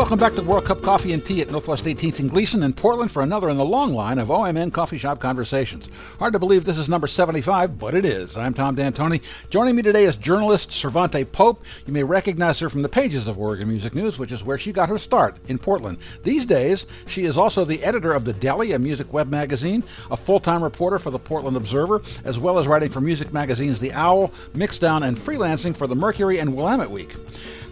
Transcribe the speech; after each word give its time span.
Welcome 0.00 0.18
back 0.18 0.34
to 0.36 0.42
World 0.42 0.64
Cup 0.64 0.80
Coffee 0.80 1.12
and 1.12 1.22
Tea 1.22 1.42
at 1.42 1.50
Northwest 1.50 1.84
18th 1.84 2.20
and 2.20 2.30
Glisan 2.30 2.64
in 2.64 2.72
Portland 2.72 3.10
for 3.10 3.22
another 3.22 3.50
in 3.50 3.58
the 3.58 3.64
long 3.66 3.92
line 3.92 4.18
of 4.18 4.28
OMN 4.28 4.72
Coffee 4.72 4.96
Shop 4.96 5.20
Conversations. 5.20 5.90
Hard 6.18 6.32
to 6.32 6.38
believe 6.38 6.64
this 6.64 6.78
is 6.78 6.88
number 6.88 7.06
75, 7.06 7.78
but 7.78 7.94
it 7.94 8.06
is. 8.06 8.34
I'm 8.34 8.54
Tom 8.54 8.74
D'Antoni. 8.74 9.20
Joining 9.50 9.76
me 9.76 9.82
today 9.82 10.04
is 10.04 10.16
journalist 10.16 10.70
Cervante 10.70 11.30
Pope. 11.30 11.62
You 11.84 11.92
may 11.92 12.02
recognize 12.02 12.58
her 12.60 12.70
from 12.70 12.80
the 12.80 12.88
pages 12.88 13.26
of 13.26 13.38
Oregon 13.38 13.68
Music 13.68 13.94
News, 13.94 14.18
which 14.18 14.32
is 14.32 14.42
where 14.42 14.56
she 14.56 14.72
got 14.72 14.88
her 14.88 14.98
start 14.98 15.36
in 15.48 15.58
Portland. 15.58 15.98
These 16.24 16.46
days, 16.46 16.86
she 17.06 17.26
is 17.26 17.36
also 17.36 17.66
the 17.66 17.84
editor 17.84 18.14
of 18.14 18.24
The 18.24 18.32
Deli, 18.32 18.72
a 18.72 18.78
music 18.78 19.12
web 19.12 19.28
magazine, 19.28 19.84
a 20.10 20.16
full-time 20.16 20.64
reporter 20.64 20.98
for 20.98 21.10
the 21.10 21.18
Portland 21.18 21.58
Observer, 21.58 22.00
as 22.24 22.38
well 22.38 22.58
as 22.58 22.66
writing 22.66 22.88
for 22.88 23.02
music 23.02 23.34
magazines 23.34 23.78
The 23.78 23.92
Owl, 23.92 24.32
Mixdown, 24.54 25.06
and 25.06 25.18
freelancing 25.18 25.76
for 25.76 25.86
the 25.86 25.94
Mercury 25.94 26.38
and 26.38 26.56
Willamette 26.56 26.90
Week. 26.90 27.14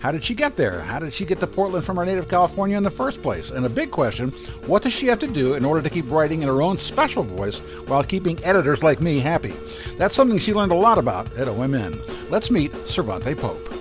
How 0.01 0.13
did 0.13 0.23
she 0.23 0.35
get 0.35 0.57
there? 0.57 0.81
How 0.81 0.99
did 0.99 1.13
she 1.13 1.25
get 1.25 1.41
to 1.41 1.47
Portland 1.47 1.85
from 1.85 1.97
her 1.97 2.05
native 2.05 2.29
California 2.29 2.77
in 2.77 2.85
the 2.85 2.91
first 2.91 3.23
place? 3.23 3.51
And 3.51 3.67
a 3.67 3.69
big 3.71 3.91
question 3.91 4.31
what 4.67 4.83
does 4.83 4.93
she 4.93 5.07
have 5.07 5.19
to 5.21 5.27
do 5.27 5.55
in 5.55 5.65
order 5.65 5.83
to 5.83 5.91
keep 5.91 6.09
writing 6.11 6.43
in 6.43 6.49
her 6.49 6.63
own 6.63 6.79
special 6.79 7.23
voice 7.23 7.59
while 7.87 8.05
keeping 8.05 8.43
editors 8.45 8.83
like 8.83 9.01
me 9.01 9.19
happy? 9.19 9.55
That's 9.97 10.15
something 10.15 10.39
she 10.39 10.55
learned 10.55 10.73
a 10.73 10.77
lot 10.77 10.99
about 10.99 11.27
at 11.37 11.49
OMN. 11.49 12.31
Let's 12.31 12.51
meet 12.51 12.73
Cervante 12.73 13.37
Pope. 13.37 13.78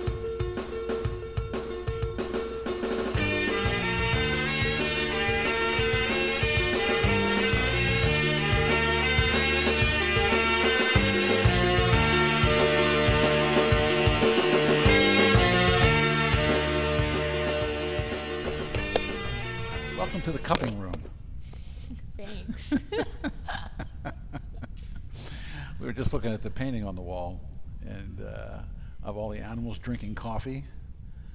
Animals 29.58 29.78
drinking 29.80 30.14
coffee. 30.14 30.64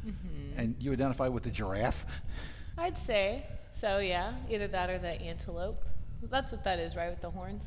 Mm-hmm. 0.06 0.58
And 0.60 0.76
you 0.80 0.94
identify 0.94 1.28
with 1.28 1.44
the 1.44 1.50
giraffe. 1.50 2.06
I'd 2.78 2.98
say 2.98 3.46
so. 3.80 4.00
Yeah, 4.00 4.34
either 4.50 4.68
that 4.68 4.90
or 4.90 4.98
the 4.98 5.22
antelope. 5.22 5.84
That's 6.30 6.52
what 6.52 6.64
that 6.64 6.80
is, 6.80 6.96
right? 6.96 7.10
With 7.10 7.22
the 7.22 7.30
horns. 7.30 7.64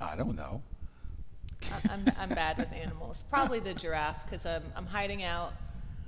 I 0.00 0.14
don't 0.14 0.36
know. 0.36 0.62
I'm, 1.90 2.04
I'm 2.18 2.28
bad 2.28 2.58
with 2.58 2.72
animals. 2.72 3.24
Probably 3.30 3.58
the 3.58 3.74
giraffe 3.74 4.18
because 4.24 4.46
I'm, 4.46 4.62
um, 4.62 4.72
I'm 4.76 4.86
hiding 4.86 5.24
out. 5.24 5.54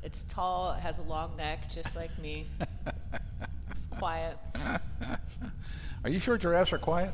It's 0.05 0.25
tall. 0.25 0.73
It 0.75 0.81
has 0.81 0.99
a 0.99 1.03
long 1.03 1.37
neck, 1.37 1.71
just 1.71 1.97
like 1.97 2.17
me. 2.21 2.47
It's 3.71 3.87
quiet. 3.99 4.39
Are 6.05 6.11
you 6.11 6.21
sure 6.21 6.39
giraffes 6.39 6.73
are 6.73 6.79
quiet? 6.79 7.13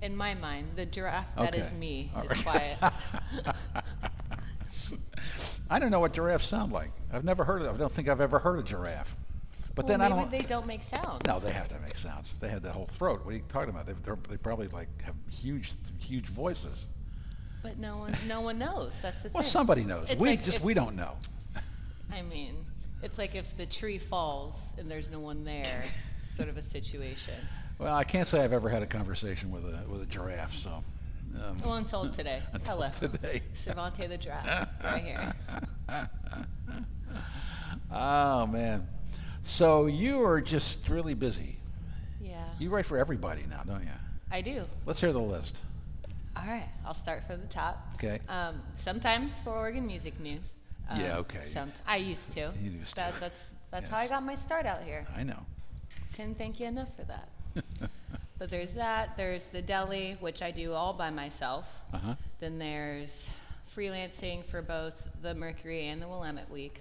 In 0.00 0.14
my 0.16 0.34
mind, 0.34 0.68
the 0.76 0.86
giraffe 0.86 1.26
that 1.36 1.54
is 1.54 1.66
Okay. 1.66 1.76
me 1.76 2.10
All 2.14 2.22
is 2.22 2.30
right. 2.46 2.78
quiet. 2.78 2.92
I 5.70 5.78
don't 5.78 5.90
know 5.90 6.00
what 6.00 6.12
giraffes 6.14 6.46
sound 6.46 6.72
like. 6.72 6.90
I've 7.12 7.24
never 7.24 7.44
heard 7.44 7.62
of. 7.62 7.74
I 7.74 7.78
don't 7.78 7.92
think 7.92 8.08
I've 8.08 8.20
ever 8.20 8.38
heard 8.38 8.58
a 8.58 8.62
giraffe. 8.62 9.16
But 9.74 9.84
well, 9.84 9.88
then 9.98 10.00
I 10.00 10.08
don't. 10.08 10.18
Know. 10.18 10.28
They 10.38 10.42
don't 10.44 10.66
make 10.66 10.82
sounds. 10.82 11.22
No, 11.26 11.38
they 11.40 11.50
have 11.52 11.68
to 11.68 11.78
make 11.80 11.94
sounds. 11.96 12.32
They 12.40 12.48
have 12.48 12.62
that 12.62 12.72
whole 12.72 12.86
throat. 12.86 13.24
What 13.24 13.32
are 13.34 13.36
you 13.36 13.42
talking 13.48 13.70
about? 13.70 13.86
They, 13.86 13.92
they're- 14.04 14.16
probably 14.38 14.68
like 14.68 14.88
have 15.02 15.14
huge, 15.30 15.72
huge 16.00 16.26
voices. 16.26 16.86
But 17.62 17.78
no 17.78 17.98
one, 17.98 18.16
no 18.26 18.40
one 18.40 18.58
knows. 18.58 18.92
That's 19.02 19.20
the 19.22 19.30
Well, 19.30 19.42
thing. 19.42 19.50
somebody 19.50 19.84
knows. 19.84 20.08
It's 20.10 20.20
we 20.20 20.30
like 20.30 20.44
just 20.44 20.58
if- 20.58 20.62
we 20.64 20.74
don't 20.74 20.96
know. 20.96 21.12
I 22.12 22.22
mean, 22.22 22.54
it's 23.02 23.18
like 23.18 23.34
if 23.34 23.56
the 23.56 23.66
tree 23.66 23.98
falls 23.98 24.58
and 24.78 24.90
there's 24.90 25.10
no 25.10 25.20
one 25.20 25.44
there, 25.44 25.84
sort 26.34 26.48
of 26.48 26.56
a 26.56 26.62
situation. 26.62 27.34
Well, 27.78 27.94
I 27.94 28.04
can't 28.04 28.26
say 28.26 28.42
I've 28.42 28.52
ever 28.52 28.68
had 28.68 28.82
a 28.82 28.86
conversation 28.86 29.50
with 29.50 29.64
a 29.64 29.88
with 29.88 30.02
a 30.02 30.06
giraffe. 30.06 30.54
So. 30.56 30.82
Um, 31.36 31.58
Well, 31.64 31.74
until 31.74 32.10
today. 32.10 32.42
Until 32.52 32.76
Hello. 32.80 32.90
today. 32.90 33.42
Cervante 33.54 34.08
the 34.08 34.16
giraffe, 34.18 34.68
right 34.82 35.02
here. 35.02 35.34
oh 37.92 38.46
man. 38.46 38.86
So 39.44 39.86
you 39.86 40.22
are 40.24 40.40
just 40.40 40.88
really 40.88 41.14
busy. 41.14 41.56
Yeah. 42.20 42.44
You 42.58 42.70
write 42.70 42.86
for 42.86 42.98
everybody 42.98 43.44
now, 43.48 43.62
don't 43.64 43.82
you? 43.82 43.88
I 44.30 44.40
do. 44.40 44.64
Let's 44.84 45.00
hear 45.00 45.12
the 45.12 45.20
list. 45.20 45.58
All 46.36 46.44
right, 46.46 46.68
I'll 46.86 46.94
start 46.94 47.26
from 47.26 47.40
the 47.40 47.46
top. 47.46 47.78
Okay. 47.94 48.20
Um, 48.28 48.60
sometimes 48.74 49.34
for 49.42 49.50
Oregon 49.50 49.86
Music 49.86 50.18
News. 50.20 50.40
Um, 50.88 51.00
Yeah, 51.00 51.18
okay. 51.18 51.44
Some, 51.52 51.72
I 51.86 51.96
used 51.96 52.30
to. 52.32 52.52
You 52.62 52.70
used 52.70 52.90
to. 52.90 52.96
That, 52.96 53.14
that's 53.20 53.50
that's 53.70 53.88
how 53.90 53.98
I 53.98 54.06
got 54.08 54.22
my 54.22 54.34
start 54.34 54.64
out 54.66 54.82
here. 54.82 55.06
I 55.16 55.22
know. 55.24 55.44
Couldn't 56.16 56.36
thank 56.38 56.58
you 56.60 56.66
enough 56.66 56.94
for 56.96 57.02
that. 57.04 57.28
but 58.38 58.50
there's 58.50 58.72
that. 58.74 59.16
There's 59.16 59.46
the 59.48 59.62
deli, 59.62 60.16
which 60.20 60.42
I 60.42 60.50
do 60.50 60.72
all 60.72 60.92
by 60.92 61.10
myself. 61.10 61.66
Uh-huh. 61.92 62.14
Then 62.40 62.58
there's 62.58 63.28
freelancing 63.76 64.44
for 64.44 64.62
both 64.62 65.08
the 65.22 65.34
Mercury 65.34 65.88
and 65.88 66.00
the 66.02 66.08
Willamette 66.08 66.50
Week. 66.50 66.80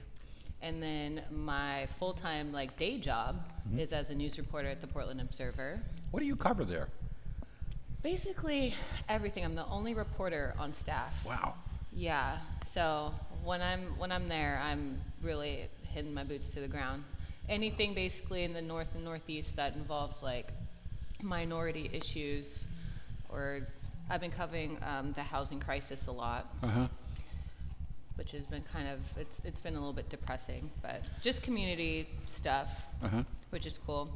And 0.61 0.81
then 0.81 1.21
my 1.31 1.87
full-time 1.99 2.51
like 2.51 2.77
day 2.77 2.97
job 2.97 3.41
Mm-hmm. 3.67 3.79
is 3.79 3.91
as 3.91 4.09
a 4.11 4.15
news 4.15 4.37
reporter 4.37 4.69
at 4.69 4.79
the 4.79 4.87
Portland 4.87 5.19
Observer. 5.19 5.77
What 6.11 6.21
do 6.21 6.25
you 6.25 6.37
cover 6.37 6.63
there? 6.63 6.87
Basically 8.01 8.73
everything. 9.09 9.43
I'm 9.43 9.55
the 9.55 9.65
only 9.65 9.93
reporter 9.93 10.53
on 10.57 10.71
staff. 10.71 11.13
Wow. 11.25 11.55
Yeah. 11.93 12.37
So 12.71 13.13
when 13.43 13.61
I'm 13.61 13.97
when 13.97 14.11
I'm 14.11 14.29
there, 14.29 14.61
I'm 14.63 15.01
really 15.21 15.65
hitting 15.83 16.13
my 16.13 16.23
boots 16.23 16.49
to 16.51 16.61
the 16.61 16.67
ground. 16.69 17.03
Anything 17.49 17.93
basically 17.93 18.43
in 18.43 18.53
the 18.53 18.61
north 18.61 18.87
and 18.95 19.03
northeast 19.03 19.55
that 19.57 19.75
involves 19.75 20.21
like 20.23 20.53
minority 21.21 21.89
issues, 21.93 22.65
or 23.29 23.67
I've 24.09 24.21
been 24.21 24.31
covering 24.31 24.77
um, 24.83 25.13
the 25.13 25.23
housing 25.23 25.59
crisis 25.59 26.07
a 26.07 26.11
lot, 26.11 26.55
Uh 26.63 26.67
huh. 26.67 26.87
which 28.15 28.31
has 28.31 28.45
been 28.45 28.63
kind 28.63 28.87
of 28.87 28.99
it's 29.17 29.37
it's 29.43 29.61
been 29.61 29.75
a 29.75 29.79
little 29.79 29.93
bit 29.93 30.09
depressing, 30.09 30.69
but 30.81 31.01
just 31.21 31.41
community 31.43 32.07
stuff, 32.25 32.69
Uh 33.03 33.07
huh. 33.09 33.23
which 33.49 33.65
is 33.65 33.79
cool. 33.85 34.09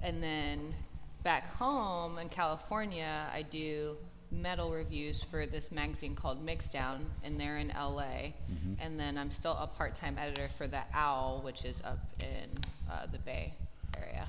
And 0.00 0.22
then 0.22 0.74
back 1.22 1.50
home 1.54 2.18
in 2.18 2.28
California, 2.28 3.26
I 3.32 3.42
do 3.42 3.96
metal 4.30 4.72
reviews 4.72 5.22
for 5.30 5.46
this 5.46 5.70
magazine 5.70 6.14
called 6.16 6.44
Mixdown, 6.44 7.04
and 7.22 7.38
they're 7.38 7.58
in 7.58 7.68
LA. 7.68 8.32
And 8.80 8.98
then 8.98 9.16
I'm 9.16 9.30
still 9.30 9.52
a 9.52 9.66
part 9.66 9.94
time 9.94 10.18
editor 10.18 10.48
for 10.58 10.66
The 10.66 10.82
Owl, 10.92 11.40
which 11.44 11.64
is 11.64 11.80
up 11.84 12.00
in 12.20 12.50
uh, 12.90 13.06
the 13.12 13.18
Bay 13.18 13.54
Area. 13.96 14.28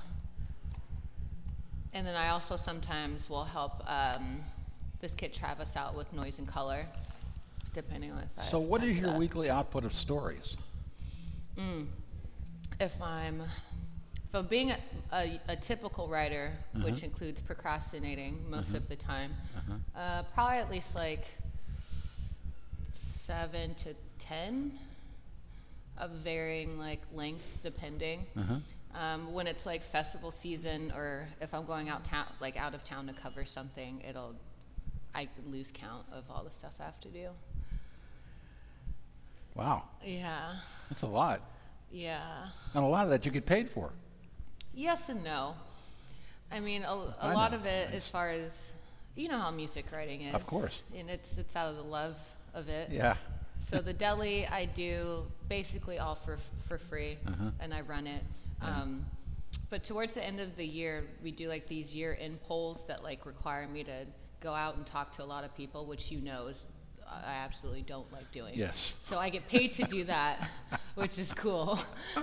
And 1.96 2.06
then 2.06 2.14
I 2.14 2.28
also 2.28 2.58
sometimes 2.58 3.30
will 3.30 3.44
help 3.44 3.82
um, 3.90 4.42
this 5.00 5.14
kid 5.14 5.32
Travis 5.32 5.76
out 5.76 5.96
with 5.96 6.12
Noise 6.12 6.38
and 6.38 6.46
Color, 6.46 6.84
depending 7.72 8.12
on 8.12 8.18
if 8.18 8.28
I 8.38 8.42
So, 8.42 8.58
what 8.58 8.82
have 8.82 8.90
is 8.90 8.98
your 8.98 9.12
weekly 9.14 9.48
output 9.48 9.82
of 9.86 9.94
stories? 9.94 10.58
if 12.78 13.00
I'm 13.00 13.40
if 13.40 14.34
I'm 14.34 14.46
being 14.46 14.72
a, 14.72 14.78
a, 15.10 15.40
a 15.48 15.56
typical 15.56 16.06
writer, 16.08 16.52
Uh-huh. 16.74 16.84
which 16.84 17.02
includes 17.02 17.40
procrastinating 17.40 18.44
most 18.50 18.74
of 18.74 18.86
the 18.90 18.96
time, 18.96 19.32
uh, 19.96 20.24
probably 20.34 20.58
at 20.58 20.70
least 20.70 20.94
like 20.94 21.24
seven 22.90 23.74
to 23.76 23.94
ten 24.18 24.78
of 25.96 26.10
varying 26.10 26.76
like 26.78 27.00
lengths 27.14 27.58
depending. 27.58 28.26
Um, 28.98 29.32
when 29.34 29.46
it's 29.46 29.66
like 29.66 29.82
festival 29.82 30.30
season, 30.30 30.90
or 30.96 31.28
if 31.40 31.52
I'm 31.52 31.66
going 31.66 31.88
out 31.90 32.04
town, 32.04 32.26
like 32.40 32.56
out 32.56 32.74
of 32.74 32.82
town 32.82 33.06
to 33.08 33.12
cover 33.12 33.44
something, 33.44 34.02
it'll 34.08 34.34
I 35.14 35.28
lose 35.46 35.70
count 35.72 36.06
of 36.12 36.24
all 36.30 36.42
the 36.44 36.50
stuff 36.50 36.72
I 36.80 36.84
have 36.84 36.98
to 37.00 37.08
do. 37.08 37.28
Wow, 39.54 39.84
Yeah, 40.04 40.56
that's 40.90 41.02
a 41.02 41.06
lot, 41.06 41.40
yeah. 41.90 42.20
and 42.74 42.84
a 42.84 42.86
lot 42.86 43.04
of 43.04 43.10
that 43.10 43.24
you 43.24 43.30
get 43.32 43.46
paid 43.46 43.70
for. 43.70 43.90
Yes 44.74 45.08
and 45.08 45.24
no. 45.24 45.54
I 46.52 46.60
mean, 46.60 46.82
a, 46.84 46.88
a 46.92 47.14
I 47.22 47.32
lot 47.32 47.52
know. 47.52 47.58
of 47.58 47.64
it, 47.66 47.90
as 47.92 48.06
far 48.06 48.30
as 48.30 48.50
you 49.14 49.28
know, 49.28 49.38
how 49.38 49.50
music 49.50 49.86
writing 49.92 50.20
is. 50.22 50.34
Of 50.34 50.46
course. 50.46 50.82
and 50.96 51.08
it's 51.08 51.38
it's 51.38 51.56
out 51.56 51.68
of 51.70 51.76
the 51.76 51.82
love 51.82 52.16
of 52.52 52.68
it. 52.68 52.90
Yeah. 52.90 53.14
So 53.58 53.78
the 53.80 53.94
deli, 53.94 54.46
I 54.46 54.66
do 54.66 55.22
basically 55.48 55.98
all 55.98 56.14
for 56.16 56.36
for 56.68 56.76
free, 56.76 57.16
Uh-huh. 57.26 57.50
and 57.60 57.72
I 57.72 57.80
run 57.80 58.06
it. 58.06 58.22
Um, 58.62 59.06
but 59.68 59.84
towards 59.84 60.14
the 60.14 60.24
end 60.24 60.40
of 60.40 60.56
the 60.56 60.64
year, 60.64 61.04
we 61.22 61.32
do 61.32 61.48
like 61.48 61.66
these 61.66 61.94
year-end 61.94 62.40
polls 62.42 62.84
that 62.86 63.02
like 63.02 63.26
require 63.26 63.66
me 63.68 63.84
to 63.84 64.06
go 64.40 64.54
out 64.54 64.76
and 64.76 64.86
talk 64.86 65.12
to 65.16 65.22
a 65.22 65.26
lot 65.26 65.44
of 65.44 65.54
people, 65.56 65.86
which 65.86 66.10
you 66.10 66.20
know 66.20 66.46
is 66.46 66.62
I 67.08 67.34
absolutely 67.44 67.82
don't 67.82 68.10
like 68.12 68.30
doing. 68.32 68.54
Yes. 68.54 68.94
So 69.00 69.18
I 69.18 69.28
get 69.28 69.46
paid 69.48 69.74
to 69.74 69.84
do 69.84 70.04
that, 70.04 70.48
which 70.94 71.18
is 71.18 71.32
cool. 71.32 71.78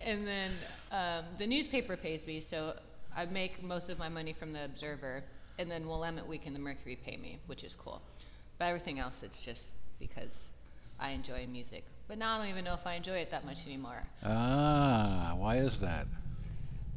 and 0.00 0.26
then 0.26 0.52
um, 0.92 1.24
the 1.38 1.46
newspaper 1.46 1.96
pays 1.96 2.26
me, 2.26 2.40
so 2.40 2.74
I 3.16 3.24
make 3.26 3.62
most 3.62 3.90
of 3.90 3.98
my 3.98 4.08
money 4.08 4.32
from 4.32 4.52
the 4.52 4.64
Observer, 4.64 5.24
and 5.58 5.70
then 5.70 5.88
Willamette 5.88 6.26
Week 6.28 6.46
and 6.46 6.54
the 6.54 6.60
Mercury 6.60 6.96
pay 6.96 7.16
me, 7.16 7.40
which 7.46 7.64
is 7.64 7.74
cool. 7.74 8.02
But 8.58 8.66
everything 8.66 8.98
else, 8.98 9.22
it's 9.22 9.40
just 9.40 9.68
because 9.98 10.48
I 11.00 11.10
enjoy 11.10 11.46
music 11.50 11.84
but 12.08 12.18
now 12.18 12.34
I 12.34 12.38
don't 12.38 12.48
even 12.48 12.64
know 12.64 12.74
if 12.74 12.86
I 12.86 12.94
enjoy 12.94 13.18
it 13.18 13.30
that 13.30 13.44
much 13.44 13.64
anymore. 13.66 14.02
Ah, 14.24 15.34
why 15.36 15.56
is 15.56 15.78
that? 15.80 16.06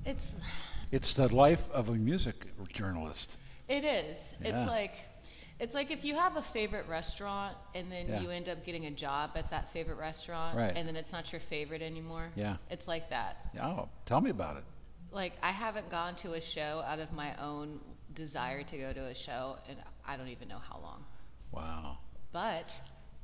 It's 0.06 0.34
It's 0.92 1.14
the 1.14 1.34
life 1.34 1.70
of 1.72 1.90
a 1.90 1.94
music 1.94 2.46
journalist. 2.74 3.38
it 3.68 3.84
is. 3.86 4.18
Yeah. 4.42 4.48
It's 4.50 4.68
like 4.70 4.94
it's 5.60 5.76
like 5.76 5.92
if 5.92 6.04
you 6.04 6.16
have 6.16 6.38
a 6.38 6.42
favorite 6.42 6.88
restaurant 6.88 7.56
and 7.76 7.92
then 7.92 8.08
Yeah. 8.08 8.22
you 8.22 8.32
end 8.32 8.50
up 8.50 8.66
getting 8.66 8.88
a 8.88 8.92
job 8.92 9.32
at 9.36 9.52
that 9.52 9.70
favorite 9.70 9.98
restaurant 10.00 10.58
Right. 10.58 10.76
and 10.76 10.88
then 10.88 10.96
it's 10.96 11.12
not 11.12 11.32
your 11.32 11.40
favorite 11.42 11.84
anymore. 11.84 12.30
Yeah. 12.36 12.58
It's 12.72 12.88
like 12.88 13.10
that. 13.12 13.38
Oh, 13.62 13.90
tell 14.06 14.22
me 14.22 14.32
about 14.32 14.58
it. 14.58 14.64
Like 15.12 15.34
I 15.44 15.52
haven't 15.52 15.90
gone 15.92 16.16
to 16.16 16.34
a 16.34 16.42
show 16.42 16.84
out 16.88 17.00
of 17.00 17.12
my 17.12 17.36
own 17.38 17.80
desire 18.14 18.64
to 18.64 18.78
go 18.78 18.92
to 18.92 19.06
a 19.06 19.14
show 19.16 19.58
and 19.70 19.78
I 20.06 20.18
don't 20.18 20.30
even 20.30 20.48
know 20.48 20.58
how 20.60 20.80
long. 20.80 21.06
Wow. 21.52 22.00
But 22.32 22.74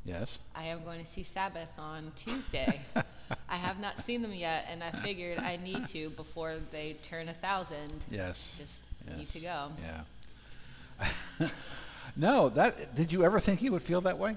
Yes. 0.08 0.40
I 0.56 0.64
am 0.64 0.84
going 0.86 1.02
to 1.02 1.06
see 1.06 1.24
Sabbath 1.24 1.68
on 1.78 2.14
Tuesday. 2.16 2.80
I 3.50 3.58
have 3.58 3.80
not 3.80 4.00
seen 4.00 4.22
them 4.22 4.34
yet, 4.34 4.66
and 4.72 4.82
I 4.82 4.92
figured 4.92 5.40
I 5.40 5.58
need 5.58 5.86
to 5.88 6.10
before 6.12 6.56
they 6.72 6.94
turn 7.04 7.28
a 7.28 7.34
thousand. 7.34 8.04
Yes. 8.10 8.54
Just 8.58 8.72
Yes. 9.08 9.18
need 9.18 9.30
to 9.30 9.40
go. 9.40 9.68
Yeah. 9.82 11.48
no, 12.18 12.50
that 12.50 12.94
did 12.96 13.14
you 13.14 13.24
ever 13.24 13.40
think 13.40 13.60
he 13.62 13.70
would 13.70 13.82
feel 13.82 14.02
that 14.02 14.18
way? 14.18 14.36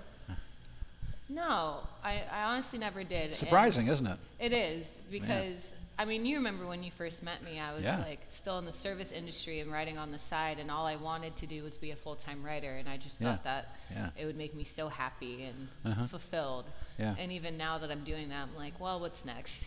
No, 1.29 1.81
I, 2.05 2.23
I 2.31 2.43
honestly 2.45 2.79
never 2.79 3.03
did. 3.03 3.27
and 3.27 3.35
Surprising, 3.35 3.87
isn't 3.89 4.07
it? 4.07 4.19
It 4.39 4.53
is 4.53 5.01
because 5.11 5.75
I 6.01 6.07
mean, 6.07 6.25
you 6.25 6.37
remember 6.37 6.65
when 6.67 6.83
you 6.83 6.91
first 6.91 7.23
met 7.23 7.43
me? 7.45 7.61
I 7.61 7.75
was 7.75 7.85
Yeah. 7.85 7.99
like 7.99 8.21
still 8.31 8.59
in 8.59 8.65
the 8.65 8.73
service 8.73 9.13
industry 9.13 9.61
and 9.61 9.71
writing 9.71 9.99
on 9.99 10.13
the 10.13 10.19
side, 10.19 10.59
and 10.59 10.71
all 10.71 10.87
I 10.87 10.97
wanted 10.97 11.37
to 11.37 11.47
do 11.47 11.63
was 11.63 11.77
be 11.77 11.91
a 11.91 11.97
full-time 11.97 12.43
writer, 12.43 12.75
and 12.75 12.89
I 12.89 12.97
just 12.97 13.21
Yeah. 13.21 13.33
thought 13.33 13.45
that 13.45 13.77
Yeah. 13.91 14.09
it 14.17 14.25
would 14.25 14.39
make 14.39 14.55
me 14.55 14.65
so 14.65 14.89
happy 14.89 15.45
and 15.45 15.69
Uh-huh. 15.85 16.07
fulfilled. 16.07 16.71
Yeah. 16.99 17.15
And 17.19 17.31
even 17.31 17.59
now 17.59 17.77
that 17.77 17.91
I'm 17.91 18.03
doing 18.03 18.31
that, 18.31 18.45
I'm 18.45 18.57
like, 18.57 18.81
well, 18.81 18.99
what's 18.99 19.27
next? 19.27 19.67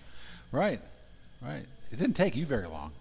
Right. 0.51 0.81
Right. 1.39 1.67
It 1.91 1.97
didn't 1.99 2.15
take 2.15 2.35
you 2.35 2.47
very 2.47 2.67
long. 2.67 2.93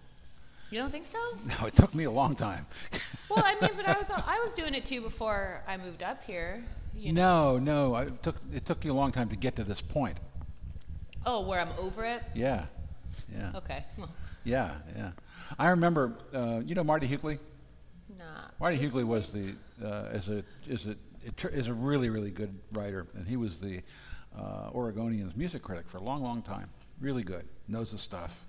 You 0.71 0.81
don't 0.81 0.91
think 0.91 1.07
so? 1.07 1.19
No, 1.47 1.67
it 1.67 1.75
took 1.75 1.95
me 1.95 2.05
a 2.05 2.11
long 2.11 2.35
time. 2.35 2.67
well, 3.31 3.43
I 3.47 3.55
mean, 3.63 3.71
but 3.77 3.87
I 3.89 3.99
was 3.99 4.11
I 4.11 4.41
was 4.45 4.53
doing 4.53 4.75
it 4.75 4.85
too 4.85 5.01
before 5.01 5.63
I 5.67 5.79
moved 5.79 6.03
up 6.03 6.23
here. 6.25 6.65
You 6.95 7.15
no, 7.15 7.57
know. 7.59 7.93
no. 7.93 7.95
I 7.95 8.11
took 8.11 8.37
it 8.53 8.67
took 8.67 8.85
you 8.85 8.93
a 8.93 8.99
long 9.03 9.11
time 9.11 9.31
to 9.31 9.37
get 9.37 9.57
to 9.57 9.65
this 9.65 9.81
point. 9.81 10.19
Oh, 11.25 11.41
where 11.41 11.61
I'm 11.61 11.73
over 11.79 12.05
it. 12.05 12.23
Yeah. 12.35 12.67
Yeah. 13.35 13.53
Okay. 13.57 13.85
Yeah. 14.45 14.71
Yeah. 14.97 15.11
I 15.59 15.69
remember. 15.69 16.15
Uh, 16.35 16.61
you 16.65 16.75
know 16.75 16.85
Marty 16.85 17.07
Hughley. 17.07 17.39
nah. 18.19 18.25
Marty 18.61 18.79
Hughley 18.79 19.05
was 19.05 19.33
the 19.33 19.55
uh, 19.85 20.11
is 20.13 20.29
a 20.29 20.45
is 20.67 20.87
a 20.87 20.97
is 21.51 21.69
a 21.69 21.75
really 21.75 22.11
really 22.11 22.31
good 22.31 22.59
writer, 22.73 23.07
and 23.15 23.27
he 23.27 23.37
was 23.37 23.61
the 23.61 23.83
uh, 24.37 24.71
Oregonian's 24.75 25.37
music 25.37 25.63
critic 25.63 25.89
for 25.89 25.99
a 25.99 26.03
long 26.03 26.23
long 26.23 26.43
time. 26.43 26.69
Really 27.01 27.23
good, 27.23 27.45
knows 27.69 27.91
the 27.93 27.99
stuff. 27.99 28.45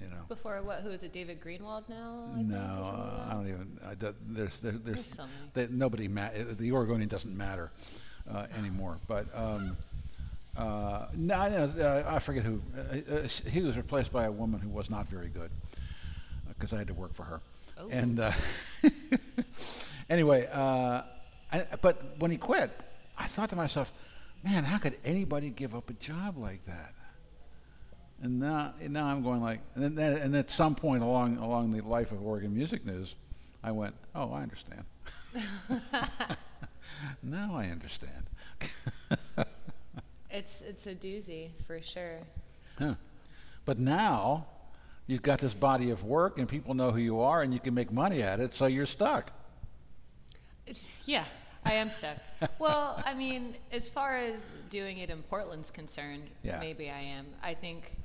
You 0.00 0.08
know. 0.10 0.22
Before 0.28 0.62
what? 0.62 0.80
Who 0.82 0.90
is 0.90 1.02
it? 1.02 1.12
David 1.12 1.40
Greenwald 1.40 1.88
now? 1.88 2.30
I 2.36 2.42
No, 2.42 2.56
uh, 2.56 3.28
I 3.30 3.32
don't 3.34 3.48
even. 3.48 3.78
I, 3.84 3.94
do- 3.94 4.14
there's 4.28 4.60
there, 4.60 4.72
there's 4.72 5.06
There's 5.08 5.28
that 5.54 5.72
nobody 5.72 6.06
ma- 6.06 6.30
the 6.52 6.70
Oregonian 6.70 7.08
doesn't 7.08 7.36
matter 7.36 7.72
uh, 8.30 8.46
anymore. 8.56 8.98
But 9.08 9.26
um, 9.34 9.76
uh, 10.58 11.06
no, 11.14 11.34
I, 11.34 11.48
uh, 11.50 12.04
I 12.08 12.18
forget 12.18 12.42
who. 12.44 12.60
Uh, 12.76 13.28
he 13.48 13.62
was 13.62 13.76
replaced 13.76 14.12
by 14.12 14.24
a 14.24 14.32
woman 14.32 14.60
who 14.60 14.68
was 14.68 14.90
not 14.90 15.08
very 15.08 15.28
good 15.28 15.50
because 16.48 16.72
I 16.72 16.78
had 16.78 16.88
to 16.88 16.94
work 16.94 17.14
for 17.14 17.22
her. 17.22 17.40
Oh. 17.78 17.88
And 17.90 18.18
uh, 18.18 18.32
anyway, 20.10 20.48
uh, 20.52 21.02
I, 21.52 21.64
but 21.80 22.18
when 22.18 22.32
he 22.32 22.36
quit, 22.36 22.72
I 23.16 23.26
thought 23.26 23.50
to 23.50 23.56
myself, 23.56 23.92
man, 24.42 24.64
how 24.64 24.78
could 24.78 24.96
anybody 25.04 25.50
give 25.50 25.76
up 25.76 25.90
a 25.90 25.94
job 25.94 26.36
like 26.36 26.66
that? 26.66 26.92
And 28.20 28.40
now, 28.40 28.74
and 28.80 28.92
now 28.92 29.06
I'm 29.06 29.22
going 29.22 29.40
like, 29.40 29.60
and 29.76 29.96
then, 29.96 30.16
and 30.16 30.34
at 30.34 30.50
some 30.50 30.74
point 30.74 31.04
along 31.04 31.36
along 31.36 31.70
the 31.70 31.82
life 31.82 32.10
of 32.10 32.20
Oregon 32.20 32.52
Music 32.52 32.84
News, 32.84 33.14
I 33.62 33.70
went, 33.70 33.94
oh, 34.12 34.32
I 34.32 34.42
understand. 34.42 34.84
now 37.22 37.54
I 37.54 37.66
understand. 37.66 38.26
It's 40.38 40.60
it's 40.62 40.86
a 40.86 40.94
doozy 40.94 41.50
for 41.66 41.82
sure. 41.82 42.20
Huh. 42.78 42.94
But 43.64 43.78
now 43.80 44.46
you've 45.08 45.22
got 45.22 45.40
this 45.40 45.52
body 45.52 45.90
of 45.90 46.04
work, 46.04 46.38
and 46.38 46.48
people 46.48 46.74
know 46.74 46.92
who 46.92 47.00
you 47.00 47.20
are, 47.20 47.42
and 47.42 47.52
you 47.52 47.58
can 47.58 47.74
make 47.74 47.90
money 47.90 48.22
at 48.22 48.38
it, 48.38 48.54
so 48.54 48.66
you're 48.66 48.86
stuck. 48.86 49.32
It's, 50.66 50.86
yeah, 51.06 51.24
I 51.64 51.72
am 51.72 51.90
stuck. 51.90 52.18
well, 52.60 53.02
I 53.04 53.14
mean, 53.14 53.54
as 53.72 53.88
far 53.88 54.16
as 54.16 54.38
doing 54.70 54.98
it 54.98 55.10
in 55.10 55.22
Portland's 55.22 55.70
concerned, 55.70 56.28
Yeah. 56.42 56.60
maybe 56.60 56.88
I 56.88 57.00
am. 57.00 57.26
I 57.42 57.54
think 57.54 57.96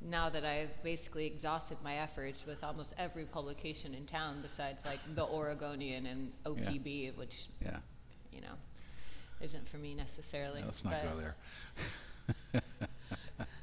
now 0.00 0.30
that 0.30 0.44
I've 0.44 0.82
basically 0.82 1.26
exhausted 1.26 1.76
my 1.84 1.96
efforts 1.96 2.46
with 2.46 2.64
almost 2.64 2.94
every 2.96 3.24
publication 3.24 3.92
in 3.94 4.06
town 4.06 4.38
besides 4.42 4.84
like 4.86 5.00
the 5.14 5.24
Oregonian 5.24 6.06
and 6.06 6.32
OPB, 6.46 7.12
which 7.16 7.48
Yeah. 7.60 7.78
you 8.32 8.40
know 8.40 8.56
isn't 9.42 9.68
for 9.68 9.78
me 9.78 9.94
necessarily. 9.94 10.62
Let's 10.62 10.84
not 10.84 10.94
go 11.02 11.16
there. 11.16 11.34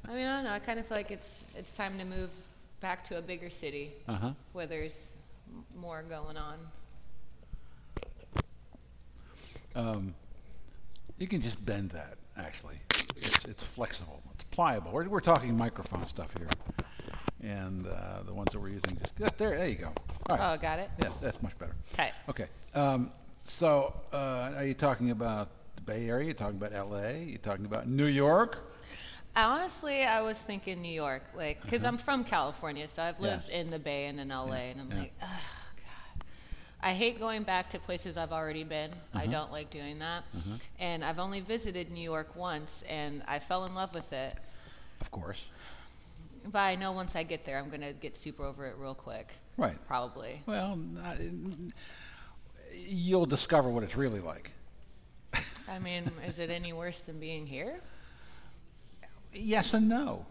I 0.08 0.14
mean, 0.14 0.26
I 0.26 0.36
don't 0.36 0.44
know. 0.44 0.52
I 0.52 0.60
kind 0.60 0.80
of 0.80 0.86
feel 0.88 0.98
like 0.98 1.12
it's 1.12 1.44
it's 1.56 1.72
time 1.74 1.98
to 2.00 2.06
move 2.06 2.30
back 2.81 3.04
to 3.06 3.18
a 3.18 3.22
bigger 3.22 3.50
city 3.50 3.92
Uh 4.08 4.16
huh. 4.16 4.31
where 4.54 4.68
there's 4.68 5.14
more 5.76 6.04
going 6.04 6.38
on. 6.38 6.58
Um, 9.76 10.16
you 11.18 11.28
can 11.28 11.42
just 11.42 11.64
bend 11.64 11.92
that. 11.92 12.18
Actually, 12.38 12.80
it's 13.18 13.46
it's 13.46 13.64
flexible. 13.64 14.22
It's 14.36 14.46
pliable. 14.46 14.92
We're, 14.92 15.08
we're 15.08 15.20
talking 15.20 15.56
microphone 15.58 16.06
stuff 16.06 16.34
here, 16.38 16.48
and 17.44 17.86
uh, 17.86 18.24
the 18.26 18.34
ones 18.34 18.50
that 18.54 18.60
we're 18.60 18.70
using 18.70 18.98
just 19.02 19.14
yeah, 19.20 19.30
there. 19.38 19.58
There 19.58 19.68
you 19.68 19.76
go. 19.76 19.92
All 20.30 20.38
right. 20.38 20.54
Oh, 20.54 20.58
got 20.62 20.80
it. 20.80 20.90
Yeah, 21.02 21.10
that's 21.22 21.42
much 21.42 21.58
better. 21.60 21.76
Okay. 21.94 22.12
Okay. 22.30 22.46
Um, 22.74 23.12
so, 23.44 23.94
uh, 24.14 24.54
are 24.56 24.66
you 24.66 24.74
talking 24.74 25.12
about 25.12 25.50
Bay 25.90 26.08
Area? 26.08 26.28
You 26.28 26.34
talking 26.34 26.58
about 26.58 26.72
L.A.? 26.74 27.24
you're 27.24 27.38
talking 27.40 27.66
about 27.66 27.88
New 27.88 28.06
York? 28.06 28.60
Honestly, 29.36 30.04
I 30.04 30.22
was 30.22 30.40
thinking 30.40 30.82
New 30.82 30.92
York, 30.92 31.24
like, 31.36 31.62
because 31.64 31.84
I'm 31.84 31.98
from 31.98 32.24
California, 32.24 32.88
so 32.88 33.02
I've 33.02 33.16
Uh-huh. 33.16 33.26
Yeah. 33.26 33.32
lived 33.36 33.50
in 33.50 33.72
the 33.72 33.80
Bay 33.80 34.06
and 34.06 34.20
in 34.20 34.30
LA, 34.30 34.70
and 34.72 34.82
I'm 34.82 34.92
yeah. 34.92 35.00
like, 35.00 35.14
oh, 35.22 35.26
God. 35.78 36.26
I 36.82 36.94
hate 36.94 37.18
going 37.20 37.42
back 37.44 37.70
to 37.72 37.80
places 37.80 38.18
I've 38.18 38.32
already 38.32 38.64
been. 38.64 38.92
I 39.16 39.24
Uh-huh. 39.24 39.32
don't 39.32 39.52
like 39.52 39.72
doing 39.72 39.98
that. 40.00 40.26
And 40.80 41.04
I've 41.04 41.18
only 41.19 41.40
visited 41.42 41.90
New 41.92 42.04
York 42.04 42.36
once, 42.36 42.84
and 42.88 43.24
I 43.28 43.40
fell 43.40 43.66
in 43.66 43.74
love 43.74 43.94
with 43.96 44.12
it. 44.14 44.36
Of 45.02 45.10
course. 45.10 45.46
But 46.46 46.60
I 46.60 46.76
know 46.76 46.92
once 46.92 47.16
I 47.16 47.24
get 47.24 47.46
there, 47.46 47.58
I'm 47.58 47.69
going 47.69 47.81
to 47.81 47.94
get 47.94 48.16
super 48.16 48.46
over 48.46 48.68
it 48.68 48.76
real 48.78 48.96
quick. 48.96 49.28
Right. 49.58 49.78
Probably. 49.88 50.42
Well, 50.46 50.78
you'll 52.74 53.26
discover 53.26 53.69
what 53.69 53.84
it's 53.84 53.96
really 53.98 54.19
like. 54.22 54.52
I 55.69 55.80
mean, 55.80 56.09
is 56.28 56.40
it 56.40 56.49
any 56.49 56.73
worse 56.73 56.99
than 57.02 57.19
being 57.19 57.45
here? 57.45 57.80
Yes 59.33 59.73
and 59.73 59.88
no. 59.88 60.26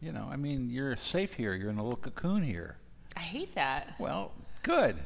You 0.00 0.12
know, 0.12 0.28
I 0.30 0.36
mean, 0.36 0.70
you're 0.70 0.96
safe 0.96 1.34
here. 1.34 1.54
You're 1.54 1.70
in 1.70 1.78
a 1.78 1.82
little 1.82 1.96
cocoon 1.96 2.42
here. 2.42 2.76
I 3.16 3.20
hate 3.20 3.54
that. 3.54 3.94
Well, 3.98 4.32
good. 4.62 4.96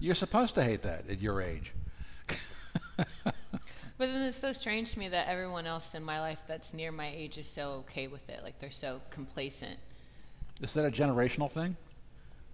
You're 0.00 0.14
supposed 0.14 0.54
to 0.56 0.64
hate 0.64 0.82
that 0.82 1.08
at 1.08 1.20
your 1.20 1.40
age. 1.40 1.72
But 4.02 4.08
then 4.08 4.22
it's 4.22 4.36
so 4.36 4.52
strange 4.52 4.94
to 4.94 4.98
me 4.98 5.08
that 5.10 5.28
everyone 5.28 5.64
else 5.64 5.94
in 5.94 6.02
my 6.02 6.18
life 6.18 6.40
that's 6.48 6.74
near 6.74 6.90
my 6.90 7.08
age 7.14 7.38
is 7.38 7.46
so 7.46 7.84
okay 7.84 8.08
with 8.08 8.28
it. 8.28 8.40
Like 8.42 8.58
they're 8.58 8.72
so 8.72 9.00
complacent. 9.10 9.78
Is 10.60 10.74
that 10.74 10.84
a 10.84 10.90
generational 10.90 11.48
thing? 11.48 11.76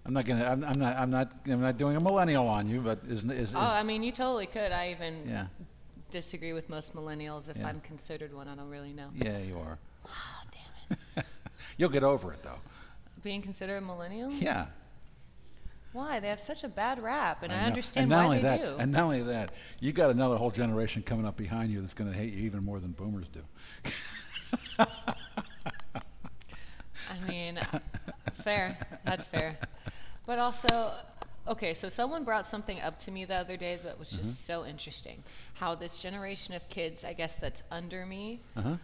I'm 0.05 0.13
not 0.13 0.27
gonna. 0.27 0.45
I'm, 0.45 0.63
I'm 0.63 0.77
not. 0.77 0.95
I'm 0.95 1.09
not. 1.09 1.31
I'm 1.47 1.59
not 1.59 1.79
doing 1.79 1.95
a 1.95 1.99
millennial 1.99 2.47
on 2.47 2.67
you. 2.69 2.81
But 2.81 2.99
is 3.07 3.23
is, 3.23 3.31
is 3.31 3.55
Oh, 3.55 3.59
I 3.59 3.81
mean, 3.81 4.03
you 4.03 4.11
totally 4.11 4.45
could. 4.45 4.71
I 4.71 4.91
even 4.91 5.27
yeah, 5.27 5.47
disagree 6.11 6.53
with 6.53 6.69
most 6.69 6.95
millennials 6.95 7.47
if 7.49 7.57
Yeah. 7.57 7.67
I'm 7.67 7.81
considered 7.81 8.33
one. 8.33 8.47
I 8.47 8.55
don't 8.55 8.69
really 8.69 8.93
know. 8.93 9.09
yeah, 9.15 9.37
you 9.39 9.57
are. 9.59 9.77
Oh, 10.05 10.09
damn 10.51 10.97
it. 11.17 11.25
You'll 11.77 11.89
get 11.89 12.03
over 12.03 12.31
it 12.33 12.43
though. 12.43 12.59
Being 13.23 13.41
considered 13.41 13.77
a 13.77 13.81
millennial? 13.81 14.31
Yeah. 14.31 14.67
Why? 15.91 16.19
They 16.19 16.27
have 16.29 16.39
such 16.39 16.63
a 16.63 16.67
bad 16.69 17.01
rap, 17.01 17.41
and 17.41 17.51
I, 17.51 17.61
know. 17.61 17.65
understand 17.65 18.03
and 18.03 18.09
not 18.11 18.17
why 18.17 18.23
only 18.25 18.37
they 18.37 18.43
that, 18.43 18.61
do. 18.61 18.75
And 18.77 18.91
not 18.91 19.03
only 19.05 19.23
that, 19.23 19.49
you 19.79 19.91
got 19.91 20.11
another 20.11 20.37
whole 20.37 20.51
generation 20.51 21.01
coming 21.01 21.25
up 21.25 21.35
behind 21.35 21.71
you 21.71 21.81
that's 21.81 21.95
going 21.95 22.11
to 22.11 22.15
hate 22.15 22.31
you 22.31 22.43
even 22.45 22.63
more 22.63 22.79
than 22.79 22.91
boomers 22.91 23.25
do. 23.27 23.41
I 27.09 27.27
mean, 27.27 27.59
fair. 28.43 28.77
That's 29.03 29.25
fair. 29.25 29.57
But 30.27 30.37
also, 30.39 30.91
okay, 31.49 31.73
so 31.73 31.89
someone 31.89 32.23
brought 32.23 32.47
something 32.47 32.79
up 32.81 32.97
to 32.99 33.11
me 33.11 33.25
the 33.25 33.35
other 33.35 33.57
day 33.57 33.77
that 33.83 33.97
was 33.99 34.09
just 34.09 34.21
Mm-hmm. 34.21 34.61
so 34.61 34.65
interesting. 34.65 35.23
How 35.55 35.75
this 35.75 35.99
generation 35.99 36.53
of 36.53 36.67
kids, 36.69 37.03
I 37.03 37.13
guess 37.13 37.35
that's 37.35 37.63
under 37.71 38.05
me, 38.05 38.39
Uh-huh. 38.55 38.77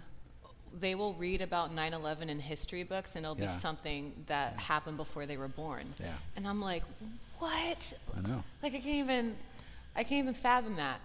they 0.80 0.96
will 0.96 1.14
read 1.14 1.42
about 1.42 1.72
9/11 1.72 2.28
in 2.30 2.40
history 2.40 2.84
books, 2.84 3.16
and 3.16 3.24
it'll 3.26 3.38
Yeah. 3.38 3.54
be 3.54 3.60
something 3.62 4.26
that 4.28 4.58
happened 4.60 4.98
before 4.98 5.26
they 5.26 5.38
were 5.38 5.48
born. 5.48 5.94
Yeah. 6.00 6.18
And 6.36 6.48
I'm 6.48 6.60
like, 6.60 6.84
what? 7.40 7.94
I 8.18 8.22
know. 8.22 8.44
Like 8.62 8.74
I 8.74 8.80
can't 8.80 8.86
even, 9.06 9.38
I 9.96 10.04
can't 10.04 10.20
even 10.28 10.34
fathom 10.34 10.76
that. 10.78 11.00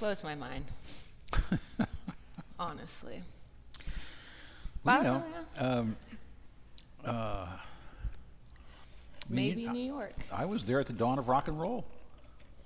Blows 0.00 0.24
my 0.24 0.34
mind. 0.34 0.64
Honestly. 2.58 3.22
Well, 4.84 5.02
you 5.02 5.10
know, 5.10 5.24
um, 5.58 5.96
uh, 7.04 7.46
I 9.28 9.32
mean, 9.32 9.48
maybe 9.48 9.62
you- 9.62 9.72
New 9.72 9.92
York. 9.94 10.14
I 10.32 10.44
was 10.46 10.64
there 10.64 10.80
at 10.80 10.86
the 10.86 10.92
dawn 10.92 11.18
of 11.18 11.28
rock 11.28 11.48
and 11.48 11.58
roll. 11.60 11.84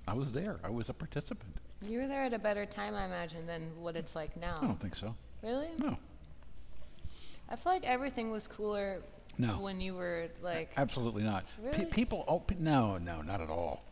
I 0.07 0.13
was 0.13 0.31
there. 0.31 0.57
I 0.63 0.69
was 0.69 0.89
a 0.89 0.93
participant. 0.93 1.55
You 1.85 1.99
were 1.99 2.07
there 2.07 2.23
at 2.23 2.33
a 2.33 2.39
better 2.39 2.65
time, 2.65 2.95
I 2.95 3.05
imagine, 3.05 3.45
than 3.45 3.71
what 3.81 3.95
it's 3.95 4.15
like 4.15 4.35
now. 4.37 4.55
I 4.61 4.65
don't 4.65 4.79
think 4.79 4.95
so. 4.95 5.15
Really? 5.43 5.67
No, 5.77 5.97
I 7.49 7.55
feel 7.55 7.71
like 7.73 7.85
everything 7.85 8.31
was 8.31 8.47
cooler 8.47 9.01
No. 9.37 9.59
when 9.59 9.79
you 9.79 9.93
were 9.93 10.27
like. 10.41 10.71
absolutely 10.77 11.23
not. 11.23 11.45
Pe- 11.57 11.63
Really? 11.79 11.85
people, 11.85 12.25
oh, 12.27 12.39
pe- 12.39 12.55
no, 12.57 12.97
no, 12.97 13.21
not 13.21 13.41
at 13.41 13.49
all. 13.49 13.83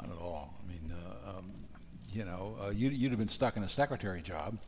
Not 0.00 0.10
at 0.10 0.18
all. 0.20 0.52
I 0.62 0.70
mean, 0.70 0.92
uh, 0.92 1.38
um, 1.38 1.50
you 2.12 2.24
know, 2.24 2.56
uh, 2.62 2.70
you, 2.70 2.90
you'd 2.90 3.10
have 3.10 3.18
been 3.18 3.28
stuck 3.28 3.56
in 3.56 3.62
a 3.62 3.68
secretary 3.68 4.20
job. 4.20 4.58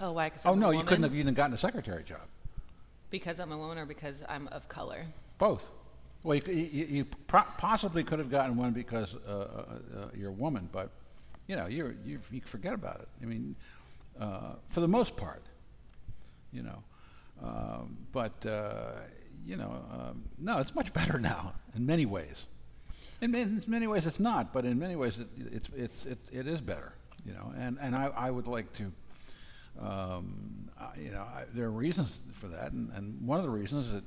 Oh, 0.00 0.12
why? 0.12 0.30
Oh 0.44 0.52
I'm 0.52 0.58
a 0.58 0.60
no, 0.60 0.70
you 0.70 0.84
couldn't 0.84 1.02
have 1.02 1.14
even 1.14 1.34
gotten 1.34 1.54
a 1.54 1.58
secretary 1.58 2.04
job. 2.04 2.22
Because 3.10 3.38
I'm 3.40 3.52
a 3.52 3.58
woman 3.58 3.78
or 3.78 3.84
because 3.86 4.22
I'm 4.28 4.46
of 4.48 4.68
color. 4.68 5.04
Both. 5.38 5.70
Well, 6.22 6.36
you, 6.36 6.52
you, 6.52 6.84
you 6.86 7.04
pro- 7.04 7.42
possibly 7.58 8.04
could 8.04 8.18
have 8.20 8.30
gotten 8.30 8.56
one 8.56 8.72
because 8.72 9.14
uh, 9.26 9.30
uh, 9.30 9.98
uh, 10.02 10.06
you're 10.16 10.30
a 10.30 10.32
woman, 10.32 10.68
but 10.72 10.90
you 11.48 11.56
know, 11.56 11.66
you 11.66 11.96
you 12.04 12.20
forget 12.44 12.72
about 12.74 13.00
it. 13.00 13.08
I 13.20 13.26
mean, 13.26 13.56
uh, 14.20 14.54
for 14.68 14.80
the 14.80 14.88
most 14.88 15.16
part, 15.16 15.42
you 16.52 16.62
know. 16.62 16.82
Um, 17.42 17.98
but 18.12 18.46
uh, 18.46 18.92
you 19.44 19.56
know, 19.56 19.84
um, 19.92 20.22
no, 20.38 20.58
it's 20.60 20.74
much 20.74 20.92
better 21.00 21.18
now 21.18 21.54
in 21.74 21.84
many 21.86 22.06
ways. 22.06 22.46
In, 23.20 23.34
in 23.34 23.62
many 23.66 23.86
ways, 23.86 24.06
it's 24.06 24.20
not, 24.20 24.52
but 24.52 24.64
in 24.64 24.78
many 24.78 24.94
ways, 24.96 25.18
it, 25.18 25.26
it's 25.36 25.68
it's 25.74 26.04
it, 26.06 26.18
it 26.32 26.46
is 26.46 26.60
better. 26.60 26.92
You 27.26 27.32
know, 27.32 27.52
and 27.56 27.78
and 27.80 27.96
I, 27.96 28.10
I 28.16 28.30
would 28.30 28.46
like 28.46 28.72
to. 28.74 28.92
Um, 29.80 30.68
I- 30.78 30.98
you 31.00 31.10
know, 31.10 31.22
I, 31.22 31.44
there 31.54 31.66
are 31.66 31.70
reasons 31.70 32.20
for 32.32 32.46
that, 32.48 32.72
and, 32.72 32.90
and 32.94 33.26
one 33.26 33.38
of 33.38 33.44
the 33.44 33.50
reasons 33.50 33.86
is 33.86 33.92
that, 33.92 34.04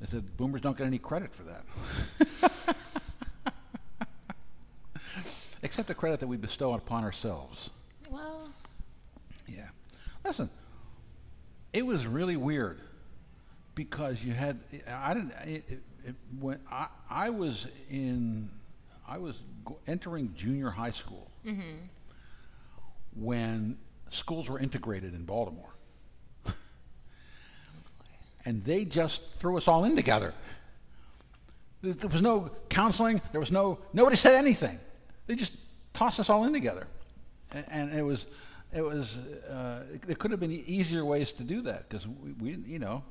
is 0.00 0.10
said, 0.10 0.36
boomers 0.36 0.60
don't 0.60 0.76
get 0.76 0.86
any 0.86 0.98
credit 0.98 1.32
for 1.34 1.42
that, 1.44 1.64
except 5.62 5.88
the 5.88 5.94
credit 5.94 6.20
that 6.20 6.26
we 6.26 6.36
bestow 6.36 6.74
upon 6.74 7.04
ourselves. 7.04 7.70
Well, 8.10 8.50
Yeah. 9.46 9.68
Listen, 10.24 10.50
it 11.72 11.86
was 11.86 12.06
really 12.06 12.36
weird 12.36 12.80
because 13.74 14.24
you 14.24 14.32
had 14.32 14.58
I 14.88 15.14
didn't 15.14 15.32
it, 15.46 15.64
it, 15.68 15.80
it, 16.04 16.14
when 16.40 16.58
I 16.70 16.88
I 17.08 17.30
was 17.30 17.66
in 17.88 18.50
I 19.06 19.18
was 19.18 19.40
entering 19.86 20.34
junior 20.34 20.70
high 20.70 20.90
school 20.90 21.30
mm-hmm. 21.46 21.86
when 23.14 23.78
schools 24.10 24.50
were 24.50 24.58
integrated 24.58 25.14
in 25.14 25.24
Baltimore. 25.24 25.74
And 28.48 28.64
they 28.64 28.86
just 28.86 29.30
threw 29.34 29.58
us 29.58 29.68
all 29.68 29.84
in 29.84 29.94
together. 29.94 30.32
There 31.82 32.08
was 32.08 32.22
no 32.22 32.50
counseling. 32.70 33.20
There 33.30 33.40
was 33.40 33.52
no 33.52 33.78
nobody 33.92 34.16
said 34.16 34.36
anything. 34.36 34.80
They 35.26 35.36
just 35.36 35.54
tossed 35.92 36.18
us 36.18 36.30
all 36.30 36.44
in 36.44 36.54
together, 36.54 36.86
and, 37.52 37.66
and 37.70 37.94
it 37.94 38.02
was 38.02 38.26
it 38.72 38.80
was 38.80 39.18
uh, 39.18 39.84
there 40.06 40.16
could 40.16 40.30
have 40.30 40.40
been 40.40 40.50
easier 40.50 41.04
ways 41.04 41.30
to 41.32 41.44
do 41.44 41.60
that 41.60 41.88
because 41.88 42.08
we, 42.08 42.32
we 42.40 42.50
you 42.66 42.78
know 42.78 43.04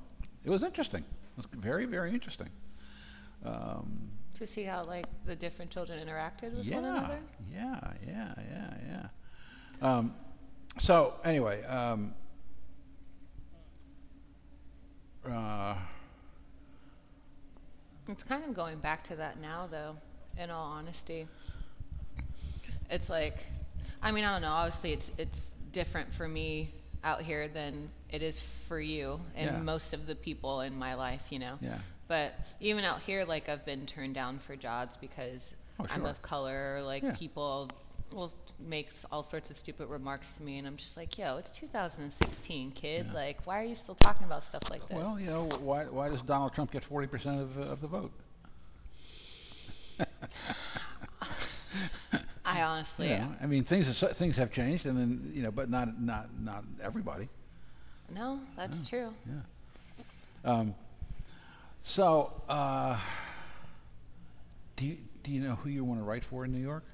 it 0.44 0.50
was 0.50 0.64
interesting. 0.64 1.02
It 1.02 1.38
was 1.38 1.46
very 1.46 1.86
very 1.86 2.10
interesting. 2.10 2.50
Um, 3.46 4.10
to 4.34 4.48
see 4.48 4.64
how 4.64 4.84
like 4.86 5.06
the 5.26 5.36
different 5.36 5.70
children 5.70 6.00
interacted 6.00 6.58
with 6.58 6.68
one 6.68 6.84
yeah, 6.84 6.98
another. 6.98 7.20
yeah, 7.54 7.80
yeah, 8.08 8.34
yeah, 8.52 8.74
yeah. 8.90 9.88
Um, 9.88 10.16
so 10.80 11.14
anyway, 11.24 11.64
um, 11.66 12.16
uh, 15.32 15.76
It's 18.08 18.24
kind 18.24 18.44
of 18.46 18.54
going 18.54 18.80
back 18.80 19.04
to 19.10 19.16
that 19.18 19.40
now, 19.40 19.68
though. 19.70 19.96
In 20.38 20.52
all 20.52 20.66
honesty, 20.68 21.28
it's 22.92 23.10
like, 23.10 23.38
I 24.04 24.12
mean, 24.12 24.24
I 24.24 24.34
don't 24.34 24.42
know. 24.44 24.52
Obviously, 24.52 24.94
it's 24.94 25.12
it's 25.18 25.52
different 25.72 26.14
for 26.14 26.28
me 26.28 26.70
out 27.04 27.22
here 27.24 27.48
than 27.48 27.90
it 28.10 28.22
is 28.22 28.42
for 28.68 28.80
you 28.80 29.20
and 29.36 29.46
Yeah. 29.48 29.58
most 29.60 29.94
of 29.94 30.06
the 30.08 30.16
people 30.16 30.62
in 30.62 30.76
my 30.78 30.94
life, 30.94 31.24
you 31.32 31.40
know. 31.40 31.58
Yeah. 31.60 31.80
But 32.08 32.34
even 32.60 32.84
out 32.86 33.02
here, 33.02 33.26
like 33.26 33.50
I've 33.50 33.66
been 33.66 33.86
turned 33.86 34.14
down 34.16 34.40
for 34.40 34.56
jobs 34.56 34.96
because 34.98 35.56
Oh, 35.80 35.86
I'm 35.90 36.06
of 36.06 36.22
color. 36.22 36.78
Or, 36.78 36.84
like 36.84 37.04
Yeah. 37.04 37.14
people 37.16 37.70
will 38.14 38.34
make 38.60 38.90
all 39.12 39.24
sorts 39.24 39.50
of 39.50 39.58
stupid 39.58 39.88
remarks 39.88 40.28
to 40.38 40.44
me, 40.44 40.58
and 40.58 40.68
I'm 40.68 40.78
just 40.78 40.98
like, 40.98 41.18
yo, 41.18 41.38
it's 41.38 41.52
2016, 41.52 42.72
kid. 42.72 43.06
Yeah. 43.08 43.14
Like, 43.14 43.46
why 43.46 43.60
are 43.62 43.66
you 43.66 43.76
still 43.76 43.96
talking 43.96 44.26
about 44.26 44.44
stuff 44.44 44.70
like 44.70 44.88
that?" 44.90 44.98
well, 44.98 45.20
you 45.20 45.28
know, 45.28 45.44
why 45.60 45.86
why 45.86 46.10
does 46.10 46.22
Donald 46.22 46.54
Trump 46.54 46.72
get 46.72 46.84
forty 46.84 47.08
percent 47.08 47.42
of 47.42 47.58
uh, 47.58 47.72
of 47.72 47.82
the 47.82 47.88
vote? 47.88 48.12
I 52.46 52.62
honestly, 52.62 53.10
know, 53.10 53.36
I 53.42 53.46
mean, 53.46 53.64
things 53.64 54.00
have, 54.00 54.16
things 54.16 54.38
have 54.38 54.52
changed, 54.52 54.86
and 54.86 54.98
then 54.98 55.32
you 55.34 55.44
know, 55.44 55.52
but 55.52 55.70
not 55.70 56.00
not 56.00 56.30
not 56.40 56.64
everybody. 56.82 57.28
no, 58.14 58.40
that's 58.56 58.88
true. 58.88 59.14
Yeah. 59.26 59.42
Um, 60.52 60.76
so, 61.82 62.32
uh, 62.48 62.98
do 64.76 64.86
you 64.86 64.98
do 65.24 65.32
you 65.32 65.42
know 65.42 65.56
who 65.56 65.70
you 65.70 65.84
want 65.84 66.00
to 66.00 66.06
write 66.06 66.24
for 66.24 66.46
in 66.46 66.52
New 66.54 66.62
York? 66.62 66.86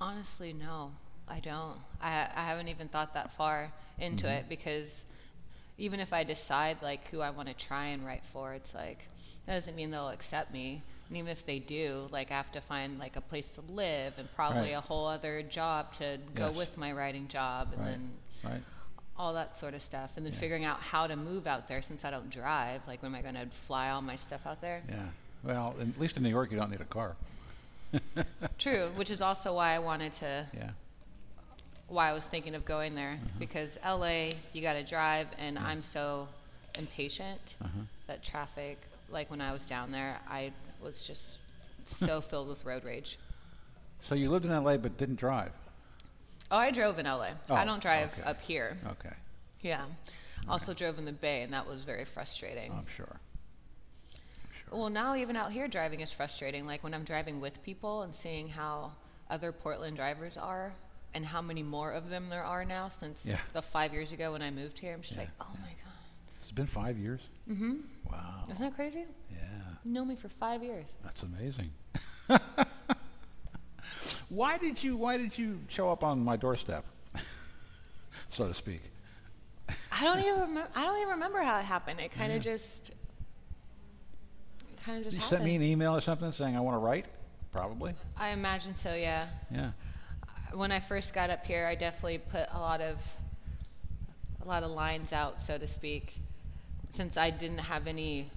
Honestly, 0.00 0.52
no, 0.52 0.92
I 1.28 1.40
don't. 1.40 1.76
I 2.00 2.28
I 2.34 2.44
haven't 2.46 2.68
even 2.68 2.88
thought 2.88 3.14
that 3.14 3.32
far 3.32 3.72
into 3.98 4.26
Mm-hmm. 4.26 4.36
it 4.36 4.48
because 4.48 5.04
even 5.78 6.00
if 6.00 6.12
I 6.12 6.24
decide 6.24 6.78
like 6.82 7.08
who 7.08 7.20
I 7.20 7.30
want 7.30 7.48
to 7.48 7.54
try 7.54 7.86
and 7.86 8.04
write 8.04 8.24
for, 8.32 8.52
it's 8.54 8.74
like 8.74 8.98
that 9.46 9.54
doesn't 9.54 9.76
mean 9.76 9.90
they'll 9.90 10.08
accept 10.10 10.52
me. 10.52 10.82
And 11.08 11.16
even 11.16 11.30
if 11.30 11.46
they 11.46 11.58
do, 11.60 12.08
like 12.10 12.30
I 12.30 12.34
have 12.34 12.50
to 12.52 12.60
find 12.60 12.98
like 12.98 13.16
a 13.16 13.20
place 13.20 13.48
to 13.54 13.60
live 13.72 14.14
and 14.18 14.28
probably 14.34 14.72
Right. 14.72 14.78
a 14.78 14.80
whole 14.80 15.06
other 15.06 15.42
job 15.42 15.92
to 15.94 16.18
go 16.34 16.46
Yes. 16.48 16.56
with 16.56 16.76
my 16.76 16.92
writing 16.92 17.28
job, 17.28 17.68
and 17.72 17.80
Right. 17.80 17.90
then 17.90 18.10
Right. 18.44 18.62
all 19.16 19.32
that 19.34 19.56
sort 19.56 19.72
of 19.74 19.82
stuff. 19.82 20.12
And 20.16 20.26
then 20.26 20.32
Yeah. 20.34 20.40
figuring 20.40 20.64
out 20.64 20.80
how 20.80 21.06
to 21.06 21.16
move 21.16 21.46
out 21.46 21.68
there 21.68 21.80
since 21.80 22.04
I 22.04 22.10
don't 22.10 22.28
drive. 22.28 22.86
Like, 22.86 23.02
when 23.02 23.12
am 23.14 23.18
I 23.18 23.22
going 23.22 23.34
to 23.36 23.46
fly 23.66 23.88
all 23.90 24.02
my 24.02 24.16
stuff 24.16 24.46
out 24.46 24.60
there? 24.60 24.82
Yeah. 24.88 25.08
Well, 25.42 25.74
at 25.80 25.98
least 25.98 26.16
in 26.16 26.22
New 26.22 26.28
York, 26.28 26.50
you 26.50 26.56
don't 26.58 26.70
need 26.70 26.80
a 26.80 26.84
car. 26.84 27.16
True, 28.58 28.90
which 28.96 29.10
is 29.10 29.20
also 29.20 29.54
why 29.54 29.74
I 29.74 29.78
wanted 29.78 30.12
to 30.14 30.46
Yeah. 30.56 30.70
why 31.88 32.10
I 32.10 32.12
was 32.12 32.24
thinking 32.24 32.54
of 32.54 32.64
going 32.64 32.94
there 32.94 33.18
Mm-hmm. 33.22 33.38
because 33.38 33.78
LA 33.84 34.30
you 34.52 34.62
got 34.62 34.74
to 34.74 34.82
drive 34.84 35.28
and 35.38 35.58
I'm 35.58 35.82
so 35.82 36.28
impatient 36.78 37.54
Uh-huh. 37.62 37.80
that 38.06 38.22
traffic 38.22 38.78
like 39.10 39.30
when 39.30 39.40
I 39.40 39.52
was 39.52 39.64
down 39.66 39.92
there 39.92 40.18
I 40.28 40.52
was 40.82 41.02
just 41.06 41.38
so 41.84 42.20
filled 42.30 42.48
with 42.48 42.64
road 42.64 42.84
rage. 42.84 43.18
So 44.00 44.14
you 44.14 44.30
lived 44.30 44.44
in 44.44 44.50
L.A. 44.52 44.78
but 44.78 44.96
didn't 44.98 45.16
drive. 45.16 45.52
Oh, 46.50 46.56
I 46.58 46.70
drove 46.70 46.98
in 46.98 47.06
LA. 47.06 47.30
Oh, 47.50 47.54
I 47.54 47.64
don't 47.64 47.80
drive 47.82 48.12
okay. 48.18 48.22
up 48.28 48.40
here. 48.40 48.76
Okay. 48.92 49.14
Yeah. 49.62 49.84
Also 50.48 50.74
drove 50.74 50.98
in 50.98 51.04
the 51.04 51.12
Bay 51.12 51.42
and 51.42 51.52
that 51.52 51.66
was 51.66 51.82
very 51.82 52.04
frustrating. 52.04 52.70
I'm 52.72 52.86
sure. 52.86 53.18
Well, 54.70 54.90
now 54.90 55.14
even 55.14 55.36
out 55.36 55.52
here 55.52 55.68
driving 55.68 56.00
is 56.00 56.10
frustrating. 56.12 56.66
Like 56.66 56.82
when 56.82 56.92
I'm 56.94 57.04
driving 57.04 57.40
with 57.40 57.62
people 57.62 58.02
and 58.02 58.14
seeing 58.14 58.48
how 58.48 58.92
other 59.30 59.52
Portland 59.52 59.96
drivers 59.96 60.36
are 60.36 60.72
and 61.14 61.24
how 61.24 61.40
many 61.40 61.62
more 61.62 61.92
of 61.92 62.10
them 62.10 62.28
there 62.28 62.42
are 62.44 62.64
now 62.64 62.88
since 62.88 63.24
Yeah. 63.24 63.38
the 63.52 63.62
five 63.62 63.92
years 63.92 64.12
ago 64.12 64.32
when 64.32 64.42
I 64.42 64.50
moved 64.50 64.78
here. 64.78 64.92
I'm 64.94 65.00
just 65.02 65.14
Yeah. 65.14 65.20
like, 65.20 65.30
oh 65.40 65.46
my 65.62 65.68
god, 65.68 65.92
It's 66.36 66.52
been 66.52 66.66
five 66.66 66.98
years. 66.98 67.20
Mm-hmm. 67.48 67.74
Wow. 68.10 68.44
isn't 68.50 68.64
that 68.64 68.74
crazy? 68.74 69.04
Yeah. 69.30 69.38
You 69.84 69.92
know 69.92 70.04
me 70.04 70.16
for 70.16 70.28
five 70.28 70.62
years. 70.62 70.86
That's 71.04 71.22
amazing. 71.22 71.70
why 74.28 74.58
did 74.58 74.82
you 74.82 74.96
Why 74.96 75.16
did 75.16 75.38
you 75.38 75.60
show 75.68 75.90
up 75.90 76.02
on 76.02 76.22
my 76.24 76.36
doorstep, 76.36 76.84
so 78.28 78.48
to 78.48 78.54
speak? 78.54 78.82
I 79.92 80.02
don't 80.04 80.20
even 80.20 80.40
remember. 80.40 80.68
I 80.74 80.82
don't 80.84 80.98
even 80.98 81.10
remember 81.14 81.40
how 81.40 81.58
it 81.58 81.64
happened. 81.64 82.00
It 82.00 82.12
kind 82.12 82.32
of 82.32 82.40
just, 82.42 82.90
it 82.90 82.95
kind 84.86 84.98
of 84.98 85.04
just 85.04 85.14
You 85.16 85.20
happened. 85.20 85.38
sent 85.38 85.44
me 85.44 85.56
an 85.56 85.62
email 85.62 85.96
or 85.96 86.00
something 86.00 86.30
saying 86.32 86.56
I 86.56 86.60
want 86.60 86.76
to 86.76 86.78
write. 86.78 87.06
Probably. 87.52 87.94
I 88.16 88.28
imagine 88.30 88.74
so. 88.74 88.94
Yeah. 88.94 89.26
Yeah. 89.50 89.70
Uh, 90.22 90.56
when 90.56 90.70
I 90.70 90.80
first 90.80 91.12
got 91.12 91.28
up 91.30 91.44
here, 91.44 91.66
I 91.66 91.74
definitely 91.74 92.18
put 92.18 92.46
a 92.52 92.58
lot 92.58 92.80
of, 92.80 92.98
a 94.44 94.48
lot 94.48 94.62
of 94.62 94.70
lines 94.70 95.12
out, 95.12 95.40
so 95.40 95.58
to 95.58 95.66
speak, 95.66 96.14
since 96.88 97.16
I 97.16 97.30
didn't 97.30 97.58
have 97.58 97.86
any, 97.86 98.30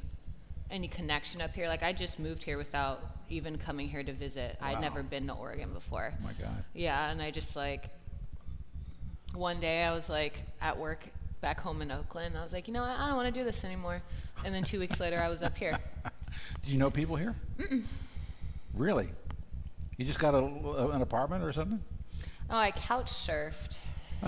any 0.71 0.87
connection 0.87 1.41
up 1.41 1.53
here. 1.53 1.67
Like 1.67 1.83
I 1.83 1.93
just 1.93 2.17
moved 2.17 2.43
here 2.43 2.57
without 2.57 3.01
even 3.29 3.57
coming 3.57 3.87
here 3.87 4.03
to 4.03 4.13
visit. 4.13 4.57
Wow. 4.61 4.69
I'd 4.69 4.81
never 4.81 5.03
been 5.03 5.27
to 5.27 5.33
Oregon 5.33 5.71
before. 5.73 6.13
Oh 6.19 6.23
my 6.23 6.33
God. 6.33 6.63
Yeah, 6.73 7.11
and 7.11 7.21
I 7.21 7.29
just 7.29 7.55
like 7.55 7.89
one 9.35 9.59
day 9.59 9.83
I 9.83 9.93
was 9.93 10.09
like 10.09 10.33
at 10.61 10.77
work 10.79 11.01
back 11.41 11.59
home 11.59 11.81
in 11.81 11.91
Oakland. 11.91 12.35
I 12.37 12.41
was 12.41 12.53
like, 12.53 12.67
you 12.67 12.73
know 12.73 12.81
what? 12.81 12.89
I 12.97 13.07
don't 13.07 13.15
want 13.15 13.33
to 13.33 13.39
do 13.39 13.43
this 13.45 13.63
anymore. 13.63 14.01
And 14.45 14.53
then 14.55 14.63
two 14.63 14.79
weeks 14.79 14.99
later, 14.99 15.19
I 15.19 15.29
was 15.29 15.43
up 15.43 15.57
here. 15.57 15.77
Did 16.61 16.71
you 16.71 16.77
know 16.79 16.89
people 16.89 17.15
here? 17.15 17.35
Really? 18.73 19.09
You 19.97 20.05
just 20.05 20.19
got 20.19 20.33
a, 20.33 20.37
uh, 20.37 20.91
an 20.93 21.01
apartment 21.01 21.43
or 21.43 21.51
something? 21.51 21.81
Oh, 22.49 22.57
I 22.57 22.71
couch 22.71 23.11
surfed, 23.11 23.77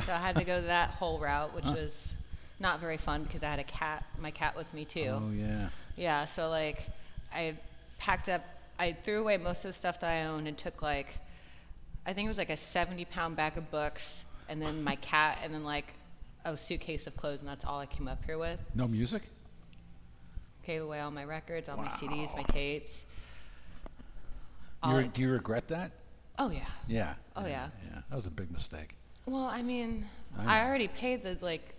so 0.05 0.13
I 0.13 0.17
had 0.17 0.35
to 0.35 0.43
go 0.43 0.61
that 0.67 0.89
whole 0.91 1.19
route, 1.19 1.55
which 1.55 1.65
was 1.65 2.13
not 2.59 2.79
very 2.79 2.97
fun 2.97 3.23
because 3.23 3.43
I 3.43 3.49
had 3.49 3.59
a 3.59 3.63
cat, 3.63 4.03
my 4.19 4.31
cat 4.31 4.55
with 4.55 4.73
me 4.73 4.85
too. 4.85 5.09
Oh 5.09 5.31
yeah. 5.33 5.69
Yeah, 5.95 6.25
so 6.25 6.49
like 6.49 6.83
I 7.33 7.57
packed 7.97 8.29
up, 8.29 8.43
I 8.77 8.93
threw 8.93 9.21
away 9.21 9.37
most 9.37 9.65
of 9.65 9.71
the 9.71 9.77
stuff 9.77 9.99
that 10.01 10.09
I 10.09 10.23
owned 10.25 10.47
and 10.47 10.57
took 10.57 10.81
like, 10.81 11.17
I 12.05 12.13
think 12.13 12.25
it 12.25 12.29
was 12.29 12.37
like 12.37 12.49
a 12.49 12.57
70 12.57 13.05
pound 13.05 13.35
bag 13.35 13.57
of 13.57 13.71
books 13.71 14.23
and 14.49 14.61
then 14.61 14.83
my 14.83 14.95
cat 14.97 15.39
and 15.43 15.53
then 15.53 15.63
like 15.63 15.93
a 16.45 16.57
suitcase 16.57 17.07
of 17.07 17.15
clothes 17.15 17.41
and 17.41 17.49
that's 17.49 17.63
all 17.65 17.79
I 17.79 17.85
came 17.85 18.07
up 18.07 18.23
here 18.25 18.37
with. 18.37 18.59
No 18.75 18.87
music. 18.87 19.23
Gave 20.65 20.83
away 20.83 20.99
all 20.99 21.11
my 21.11 21.25
records, 21.25 21.67
all 21.69 21.77
my 21.77 21.87
CDs, 21.89 22.35
my 22.35 22.43
tapes. 22.43 23.05
You 24.83 24.89
All 24.91 24.97
re- 24.97 25.03
I- 25.05 25.07
do 25.07 25.21
you 25.21 25.31
regret 25.31 25.67
that? 25.69 25.91
oh 26.39 26.49
yeah. 26.49 26.59
Yeah. 26.87 27.13
Oh, 27.35 27.45
yeah. 27.45 27.69
Yeah. 27.91 28.01
That 28.09 28.15
was 28.15 28.25
a 28.25 28.31
big 28.31 28.51
mistake. 28.51 28.95
Well, 29.25 29.43
I 29.45 29.61
mean, 29.61 30.05
I 30.37 30.59
I, 30.59 30.65
already 30.67 30.87
paid 30.87 31.23
the 31.23 31.37
like 31.41 31.75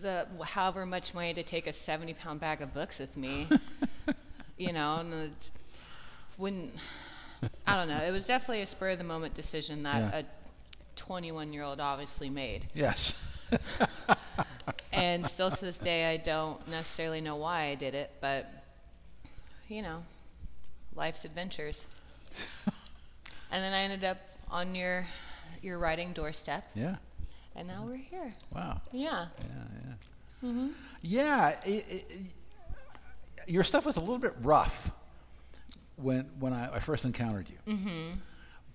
the 0.00 0.26
however 0.44 0.84
much 0.86 1.12
money 1.14 1.32
to 1.34 1.42
take 1.42 1.66
a 1.66 1.72
70 1.72 2.14
pound 2.14 2.40
bag 2.40 2.62
of 2.62 2.72
books 2.74 2.98
with 2.98 3.16
me. 3.16 3.46
you 4.58 4.72
know, 4.72 4.96
and 5.00 5.12
it 5.12 5.50
when 6.36 6.72
I 7.66 7.76
don't 7.76 7.88
know, 7.88 8.02
it 8.02 8.10
was 8.10 8.26
definitely 8.26 8.62
a 8.62 8.66
spur 8.66 8.90
of 8.90 8.98
the 8.98 9.04
moment 9.04 9.34
decision 9.34 9.82
that 9.84 10.12
Yeah. 10.14 10.18
a 10.20 10.24
21 10.96 11.52
year 11.52 11.62
old 11.62 11.80
obviously 11.80 12.30
made. 12.30 12.68
Yes. 12.74 13.14
And 14.98 15.24
still 15.26 15.50
to 15.50 15.64
this 15.64 15.78
day, 15.78 16.10
I 16.10 16.16
don't 16.16 16.66
necessarily 16.68 17.20
know 17.20 17.36
why 17.36 17.66
I 17.66 17.76
did 17.76 17.94
it, 17.94 18.10
but 18.20 18.50
you 19.68 19.80
know, 19.80 20.02
life's 20.96 21.24
adventures. 21.24 21.86
and 22.66 23.62
then 23.62 23.72
I 23.72 23.82
ended 23.82 24.02
up 24.02 24.18
on 24.50 24.74
your 24.74 25.06
your 25.62 25.78
writing 25.78 26.12
doorstep, 26.12 26.64
yeah. 26.74 26.96
and 27.54 27.68
now 27.68 27.84
we're 27.86 27.96
here. 27.96 28.34
Wow. 28.52 28.80
Yeah. 28.92 29.26
Yeah. 29.38 29.92
Yeah. 30.42 30.68
Yeah. 31.02 31.60
It, 31.64 31.84
it, 31.88 32.12
your 33.46 33.62
stuff 33.62 33.86
was 33.86 33.96
a 33.96 34.00
little 34.00 34.18
bit 34.18 34.34
rough 34.42 34.90
when 35.94 36.28
when 36.40 36.52
I, 36.52 36.74
I 36.74 36.78
first 36.80 37.04
encountered 37.04 37.48
you. 37.48 37.74
Mm-hmm. 37.74 38.18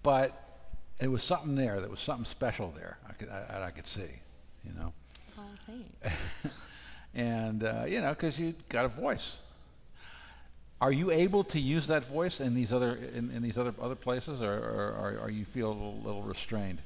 But 0.04 0.42
it 1.02 1.10
was 1.10 1.22
something 1.22 1.56
there. 1.56 1.82
There 1.82 1.90
was 1.90 2.00
something 2.00 2.26
special 2.26 2.72
there. 2.72 2.98
I 3.10 3.14
could 3.14 3.30
I, 3.30 3.66
I 3.68 3.72
could 3.72 3.88
see. 3.88 4.23
You 4.66 4.74
know. 4.80 4.94
Oh, 5.38 5.42
thanks. 5.66 6.54
and 7.14 7.64
uh, 7.64 7.84
you 7.88 8.02
know, 8.02 8.10
because 8.10 8.40
you 8.40 8.54
got 8.70 8.86
a 8.86 8.90
voice. 8.90 9.38
Are 10.82 10.92
you 10.92 11.12
able 11.12 11.46
to 11.46 11.60
use 11.60 11.88
that 11.88 12.04
voice 12.04 12.42
in 12.42 12.56
these 12.56 12.74
other 12.74 12.96
in, 12.96 13.32
in 13.32 13.42
these 13.42 13.58
other 13.58 13.74
other 13.82 13.96
places, 13.96 14.42
or, 14.42 14.52
or, 14.52 14.96
or, 15.00 15.20
or 15.24 15.32
you 15.32 15.46
feel 15.46 15.68
a 15.68 15.74
little, 15.74 16.00
little 16.04 16.24
restrained? 16.24 16.80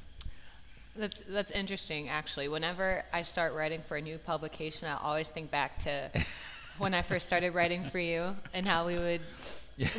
That's 0.96 1.22
that's 1.27 1.51
interesting 1.51 2.10
actually. 2.10 2.48
Whenever 2.48 3.03
I 3.13 3.22
start 3.22 3.53
writing 3.53 3.81
for 3.88 3.98
a 3.98 4.01
new 4.01 4.17
publication, 4.17 4.88
I 4.88 4.98
always 5.01 5.27
think 5.27 5.51
back 5.51 5.79
to 5.84 6.12
when 6.77 6.93
I 6.93 7.01
first 7.01 7.25
started 7.27 7.53
writing 7.53 7.89
for 7.89 8.00
you 8.00 8.36
and 8.53 8.65
how 8.65 8.88
we 8.88 8.96
would 8.96 9.22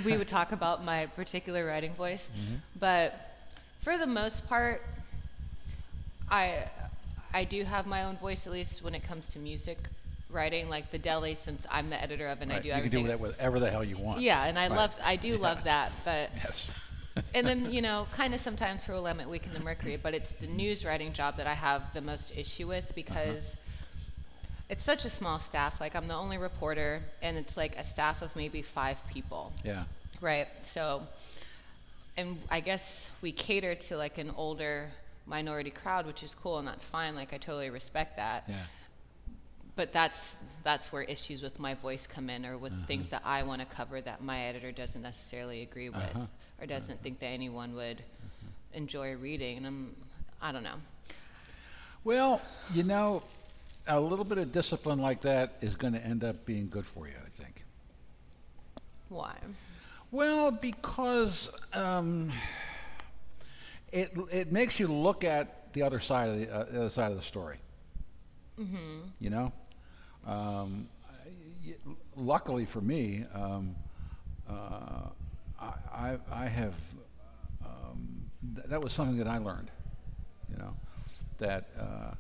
we 0.05 0.17
would 0.17 0.29
talk 0.29 0.53
about 0.53 0.85
my 0.85 1.07
particular 1.07 1.67
writing 1.67 1.95
voice. 1.95 2.23
But 2.79 3.15
for 3.83 3.97
the 3.97 4.07
most 4.07 4.47
part, 4.49 4.83
I 6.31 6.65
I 7.33 7.45
do 7.45 7.65
have 7.65 7.87
my 7.87 8.05
own 8.05 8.17
voice 8.17 8.47
at 8.47 8.53
least 8.53 8.83
when 8.83 8.95
it 8.95 9.07
comes 9.07 9.29
to 9.31 9.39
music 9.39 9.79
writing. 10.31 10.69
Like 10.69 10.91
the 10.91 10.99
deli, 10.99 11.35
since 11.35 11.67
I'm 11.71 11.91
the 11.91 12.01
editor 12.03 12.27
of 12.27 12.39
it, 12.39 12.43
and 12.43 12.53
I 12.53 12.57
Right, 12.57 12.63
do 12.63 12.69
you 12.69 12.75
can 12.75 12.79
everything. 12.81 13.03
do 13.05 13.09
that 13.09 13.21
whatever 13.21 13.61
the 13.61 13.71
hell 13.71 13.85
you 13.85 13.99
want. 13.99 14.21
yeah, 14.21 14.45
and 14.47 14.59
I 14.59 14.69
Right. 14.69 14.77
love 14.77 14.95
I 15.03 15.17
do 15.17 15.29
Yeah. 15.29 15.37
love 15.39 15.65
that, 15.65 15.93
but 16.05 16.31
Yes. 16.45 16.71
and 17.35 17.47
then 17.47 17.73
you 17.73 17.83
know 17.83 18.07
kind 18.13 18.33
of 18.35 18.41
sometimes 18.41 18.85
for 18.85 18.93
Willamette 18.93 19.29
Week 19.29 19.45
in 19.45 19.53
the 19.53 19.61
Mercury, 19.61 19.97
but 19.97 20.15
it's 20.15 20.33
the 20.33 20.47
news 20.47 20.85
writing 20.85 21.13
job 21.13 21.37
that 21.37 21.47
I 21.47 21.55
have 21.55 21.83
the 21.95 22.01
most 22.01 22.33
issue 22.37 22.67
with 22.69 22.85
uh-huh. 22.85 22.93
because 22.95 23.57
it's 24.69 24.83
such 24.85 25.05
a 25.05 25.11
small 25.11 25.39
staff. 25.39 25.81
Like 25.81 25.95
I'm 25.97 26.09
the 26.09 26.15
only 26.15 26.39
reporter, 26.39 27.01
and 27.23 27.37
it's 27.37 27.57
like 27.57 27.77
a 27.77 27.85
staff 27.85 28.23
of 28.23 28.35
maybe 28.37 28.63
five 28.63 28.99
people, 29.13 29.53
yeah. 29.65 29.85
right? 30.21 30.47
So, 30.63 31.03
and 32.17 32.39
I 32.51 32.61
guess 32.61 33.07
we 33.23 33.33
cater 33.33 33.75
to 33.75 33.97
like 33.97 34.19
an 34.19 34.31
older 34.37 34.89
minority 35.29 35.71
crowd, 35.71 36.07
which 36.07 36.23
is 36.23 36.35
cool 36.35 36.59
and 36.59 36.67
that's 36.67 36.85
fine. 36.85 37.15
Like 37.15 37.33
I 37.33 37.39
totally 37.39 37.71
respect 37.71 38.17
that 38.17 38.45
Yeah. 38.49 38.65
but 39.77 39.93
that's 39.93 40.35
that's 40.65 40.91
where 40.93 41.03
issues 41.03 41.43
with 41.43 41.59
my 41.61 41.75
voice 41.75 42.07
come 42.07 42.29
in 42.31 42.45
or 42.47 42.59
with 42.59 42.73
things 42.87 43.09
that 43.09 43.23
I 43.25 43.43
want 43.43 43.61
to 43.61 43.67
cover 43.67 44.01
that 44.01 44.23
my 44.23 44.41
editor 44.41 44.73
doesn't 44.73 45.03
necessarily 45.03 45.63
agree 45.63 45.89
with 45.91 46.03
Uh-huh. 46.17 46.27
or 46.61 46.67
doesn't 46.67 47.03
think 47.03 47.21
that 47.21 47.27
anyone 47.27 47.75
would 47.75 48.03
enjoy 48.73 49.15
reading 49.17 49.59
and 49.59 49.67
I'm 49.67 49.97
I 50.41 50.53
don't 50.53 50.63
know. 50.63 50.77
Well, 52.05 52.41
you 52.73 52.85
know, 52.85 53.23
a 53.87 54.01
little 54.01 54.25
bit 54.25 54.39
of 54.39 54.53
discipline 54.53 54.99
like 55.01 55.21
that 55.23 55.57
is 55.61 55.75
going 55.77 55.93
to 55.95 56.05
end 56.05 56.23
up 56.25 56.45
being 56.47 56.69
good 56.69 56.87
for 56.87 57.07
you, 57.09 57.15
I 57.25 57.29
think. 57.43 57.65
Why? 59.09 59.35
Well, 60.11 60.51
because 60.53 61.51
um, 61.75 62.31
it 63.93 64.13
it 64.31 64.53
makes 64.53 64.79
you 64.79 64.89
look 64.89 65.25
at 65.25 65.73
the 65.73 65.83
other 65.83 65.99
side 65.99 66.31
of 66.31 66.39
the, 66.39 66.55
uh, 66.55 66.65
the 66.65 66.81
other 66.81 66.91
side 66.91 67.11
of 67.11 67.17
the 67.17 67.23
story. 67.23 67.59
Mm-hmm. 68.59 69.09
You 69.21 69.31
know, 69.31 69.53
um, 70.27 70.89
luckily 72.17 72.65
for 72.65 72.81
me, 72.81 73.25
um, 73.35 73.77
uh, 74.49 75.09
I, 75.61 75.73
I 75.93 76.19
I 76.31 76.47
have 76.47 76.75
um, 77.65 78.31
th- 78.55 78.67
that 78.69 78.83
was 78.83 78.93
something 78.93 79.19
that 79.19 79.29
I 79.29 79.39
learned. 79.39 79.71
You 80.51 80.59
know, 80.59 80.75
that 81.39 81.69
uh, 81.79 82.15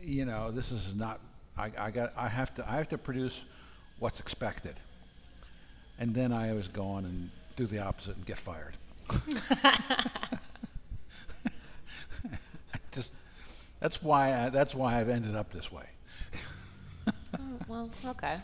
you 0.00 0.24
know 0.24 0.50
this 0.50 0.72
is 0.72 0.94
not. 0.94 1.20
I, 1.56 1.70
I 1.78 1.90
got. 1.90 2.12
I 2.16 2.28
have 2.28 2.54
to. 2.56 2.68
I 2.68 2.76
have 2.76 2.88
to 2.88 2.98
produce 2.98 3.44
what's 4.00 4.18
expected 4.18 4.74
and 5.98 6.14
then 6.14 6.32
I 6.32 6.50
always 6.50 6.68
go 6.68 6.86
on 6.86 7.04
and 7.04 7.30
do 7.56 7.66
the 7.66 7.80
opposite 7.80 8.16
and 8.16 8.26
get 8.26 8.38
fired. 8.38 8.74
I 9.34 10.38
just 12.92 13.12
that's 13.84 14.02
why 14.02 14.46
I, 14.46 14.48
that's 14.48 14.74
why 14.74 14.98
I've 14.98 15.10
ended 15.10 15.36
up 15.36 15.52
this 15.52 15.70
way. 15.70 15.84
Oh, 17.06 17.42
well, 17.68 17.90
okay. 18.06 18.38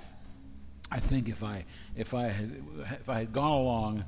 I 0.93 1.01
think 1.01 1.31
if 1.31 1.43
I 1.43 1.65
if 1.97 2.13
I 2.13 2.25
had 2.25 2.63
if 3.01 3.09
I 3.09 3.21
had 3.21 3.33
gone 3.33 3.53
along 3.53 4.05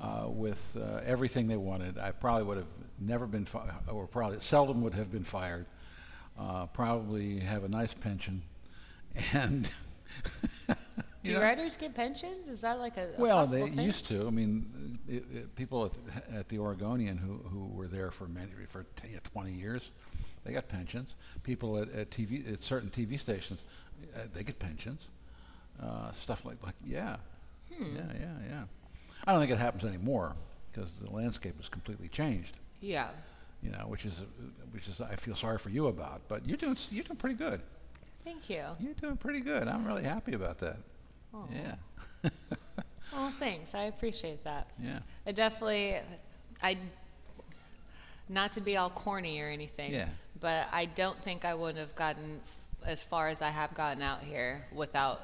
uh, 0.00 0.28
with 0.28 0.76
uh, 0.80 1.00
everything 1.04 1.48
they 1.48 1.56
wanted, 1.56 1.98
I 1.98 2.12
probably 2.12 2.44
would 2.44 2.58
have 2.58 2.68
never 3.00 3.26
been 3.26 3.46
fi- 3.46 3.68
or 3.90 4.06
probably 4.06 4.38
seldom 4.38 4.80
would 4.82 4.94
have 4.94 5.10
been 5.10 5.24
fired. 5.24 5.66
Uh, 6.38 6.66
probably 6.66 7.40
have 7.40 7.64
a 7.64 7.68
nice 7.68 7.92
pension, 7.92 8.42
and 9.32 9.68
Do 11.24 11.30
you 11.30 11.36
know, 11.36 11.42
writers 11.42 11.76
get 11.76 11.94
pensions? 11.94 12.48
Is 12.48 12.60
that 12.60 12.78
like 12.78 12.96
a, 12.96 13.08
a 13.16 13.20
Well, 13.20 13.46
they 13.46 13.62
thing? 13.68 13.80
used 13.80 14.06
to. 14.06 14.26
I 14.26 14.30
mean, 14.30 14.98
it, 15.08 15.24
it, 15.34 15.56
people 15.56 15.86
at, 15.86 16.34
at 16.34 16.48
the 16.48 16.58
Oregonian 16.60 17.16
who, 17.16 17.38
who 17.48 17.66
were 17.66 17.88
there 17.88 18.10
for 18.10 18.28
many 18.28 18.50
for 18.68 18.86
10, 18.96 19.18
20 19.32 19.50
years, 19.52 19.90
they 20.44 20.52
got 20.52 20.68
pensions. 20.68 21.14
People 21.42 21.76
at, 21.78 21.90
at 21.90 22.10
TV 22.10 22.50
at 22.52 22.62
certain 22.62 22.88
TV 22.88 23.18
stations, 23.18 23.62
uh, 24.16 24.20
they 24.32 24.44
get 24.44 24.58
pensions. 24.58 25.08
Uh, 25.82 26.10
stuff 26.12 26.44
like 26.44 26.56
like 26.64 26.74
yeah, 26.84 27.16
Hmm. 27.72 27.96
yeah, 27.96 28.02
yeah, 28.18 28.32
yeah. 28.48 28.62
I 29.24 29.32
don't 29.32 29.40
think 29.40 29.52
it 29.52 29.58
happens 29.58 29.84
anymore 29.84 30.34
because 30.72 30.92
the 30.94 31.10
landscape 31.10 31.56
has 31.58 31.68
completely 31.68 32.08
changed. 32.08 32.56
Yeah. 32.80 33.08
You 33.62 33.70
know, 33.70 33.86
which 33.88 34.04
is 34.06 34.14
which 34.72 34.86
is 34.88 35.00
I 35.00 35.16
feel 35.16 35.34
sorry 35.36 35.58
for 35.58 35.70
you 35.70 35.86
about. 35.88 36.22
But 36.28 36.46
you're 36.48 36.56
doing 36.56 36.76
you're 36.90 37.04
doing 37.04 37.16
pretty 37.16 37.36
good. 37.36 37.60
Thank 38.24 38.48
you. 38.50 38.62
You're 38.80 38.94
doing 38.94 39.16
pretty 39.16 39.40
good. 39.40 39.66
I'm 39.68 39.84
really 39.86 40.04
happy 40.04 40.32
about 40.34 40.58
that. 40.58 40.76
Yeah, 41.52 42.30
Well, 43.12 43.30
thanks. 43.38 43.74
I 43.74 43.84
appreciate 43.84 44.44
that. 44.44 44.68
yeah. 44.82 44.98
I 45.26 45.32
definitely, 45.32 45.96
I, 46.62 46.76
not 48.28 48.52
to 48.54 48.60
be 48.60 48.76
all 48.76 48.90
corny 48.90 49.40
or 49.40 49.48
anything, 49.48 49.92
Yeah. 49.92 50.08
but 50.40 50.66
I 50.72 50.84
don't 50.86 51.18
think 51.22 51.44
I 51.44 51.54
would 51.54 51.76
have 51.76 51.94
gotten 51.96 52.40
as 52.84 53.02
far 53.02 53.28
as 53.28 53.40
I 53.42 53.50
have 53.50 53.74
gotten 53.74 54.02
out 54.02 54.20
here 54.22 54.64
without 54.74 55.22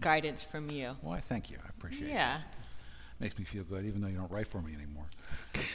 guidance 0.00 0.42
from 0.42 0.70
you. 0.70 0.96
Well, 1.02 1.12
I 1.14 1.20
thank 1.20 1.50
you. 1.50 1.58
I 1.64 1.68
appreciate 1.68 2.08
it. 2.08 2.14
Yeah. 2.14 2.40
Makes 3.18 3.38
me 3.38 3.44
feel 3.44 3.64
good, 3.64 3.86
even 3.86 4.02
though 4.02 4.08
you 4.08 4.18
don't 4.18 4.30
write 4.30 4.46
for 4.46 4.60
me 4.60 4.74
anymore. 4.74 5.06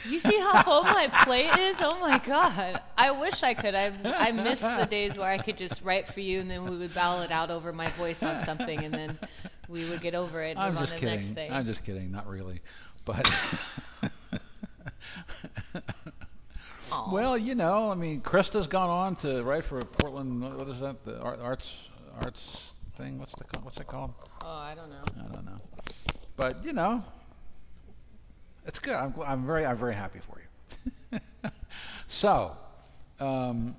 You 0.08 0.20
see 0.20 0.38
how 0.38 0.62
full 0.62 0.84
my 0.84 1.08
plate 1.24 1.50
is? 1.58 1.76
Oh 1.80 1.98
my 2.00 2.18
god! 2.18 2.80
I 2.96 3.10
wish 3.10 3.42
I 3.42 3.52
could. 3.54 3.74
I 3.74 3.92
I 4.04 4.30
miss 4.30 4.60
the 4.60 4.86
days 4.88 5.18
where 5.18 5.28
I 5.28 5.38
could 5.38 5.56
just 5.56 5.82
write 5.82 6.06
for 6.06 6.20
you, 6.20 6.38
and 6.40 6.48
then 6.48 6.64
we 6.64 6.76
would 6.76 6.94
battle 6.94 7.20
it 7.22 7.32
out 7.32 7.50
over 7.50 7.72
my 7.72 7.88
voice 7.88 8.22
on 8.22 8.44
something, 8.44 8.84
and 8.84 8.94
then 8.94 9.18
we 9.68 9.88
would 9.90 10.00
get 10.00 10.14
over 10.14 10.40
it 10.42 10.50
and 10.50 10.60
I'm 10.60 10.74
move 10.74 10.82
on 10.82 10.86
just 10.88 10.98
to 10.98 11.04
the 11.04 11.10
next 11.10 11.22
kidding. 11.22 11.34
thing. 11.34 11.52
I'm 11.52 11.66
just 11.66 11.84
kidding. 11.84 12.12
Not 12.12 12.28
really, 12.28 12.60
but 13.04 13.26
well, 17.10 17.36
you 17.36 17.54
know, 17.54 17.90
I 17.90 17.94
mean, 17.94 18.20
Krista's 18.20 18.66
gone 18.66 18.88
on 18.88 19.16
to 19.16 19.42
write 19.42 19.64
for 19.64 19.82
Portland. 19.84 20.42
What 20.42 20.58
what 20.58 20.68
is 20.68 20.80
that? 20.80 21.04
The 21.04 21.20
arts 21.20 21.88
arts 22.20 22.74
thing. 22.96 23.18
What's 23.18 23.34
the 23.34 23.44
what's 23.62 23.80
it 23.80 23.86
called? 23.86 24.14
oh, 24.42 24.46
I 24.46 24.74
don't 24.74 24.90
know. 24.90 25.02
I 25.18 25.32
don't 25.32 25.44
know. 25.44 25.56
But 26.36 26.64
you 26.64 26.72
know, 26.72 27.04
it's 28.66 28.78
good. 28.78 28.94
I'm 28.94 29.14
I'm 29.24 29.46
very 29.46 29.64
I'm 29.66 29.76
very 29.76 29.94
happy 29.94 30.20
for 30.20 30.38
you. 30.40 31.18
So, 32.06 32.54
um, 33.20 33.74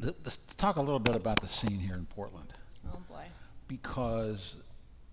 th- 0.00 0.14
let's 0.24 0.38
talk 0.56 0.76
a 0.76 0.80
little 0.80 0.98
bit 0.98 1.14
about 1.14 1.40
the 1.42 1.46
scene 1.46 1.78
here 1.78 1.94
in 1.94 2.06
Portland 2.06 2.54
Oh 2.88 2.98
boy. 3.06 3.24
because 3.68 4.56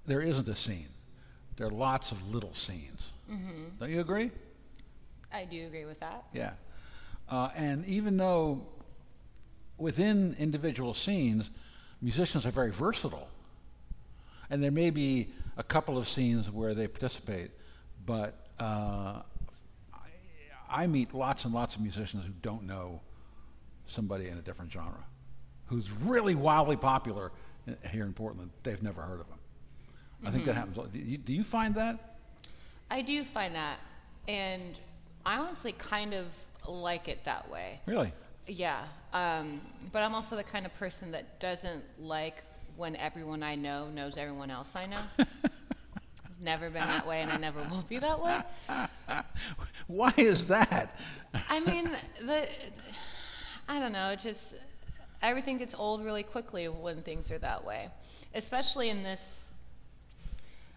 there 0.06 0.22
isn't 0.22 0.48
a 0.48 0.56
scene. 0.56 0.88
There 1.58 1.68
are 1.68 1.72
lots 1.72 2.14
of 2.14 2.34
little 2.34 2.54
scenes. 2.54 3.12
Don't 3.80 3.90
you 3.90 4.00
agree? 4.00 4.32
I 5.34 5.44
do 5.44 5.68
agree 5.68 5.84
with 5.84 6.00
that. 6.00 6.24
Yeah. 6.34 6.52
Uh, 7.28 7.50
and 7.56 7.86
even 7.86 8.16
though 8.16 8.66
within 9.78 10.36
individual 10.40 10.94
scenes, 10.94 11.52
musicians 12.02 12.46
are 12.46 12.52
very 12.52 12.72
versatile, 12.72 13.28
and 14.50 14.64
there 14.64 14.72
may 14.72 14.90
be 14.90 15.28
a 15.58 15.64
couple 15.64 15.98
of 15.98 16.08
scenes 16.08 16.50
where 16.50 16.74
they 16.74 16.88
participate, 16.88 17.52
but 18.06 18.38
uh, 18.60 19.22
I, 19.93 20.84
I 20.84 20.88
meet 20.88 21.13
lots 21.13 21.45
and 21.45 21.54
lots 21.54 21.76
of 21.76 21.82
musicians 21.82 22.26
who 22.26 22.34
don't 22.41 22.63
know 22.63 23.02
somebody 23.86 24.28
in 24.28 24.38
a 24.38 24.41
different 24.41 24.72
genre, 24.72 25.06
who's 25.67 25.91
really 25.91 26.36
wildly 26.36 26.78
popular 26.78 27.32
here 27.91 28.06
in 28.06 28.13
Portland. 28.13 28.52
They've 28.63 28.82
never 28.82 29.02
heard 29.02 29.19
of 29.19 29.28
him. 29.28 29.39
I 30.26 30.32
think 30.32 30.45
that 30.45 30.56
happens. 30.56 30.76
Do 30.76 31.00
you, 31.00 31.17
do 31.17 31.34
you 31.34 31.43
find 31.43 31.76
that? 31.76 32.17
I 32.91 33.02
do 33.02 33.24
find 33.24 33.56
that, 33.56 33.78
and 34.28 34.78
I 35.26 35.38
honestly 35.38 35.72
kind 35.72 36.13
of 36.13 36.28
like 36.67 37.08
it 37.08 37.24
that 37.26 37.50
way. 37.50 37.80
Really? 37.86 38.12
Yeah, 38.48 38.84
um, 39.13 39.62
but 39.91 40.02
I'm 40.02 40.15
also 40.15 40.36
the 40.36 40.43
kind 40.43 40.65
of 40.65 40.74
person 40.76 41.12
that 41.12 41.39
doesn't 41.39 41.84
like 42.00 42.43
when 42.76 42.95
everyone 42.95 43.43
I 43.43 43.56
know 43.56 43.89
knows 43.89 44.17
everyone 44.17 44.52
else 44.52 44.74
I 44.76 44.88
know. 44.88 45.02
never 46.41 46.69
been 46.69 46.82
that 46.82 47.06
way, 47.08 47.21
and 47.21 47.32
I 47.32 47.38
never 47.38 47.60
will 47.69 47.84
be 47.88 47.97
that 47.99 48.21
way. 48.21 48.39
Why 49.88 50.13
is 50.17 50.47
that? 50.47 50.97
I 51.49 51.60
mean, 51.60 51.91
the 52.21 52.47
I 53.67 53.80
don't 53.80 53.91
know. 53.91 54.10
It 54.10 54.19
just 54.19 54.54
everything 55.21 55.58
gets 55.58 55.75
old 55.75 56.04
really 56.04 56.23
quickly 56.23 56.67
when 56.67 56.97
things 56.97 57.30
are 57.32 57.39
that 57.39 57.65
way, 57.65 57.89
especially 58.34 58.89
in 58.89 59.04
this. 59.04 59.21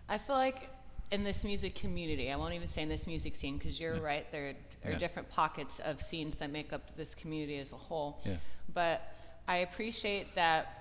I 0.09 0.19
feel 0.19 0.37
like 0.37 0.69
in 1.11 1.25
this 1.25 1.45
music 1.45 1.75
community, 1.75 2.31
I 2.33 2.37
won't 2.37 2.55
even 2.55 2.69
say 2.69 2.83
in 2.83 2.89
this 2.89 3.07
music 3.07 3.37
scene 3.37 3.59
because 3.59 3.79
you're 3.79 3.95
right. 3.97 4.31
There 4.33 4.55
are 4.85 4.91
Yeah. 4.93 4.99
different 4.99 5.31
pockets 5.31 5.79
of 5.81 6.03
scenes 6.03 6.37
that 6.37 6.51
make 6.51 6.73
up 6.73 6.97
this 6.97 7.15
community 7.15 7.59
as 7.59 7.73
a 7.73 7.77
whole. 7.77 8.21
Yeah. 8.25 8.37
But 8.73 9.01
I 9.47 9.59
appreciate 9.59 10.35
that 10.35 10.79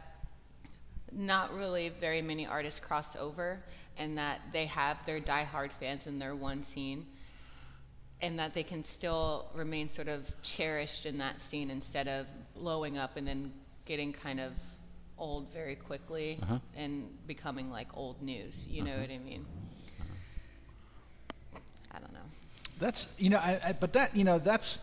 not 1.11 1.53
really 1.53 1.89
very 1.89 2.21
many 2.21 2.47
artists 2.47 2.79
cross 2.79 3.15
over 3.17 3.61
and 3.97 4.17
that 4.17 4.39
they 4.53 4.65
have 4.65 4.97
their 5.05 5.19
diehard 5.19 5.71
fans 5.79 6.07
in 6.07 6.19
their 6.19 6.35
one 6.35 6.63
scene 6.63 7.05
and 8.21 8.37
that 8.39 8.53
they 8.53 8.63
can 8.63 8.83
still 8.83 9.47
remain 9.55 9.89
sort 9.89 10.07
of 10.07 10.31
cherished 10.43 11.05
in 11.05 11.17
that 11.17 11.41
scene 11.41 11.69
instead 11.71 12.07
of 12.07 12.25
blowing 12.55 12.97
up 12.97 13.17
and 13.17 13.27
then 13.27 13.51
getting 13.85 14.13
kind 14.13 14.39
of 14.39 14.51
old 15.17 15.51
very 15.53 15.75
quickly 15.75 16.39
Uh-huh. 16.41 16.59
and 16.75 17.15
becoming 17.27 17.69
like 17.71 17.87
old 17.95 18.21
news. 18.21 18.67
You 18.67 18.83
know 18.83 18.97
what 18.97 19.09
I 19.09 19.17
mean? 19.17 19.45
I 21.91 21.99
don't 21.99 22.13
know. 22.13 22.19
That's 22.79 23.07
you 23.17 23.29
know, 23.29 23.37
I, 23.37 23.59
I, 23.67 23.73
but 23.73 23.93
that 23.93 24.15
you 24.15 24.23
know, 24.23 24.39
that's 24.39 24.79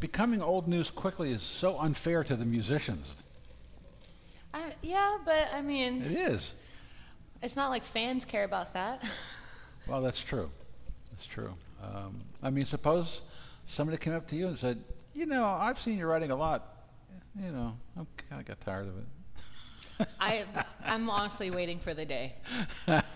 becoming 0.00 0.42
old 0.42 0.68
news 0.68 0.90
quickly 0.90 1.32
is 1.32 1.42
so 1.42 1.78
unfair 1.78 2.24
to 2.24 2.36
the 2.36 2.44
musicians. 2.44 3.22
I, 4.52 4.74
yeah, 4.82 5.16
but 5.24 5.48
I 5.52 5.62
mean, 5.62 6.02
It 6.02 6.12
is. 6.12 6.54
It's 7.44 7.56
not 7.56 7.70
like 7.70 7.84
fans 7.84 8.24
care 8.24 8.44
about 8.44 8.72
that. 8.74 9.02
Well, 9.86 10.00
that's 10.00 10.22
true. 10.22 10.50
That's 11.10 11.26
true. 11.26 11.52
Um, 11.82 12.22
I 12.42 12.48
mean, 12.48 12.64
suppose 12.64 13.20
somebody 13.66 13.98
came 13.98 14.14
up 14.14 14.26
to 14.28 14.34
you 14.34 14.48
and 14.48 14.56
said, 14.56 14.82
"You 15.12 15.26
know, 15.26 15.44
I've 15.44 15.78
seen 15.78 15.98
you 15.98 16.06
writing 16.06 16.30
a 16.30 16.36
lot. 16.36 16.86
You 17.38 17.52
know, 17.52 17.76
I'm 17.94 18.06
kind 18.16 18.40
of 18.40 18.46
got 18.48 18.62
tired 18.62 18.88
of 18.88 18.96
it." 18.96 20.08
I, 20.18 20.46
I'm 20.86 21.10
honestly 21.10 21.50
waiting 21.50 21.80
for 21.80 21.92
the 21.92 22.06
day. 22.06 22.32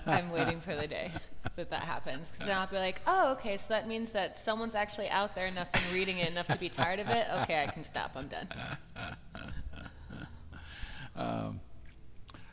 I'm 0.04 0.30
waiting 0.30 0.60
for 0.60 0.76
the 0.76 0.86
day 0.86 1.10
that 1.56 1.70
that 1.70 1.84
happens. 1.84 2.30
'Cause 2.38 2.46
then 2.46 2.58
I'll 2.58 2.66
be 2.66 2.76
like, 2.76 3.00
oh, 3.06 3.32
okay, 3.32 3.56
so 3.56 3.64
that 3.70 3.88
means 3.88 4.10
that 4.10 4.38
someone's 4.38 4.74
actually 4.74 5.08
out 5.08 5.34
there 5.34 5.46
enough 5.46 5.68
and 5.72 5.90
reading 5.94 6.18
it 6.18 6.28
enough 6.28 6.48
to 6.48 6.58
be 6.58 6.68
tired 6.68 7.00
of 7.00 7.08
it. 7.08 7.26
Okay, 7.42 7.62
I 7.62 7.66
can 7.66 7.82
stop. 7.82 8.10
I'm 8.14 8.28
done. 8.28 8.48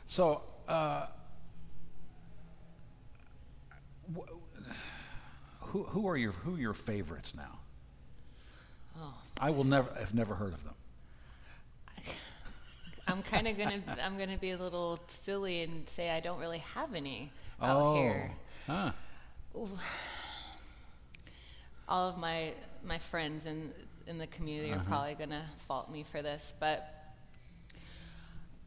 So, 0.08 0.42
uh, 0.66 1.06
who 5.60 5.82
who 5.84 6.08
are 6.08 6.16
your 6.16 6.32
who 6.32 6.56
are 6.56 6.58
your 6.58 6.74
favorites 6.74 7.34
now? 7.34 7.58
Oh, 8.98 9.14
I 9.40 9.50
will 9.50 9.64
never 9.64 9.88
have 9.98 10.14
never 10.14 10.34
heard 10.34 10.54
of 10.54 10.64
them. 10.64 10.74
I'm 13.08 13.22
kind 13.22 13.46
of 13.46 13.56
gonna, 13.58 13.82
I'm 14.02 14.18
gonna 14.18 14.38
be 14.38 14.50
a 14.52 14.58
little 14.58 14.98
silly 15.22 15.62
and 15.62 15.88
say 15.88 16.10
I 16.10 16.20
don't 16.20 16.40
really 16.40 16.64
have 16.74 16.94
any 16.94 17.30
out 17.60 17.80
oh, 17.80 17.94
here. 17.94 18.30
huh. 18.66 18.90
all 21.88 22.08
of 22.08 22.18
my 22.18 22.52
my 22.84 22.98
friends 22.98 23.46
in 23.46 23.72
in 24.06 24.18
the 24.18 24.26
community 24.28 24.72
are 24.72 24.76
uh-huh. 24.76 24.84
probably 24.88 25.14
gonna 25.14 25.44
fault 25.66 25.90
me 25.90 26.04
for 26.04 26.22
this, 26.22 26.54
but 26.60 26.95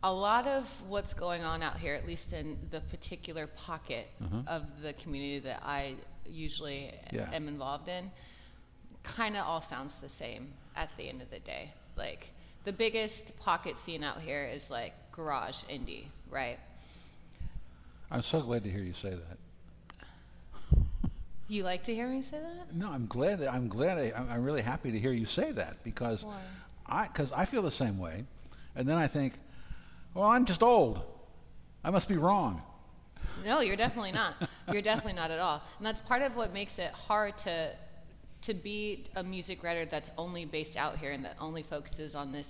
a 0.03 0.11
lot 0.11 0.47
of 0.47 0.65
what's 0.87 1.13
going 1.13 1.43
on 1.43 1.61
out 1.61 1.77
here, 1.77 1.93
at 1.93 2.07
least 2.07 2.31
in 2.33 2.57
the 2.71 2.79
particular 2.81 3.47
pocket 3.47 4.07
mm-hmm. 4.23 4.47
of 4.47 4.63
the 4.81 4.93
community 4.93 5.39
that 5.39 5.61
I 5.63 5.95
usually 6.29 6.91
Yeah. 7.11 7.29
am 7.33 7.47
involved 7.47 7.89
in, 7.89 8.11
kind 9.03 9.35
of 9.35 9.45
all 9.45 9.61
sounds 9.61 9.95
the 9.95 10.09
same 10.09 10.53
at 10.75 10.89
the 10.97 11.09
end 11.09 11.21
of 11.21 11.29
the 11.29 11.39
day. 11.39 11.73
Like 11.97 12.27
the 12.63 12.71
biggest 12.71 13.37
pocket 13.39 13.77
scene 13.79 14.03
out 14.03 14.21
here 14.21 14.45
is 14.45 14.69
like 14.69 14.93
garage 15.11 15.63
indie, 15.69 16.05
right? 16.29 16.59
I'm 18.11 18.23
so 18.23 18.41
glad 18.41 18.63
to 18.63 18.69
hear 18.71 18.81
you 18.83 18.93
say 18.93 19.11
that. 19.11 19.37
You 21.47 21.63
like 21.63 21.83
to 21.85 21.93
hear 21.93 22.07
me 22.07 22.21
say 22.21 22.39
that? 22.39 22.75
No, 22.75 22.91
I'm 22.91 23.07
glad. 23.07 23.39
That, 23.39 23.51
I'm 23.51 23.67
glad. 23.67 23.97
I, 23.97 24.09
I'm- 24.15 24.27
I'm 24.29 24.43
really 24.43 24.61
happy 24.61 24.91
to 24.91 24.99
hear 24.99 25.11
you 25.11 25.25
say 25.25 25.51
that 25.51 25.83
because 25.83 26.23
Why? 26.23 26.39
I 26.85 27.07
because 27.07 27.31
I 27.31 27.45
feel 27.45 27.63
the 27.63 27.71
same 27.71 27.97
way, 27.97 28.23
and 28.75 28.87
then 28.87 28.97
I 28.97 29.07
think, 29.07 29.33
well, 30.13 30.29
I'm 30.29 30.45
just 30.45 30.63
old. 30.63 31.01
I 31.83 31.91
must 31.91 32.09
be 32.09 32.17
wrong. 32.17 32.61
No, 33.45 33.61
you're 33.61 33.75
definitely 33.75 34.11
not. 34.11 34.35
You're 34.71 34.81
definitely 34.81 35.13
not 35.13 35.31
at 35.31 35.39
all. 35.39 35.61
And 35.77 35.85
that's 35.85 36.01
part 36.01 36.21
of 36.21 36.35
what 36.35 36.53
makes 36.53 36.77
it 36.79 36.91
hard 36.91 37.37
to 37.39 37.71
to 38.41 38.53
be 38.53 39.05
a 39.15 39.23
music 39.23 39.63
writer 39.63 39.85
that's 39.85 40.11
only 40.17 40.45
based 40.45 40.77
out 40.77 40.97
here 40.97 41.11
and 41.11 41.25
that 41.25 41.35
only 41.41 41.61
focuses 41.61 42.15
on 42.15 42.31
this 42.31 42.47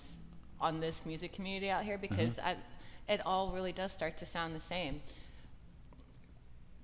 on 0.62 0.80
this 0.80 1.06
music 1.06 1.34
community 1.34 1.70
out 1.70 1.84
here 1.84 1.98
mm-hmm. 1.98 2.16
because 2.16 2.38
I, 2.40 2.56
it 3.08 3.22
all 3.26 3.52
really 3.52 3.72
does 3.72 3.92
start 3.92 4.18
to 4.18 4.26
sound 4.26 4.56
the 4.56 4.60
same. 4.60 5.02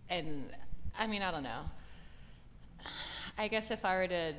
And 0.09 0.49
I 0.97 1.07
mean, 1.07 1.21
I 1.21 1.31
don't 1.31 1.43
know. 1.43 1.63
I 3.38 3.47
guess 3.47 3.69
if 3.69 3.83
I 3.83 3.97
were 3.97 4.07
to 4.07 4.33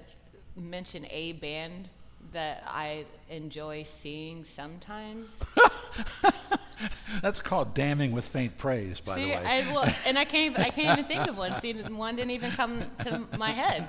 mention 0.57 1.07
a 1.11 1.33
band 1.33 1.89
that 2.33 2.65
I 2.67 3.05
enjoy 3.29 3.85
seeing 4.01 4.45
sometimes, 4.45 5.29
That's 7.23 7.41
called 7.41 7.75
damning 7.75 8.13
with 8.13 8.29
faint 8.29 8.59
praise, 8.59 9.01
by 9.01 9.17
See, 9.17 9.25
the 9.25 9.31
way. 9.31 9.37
I, 9.37 9.73
well, 9.73 9.95
and 10.07 10.19
I 10.19 10.25
can't, 10.25 10.53
even, 10.53 10.63
I 10.63 10.71
can't 10.71 10.99
even 10.99 11.05
think 11.05 11.29
of 11.29 11.37
one. 11.37 11.59
See, 11.61 11.73
one 11.73 12.17
didn't 12.17 12.33
even 12.33 12.51
come 12.53 12.83
to 13.01 13.27
my 13.39 13.51
head. 13.51 13.89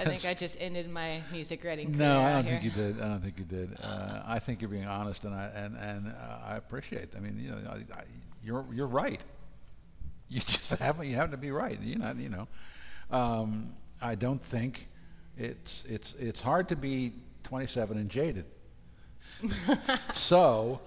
I 0.00 0.04
think 0.04 0.24
I 0.24 0.32
just 0.32 0.56
ended 0.58 0.88
my 0.88 1.20
music 1.30 1.62
writing 1.62 1.92
no, 1.92 2.22
I 2.22 2.32
don't 2.32 2.44
think 2.44 2.64
you 2.64 2.70
did. 2.70 3.00
I 3.00 3.08
don't 3.08 3.20
think 3.20 3.38
you 3.38 3.44
did. 3.44 3.76
Uh, 3.90 4.22
I 4.26 4.38
think 4.38 4.60
you're 4.60 4.70
being 4.70 4.86
honest, 4.86 5.24
and 5.24 5.34
I 5.34 5.50
and 5.54 5.76
and 5.76 6.08
uh, 6.08 6.38
I 6.46 6.56
appreciate. 6.56 7.08
I 7.16 7.20
mean, 7.20 7.38
you 7.38 7.50
know, 7.50 7.58
I, 7.68 7.98
I, 7.98 8.04
you're 8.42 8.64
you're 8.72 8.86
right. 8.86 9.20
You 10.28 10.40
just 10.40 10.70
happen 10.78 11.08
you 11.08 11.16
happen 11.16 11.32
to 11.32 11.36
be 11.36 11.50
right. 11.50 11.76
You're 11.82 11.98
not. 11.98 12.16
You 12.16 12.28
know, 12.28 12.48
um, 13.10 13.74
I 14.00 14.14
don't 14.14 14.42
think 14.42 14.88
it's 15.36 15.84
it's 15.88 16.14
it's 16.14 16.40
hard 16.40 16.68
to 16.68 16.76
be 16.76 17.12
27 17.44 17.98
and 17.98 18.08
jaded. 18.08 18.44
so. 20.12 20.80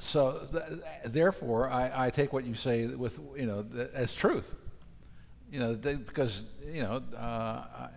So, 0.00 0.38
th- 0.52 0.80
therefore, 1.06 1.68
I, 1.70 2.06
I 2.06 2.10
take 2.10 2.32
what 2.32 2.44
you 2.44 2.54
say 2.54 2.86
with 2.86 3.18
you 3.36 3.46
know 3.46 3.64
th- 3.64 3.88
as 3.94 4.14
truth. 4.14 4.54
You 5.50 5.58
know, 5.58 5.74
they, 5.74 5.96
because 5.96 6.44
you 6.64 6.82
know, 6.82 7.02
uh, 7.16 7.18
I, 7.18 7.88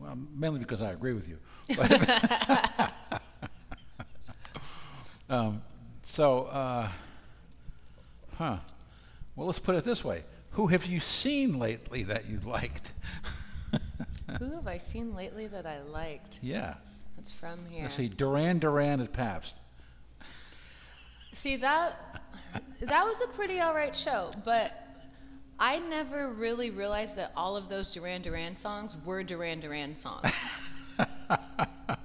well, 0.00 0.16
mainly 0.34 0.58
because 0.58 0.80
I 0.80 0.92
agree 0.92 1.12
with 1.12 1.28
you. 1.28 1.38
Um, 5.28 5.62
so, 6.02 6.44
uh, 6.44 6.88
huh? 8.36 8.58
Well, 9.34 9.46
let's 9.46 9.58
put 9.58 9.74
it 9.74 9.84
this 9.84 10.04
way: 10.04 10.22
Who 10.50 10.68
have 10.68 10.86
you 10.86 11.00
seen 11.00 11.58
lately 11.58 12.02
that 12.04 12.28
you 12.28 12.40
liked? 12.44 12.92
Who 14.38 14.52
have 14.54 14.66
I 14.66 14.78
seen 14.78 15.14
lately 15.14 15.46
that 15.46 15.66
I 15.66 15.80
liked? 15.82 16.38
yeah. 16.42 16.74
That's 17.16 17.32
from 17.32 17.58
here. 17.70 17.82
Let's 17.84 17.94
see: 17.94 18.08
Duran 18.08 18.58
Duran 18.58 19.00
at 19.00 19.12
Pabst. 19.12 19.56
See 21.32 21.56
that 21.56 21.96
that 22.80 23.04
was 23.06 23.20
a 23.22 23.26
pretty 23.28 23.58
all 23.60 23.74
right 23.74 23.94
show, 23.94 24.30
but 24.44 24.72
I 25.58 25.78
never 25.78 26.28
really 26.30 26.70
realized 26.70 27.16
that 27.16 27.32
all 27.36 27.56
of 27.56 27.68
those 27.68 27.92
Duran 27.92 28.22
Duran 28.22 28.56
songs 28.56 28.96
were 29.04 29.22
Duran 29.22 29.60
Duran 29.60 29.94
songs. 29.94 30.30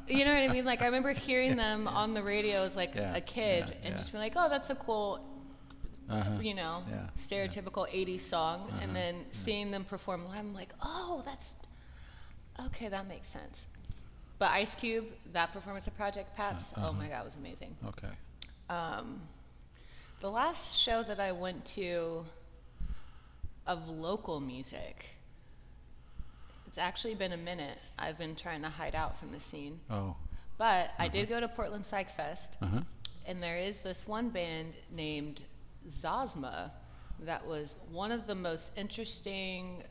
you 0.08 0.26
know 0.26 0.34
what 0.34 0.50
I 0.50 0.54
mean? 0.54 0.66
Like 0.66 0.82
I 0.82 0.86
remember 0.86 1.12
hearing 1.14 1.56
them 1.56 1.88
on 1.88 2.14
the 2.14 2.24
radio 2.24 2.64
as 2.64 2.76
like 2.76 2.96
Yeah, 2.96 3.16
a 3.16 3.22
kid 3.22 3.66
yeah, 3.68 3.74
and 3.84 3.92
yeah. 3.94 3.98
just 3.98 4.12
being 4.12 4.22
like, 4.24 4.34
"Oh, 4.36 4.50
that's 4.50 4.70
a 4.70 4.76
cool 4.76 5.26
Uh-huh. 6.10 6.40
you 6.42 6.54
know, 6.54 6.84
stereotypical 7.18 7.88
80s 7.90 8.22
song 8.22 8.62
Uh-huh. 8.70 8.80
and 8.82 8.96
then 8.96 9.26
seeing 9.32 9.72
them 9.72 9.84
perform 9.86 10.26
live 10.26 10.40
I'm 10.40 10.54
like, 10.54 10.74
"Oh, 10.82 11.22
that's 11.26 11.56
okay, 12.60 12.88
that 12.90 13.08
makes 13.08 13.28
sense." 13.28 13.66
But 14.40 14.52
Ice 14.52 14.74
Cube, 14.76 15.06
that 15.34 15.54
performance 15.54 15.86
of 15.88 15.96
Project 15.96 16.36
Pabst, 16.36 16.76
Uh-huh. 16.78 16.90
oh 16.90 16.94
my 16.94 17.08
god, 17.08 17.22
it 17.22 17.26
was 17.26 17.36
amazing. 17.36 17.76
Okay. 17.86 18.10
Um, 18.70 19.22
the 20.20 20.30
last 20.32 20.80
show 20.80 21.04
that 21.04 21.20
I 21.20 21.32
went 21.32 21.66
to 21.78 22.26
of 23.68 23.88
local 23.88 24.40
music, 24.40 25.06
it's 26.68 26.78
actually 26.78 27.16
been 27.16 27.32
a 27.34 27.38
minute. 27.38 27.78
I've 28.00 28.18
been 28.18 28.36
trying 28.36 28.62
to 28.64 28.70
hide 28.70 28.96
out 28.96 29.20
from 29.20 29.32
the 29.32 29.40
scene. 29.40 29.80
Oh. 29.90 30.16
But 30.58 30.92
I 30.98 31.08
did 31.08 31.28
go 31.30 31.40
to 31.40 31.48
Portland 31.48 31.86
Psych 31.86 32.10
Fest, 32.16 32.56
Uh-huh. 32.62 32.82
and 33.28 33.42
there 33.44 33.58
is 33.58 33.82
this 33.82 34.08
one 34.08 34.30
band 34.30 34.74
named 34.92 35.42
Zosma 35.90 36.72
that 37.20 37.46
was 37.46 37.78
one 37.92 38.12
of 38.12 38.26
the 38.26 38.36
most 38.36 38.72
interesting 38.76 39.84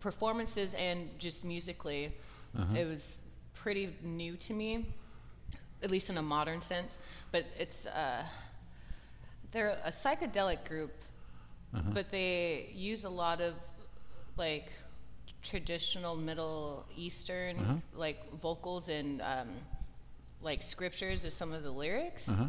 performances 0.00 0.74
and 0.74 1.08
just 1.18 1.44
musically. 1.44 2.12
It 2.74 2.86
was 2.86 3.20
pretty 3.54 3.94
new 4.02 4.36
to 4.38 4.52
me, 4.52 4.86
at 5.82 5.90
least 5.90 6.10
in 6.10 6.16
a 6.18 6.22
modern 6.22 6.60
sense. 6.62 6.94
But 7.30 7.44
it's 7.58 7.86
uh, 7.86 8.24
they're 9.52 9.78
a 9.84 9.92
psychedelic 9.92 10.66
group, 10.66 10.92
but 11.94 12.10
they 12.10 12.70
use 12.74 13.04
a 13.04 13.08
lot 13.08 13.40
of 13.40 13.54
like 14.36 14.66
traditional 15.42 16.16
Middle 16.16 16.84
Eastern 16.96 17.56
like 17.94 18.18
vocals 18.42 18.88
and 18.88 19.20
um, 19.22 19.48
like 20.42 20.62
scriptures 20.62 21.24
as 21.24 21.34
some 21.34 21.52
of 21.52 21.62
the 21.62 21.70
lyrics, 21.70 22.28
Uh-huh. 22.28 22.46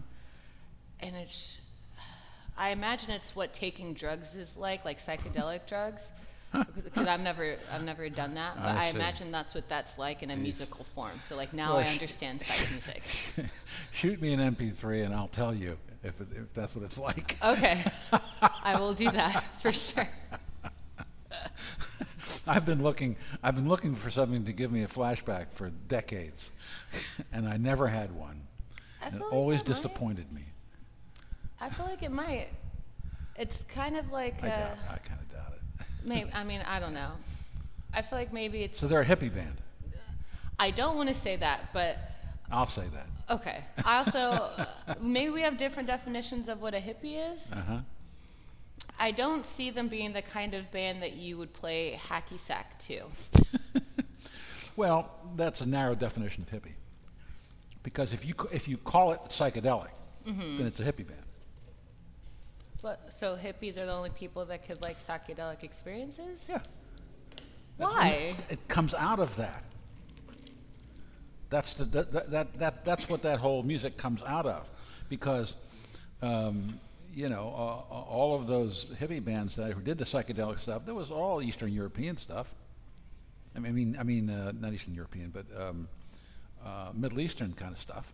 and 1.00 1.16
it's. 1.16 1.60
I 2.58 2.72
imagine 2.72 3.12
it's 3.12 3.34
what 3.36 3.54
taking 3.54 3.94
drugs 3.94 4.36
is 4.36 4.58
like, 4.58 4.84
like 4.84 5.00
psychedelic 5.04 5.68
drugs, 5.68 6.02
because 6.54 7.08
I've 7.08 7.22
never, 7.22 7.56
I've 7.72 7.84
never 7.84 8.10
done 8.10 8.34
that. 8.36 8.56
But 8.58 8.66
I 8.76 8.86
I, 8.86 8.88
imagine 8.90 9.32
that's 9.32 9.54
what 9.56 9.68
that's 9.70 9.98
like 9.98 10.22
in 10.24 10.32
a 10.32 10.36
musical 10.36 10.86
form. 10.96 11.12
So 11.22 11.36
like 11.36 11.54
now 11.54 11.72
Well, 11.76 11.80
I 11.80 11.84
sh- 11.84 11.94
understand 11.94 12.42
psych 12.42 12.72
music. 12.72 13.50
Shoot 13.92 14.22
me 14.22 14.34
an 14.34 14.40
MP3 14.56 15.06
and 15.06 15.14
I'll 15.16 15.28
tell 15.28 15.54
you 15.54 15.78
if, 16.04 16.20
it, 16.20 16.28
if 16.36 16.54
that's 16.54 16.76
what 16.76 16.84
it's 16.84 16.98
like. 16.98 17.38
Okay, 17.44 17.84
I 18.64 18.80
will 18.80 18.94
do 18.94 19.10
that 19.12 19.44
for 19.62 19.72
sure. 19.72 20.08
I've 22.48 22.66
been 22.66 22.82
looking. 22.82 23.16
I've 23.44 23.56
been 23.56 23.70
looking 23.70 23.96
for 23.96 24.10
something 24.10 24.46
to 24.46 24.54
give 24.54 24.72
me 24.72 24.84
a 24.84 24.88
flashback 24.88 25.52
for 25.52 25.70
decades, 25.70 26.50
and 27.32 27.48
I 27.48 27.58
never 27.58 27.88
had 27.88 28.12
one. 28.14 28.42
It 29.06 29.14
like 29.14 29.34
always 29.34 29.62
that 29.64 29.70
might- 29.70 29.76
disappointed 29.76 30.32
me. 30.34 30.42
I 31.60 31.70
feel 31.70 31.86
like 31.86 32.02
it 32.04 32.12
might. 32.12 32.48
It's 33.38 33.64
kind 33.74 33.96
of 33.96 34.12
like 34.12 34.44
I 34.44 34.48
doubt. 34.48 34.78
I 34.90 34.98
kind 34.98 35.20
of. 35.22 35.31
Maybe. 36.04 36.30
I 36.34 36.44
mean, 36.44 36.62
I 36.68 36.80
don't 36.80 36.94
know. 36.94 37.12
I 37.94 38.02
feel 38.02 38.18
like 38.20 38.32
maybe 38.34 38.64
it's. 38.64 38.80
So 38.80 38.88
they're 38.88 39.02
a 39.02 39.06
hippie 39.06 39.34
band. 39.34 39.58
I 40.60 40.72
don't 40.72 40.96
want 40.96 41.10
to 41.10 41.16
say 41.16 41.36
that, 41.38 41.70
but 41.74 41.98
I'll 42.52 42.68
say 42.68 42.84
that. 42.94 43.08
okay. 43.40 43.64
I 43.86 43.98
also 44.00 44.50
maybe 45.02 45.30
we 45.32 45.42
have 45.42 45.58
different 45.58 45.88
definitions 45.88 46.48
of 46.48 46.62
what 46.62 46.74
a 46.74 46.78
hippie 46.78 47.34
is. 47.34 47.42
Uh 47.52 47.56
huh. 47.68 47.78
I 49.00 49.12
don't 49.12 49.46
see 49.46 49.72
them 49.72 49.88
being 49.88 50.14
the 50.14 50.22
kind 50.22 50.54
of 50.54 50.72
band 50.72 51.02
that 51.02 51.14
you 51.14 51.38
would 51.38 51.54
play 51.54 52.00
hacky 52.08 52.40
sack 52.40 52.78
to. 52.88 53.02
Well, 54.78 55.12
that's 55.36 55.60
a 55.62 55.66
narrow 55.66 55.96
definition 55.96 56.44
of 56.44 56.50
hippie. 56.50 56.76
Because 57.84 58.14
if 58.14 58.26
you 58.26 58.34
if 58.52 58.68
you 58.68 58.78
call 58.78 59.12
it 59.12 59.20
psychedelic, 59.30 59.90
Mm-hmm. 60.28 60.58
then 60.60 60.68
it's 60.68 60.80
a 60.80 60.84
hippie 60.84 61.06
band. 61.08 61.24
But 62.82 63.14
so 63.14 63.38
hippies 63.38 63.78
are 63.78 63.86
the 63.86 63.94
only 63.94 64.10
people 64.10 64.46
that 64.46 64.66
could 64.66 64.82
like 64.82 65.00
psychedelic 65.00 65.64
experiences. 65.64 66.42
Yeah. 66.50 66.60
That's- 67.78 67.94
Why? 67.94 68.36
It 68.50 68.68
comes 68.68 68.94
out 68.94 69.20
of 69.20 69.36
that. 69.38 69.64
That's 71.50 71.74
the 71.74 71.84
that, 71.86 72.12
that, 72.14 72.32
that, 72.32 72.60
that 72.60 72.86
that's 72.86 73.10
what 73.10 73.24
that 73.24 73.40
whole 73.40 73.62
music 73.62 73.98
comes 73.98 74.24
out 74.24 74.46
of, 74.46 74.70
because 75.10 75.56
um, 76.22 76.80
you 77.14 77.28
know 77.28 77.54
uh, 77.54 77.94
all 77.94 78.36
of 78.36 78.48
those 78.48 78.86
hippie 79.02 79.24
bands 79.24 79.58
that 79.58 79.74
who 79.74 79.82
did 79.82 79.98
the 79.98 80.06
psychedelic 80.06 80.60
stuff, 80.60 80.86
that 80.86 80.96
was 80.96 81.12
all 81.12 81.42
Eastern 81.42 81.74
European 81.74 82.16
stuff. 82.16 82.48
I 83.54 83.60
mean, 83.60 83.70
I 83.70 83.74
mean, 83.74 83.96
I 84.00 84.04
mean 84.04 84.30
uh, 84.30 84.54
not 84.58 84.72
Eastern 84.72 84.94
European, 84.94 85.30
but 85.30 85.46
um, 85.62 85.90
uh, 86.66 86.92
Middle 86.94 87.20
Eastern 87.20 87.52
kind 87.52 87.74
of 87.74 87.80
stuff. 87.80 88.14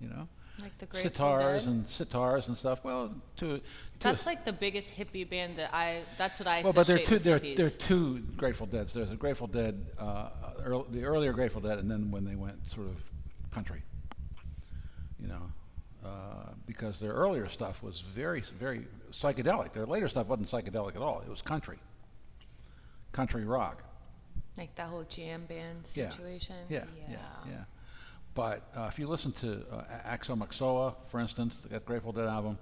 You 0.00 0.08
know, 0.08 0.28
Like 0.60 0.76
the 0.78 0.86
Grateful 0.86 1.10
sitars 1.10 1.60
Dead? 1.60 1.68
and 1.68 1.86
sitars 1.86 2.48
and 2.48 2.56
stuff. 2.56 2.84
Well, 2.84 3.14
to, 3.38 3.58
to 3.58 3.62
That's 4.00 4.26
like 4.26 4.44
the 4.44 4.52
biggest 4.52 4.94
hippie 4.94 5.28
band 5.28 5.56
that 5.56 5.74
I. 5.74 6.02
That's 6.18 6.38
what 6.38 6.46
I. 6.46 6.62
well, 6.62 6.72
but 6.72 6.86
there 6.86 6.96
are 6.96 6.98
two. 6.98 7.16
associate 7.16 7.22
There, 7.24 7.34
with 7.34 7.42
hippies. 7.44 7.56
there 7.56 7.66
are 7.66 7.70
two 7.70 8.18
Grateful 8.36 8.66
Deads. 8.66 8.92
There's 8.92 9.10
a 9.10 9.16
Grateful 9.16 9.46
Dead, 9.46 9.84
uh, 9.98 10.28
the 10.90 11.04
earlier 11.04 11.32
Grateful 11.32 11.60
Dead, 11.62 11.78
and 11.78 11.90
then 11.90 12.10
when 12.10 12.24
they 12.24 12.36
went 12.36 12.56
sort 12.70 12.86
of 12.88 13.02
country. 13.50 13.82
You 15.18 15.28
know, 15.28 15.42
uh, 16.04 16.08
because 16.66 16.98
their 16.98 17.12
earlier 17.12 17.48
stuff 17.48 17.82
was 17.82 18.00
very, 18.00 18.40
very 18.58 18.86
psychedelic. 19.12 19.72
Their 19.72 19.86
later 19.86 20.08
stuff 20.08 20.26
wasn't 20.26 20.48
psychedelic 20.48 20.96
at 20.96 21.02
all. 21.02 21.20
It 21.24 21.30
was 21.30 21.42
country, 21.42 21.78
country 23.12 23.44
rock. 23.44 23.82
Like 24.58 24.74
that 24.76 24.88
whole 24.88 25.04
jam 25.04 25.44
band 25.46 25.78
Yeah. 25.94 26.10
situation. 26.10 26.56
Yeah, 26.68 26.84
yeah, 27.08 27.16
yeah. 27.48 27.64
But 28.34 28.66
uh, 28.76 28.86
if 28.88 28.98
you 28.98 29.08
listen 29.08 29.32
to 29.32 29.62
uh, 29.70 29.82
Aoxomoxoa, 30.08 30.94
for 31.08 31.20
instance, 31.20 31.56
that 31.70 31.84
Grateful 31.84 32.12
Dead 32.12 32.26
album, 32.28 32.58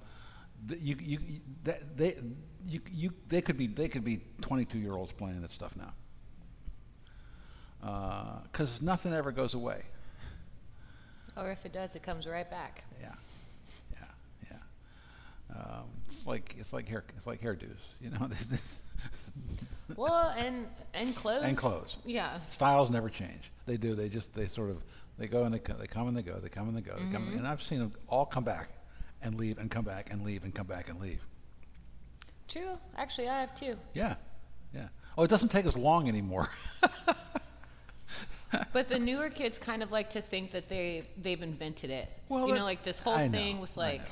th- 0.68 0.80
you, 0.80 0.96
you, 1.00 1.18
that- 1.64 1.96
they, 1.96 2.16
you, 2.66 2.80
you, 2.90 3.12
they 3.28 3.40
could 3.40 3.56
be, 3.56 3.66
they 3.68 3.88
could 3.88 4.04
be 4.04 4.20
22 4.40 4.78
year 4.78 4.94
olds 4.94 5.12
playing 5.12 5.42
that 5.42 5.52
stuff 5.52 5.76
now. 5.76 5.92
Because 8.42 8.82
nothing 8.82 9.12
ever 9.12 9.32
goes 9.32 9.54
away. 9.54 9.82
Or 11.36 11.50
if 11.50 11.64
it 11.64 11.72
does, 11.72 11.94
it 11.94 12.02
comes 12.02 12.26
right 12.26 12.50
back. 12.50 12.84
Yeah, 13.00 13.14
yeah, 13.92 14.04
yeah. 14.50 15.56
Um, 15.56 15.84
it's 16.06 16.26
like 16.26 16.56
it's 16.58 16.72
like 16.72 16.88
hair 16.88 17.04
it's 17.16 17.26
like 17.26 17.40
hairdos, 17.40 17.76
you 18.00 18.10
know. 18.10 18.28
Well, 19.96 20.32
and 20.36 20.66
and 20.94 21.14
clothes. 21.16 21.42
And 21.42 21.56
clothes. 21.56 21.98
Yeah. 22.04 22.38
Styles 22.50 22.90
never 22.90 23.08
change. 23.08 23.50
They 23.66 23.76
do. 23.76 23.94
They 23.96 24.08
just 24.08 24.32
they 24.34 24.46
sort 24.46 24.70
of 24.70 24.84
they 25.20 25.28
go 25.28 25.44
and 25.44 25.54
they 25.54 25.58
co- 25.58 25.74
they 25.74 25.86
come 25.86 26.08
and 26.08 26.16
they 26.16 26.22
go. 26.22 26.38
They 26.40 26.48
come 26.48 26.66
and 26.66 26.76
they 26.76 26.80
go. 26.80 26.96
They 26.96 27.12
come, 27.12 27.26
mm-hmm. 27.26 27.38
and 27.38 27.46
I've 27.46 27.62
seen 27.62 27.78
them 27.78 27.92
all 28.08 28.24
come 28.24 28.42
back 28.42 28.70
and 29.22 29.36
leave 29.36 29.58
and 29.58 29.70
come 29.70 29.84
back 29.84 30.10
and 30.10 30.24
leave 30.24 30.44
and 30.44 30.54
come 30.54 30.66
back 30.66 30.88
and 30.88 30.98
leave. 30.98 31.20
True. 32.48 32.78
Actually, 32.96 33.28
I 33.28 33.42
have 33.42 33.54
two. 33.54 33.76
Yeah, 33.92 34.14
yeah. 34.74 34.88
Oh, 35.18 35.22
it 35.22 35.28
doesn't 35.28 35.50
take 35.50 35.66
as 35.66 35.76
long 35.76 36.08
anymore. 36.08 36.48
But 38.72 38.88
the 38.88 38.98
newer 38.98 39.30
kids 39.30 39.58
kind 39.58 39.80
of 39.80 39.92
like 39.92 40.10
to 40.10 40.20
think 40.20 40.50
that 40.52 40.68
they 40.68 41.04
they've 41.22 41.40
invented 41.40 41.90
it. 41.90 42.08
Well, 42.28 42.46
you 42.48 42.54
that- 42.54 42.58
know, 42.58 42.64
like 42.64 42.82
this 42.82 42.98
whole 42.98 43.14
I 43.14 43.28
know, 43.28 43.38
thing 43.38 43.60
with 43.60 43.76
like 43.76 44.02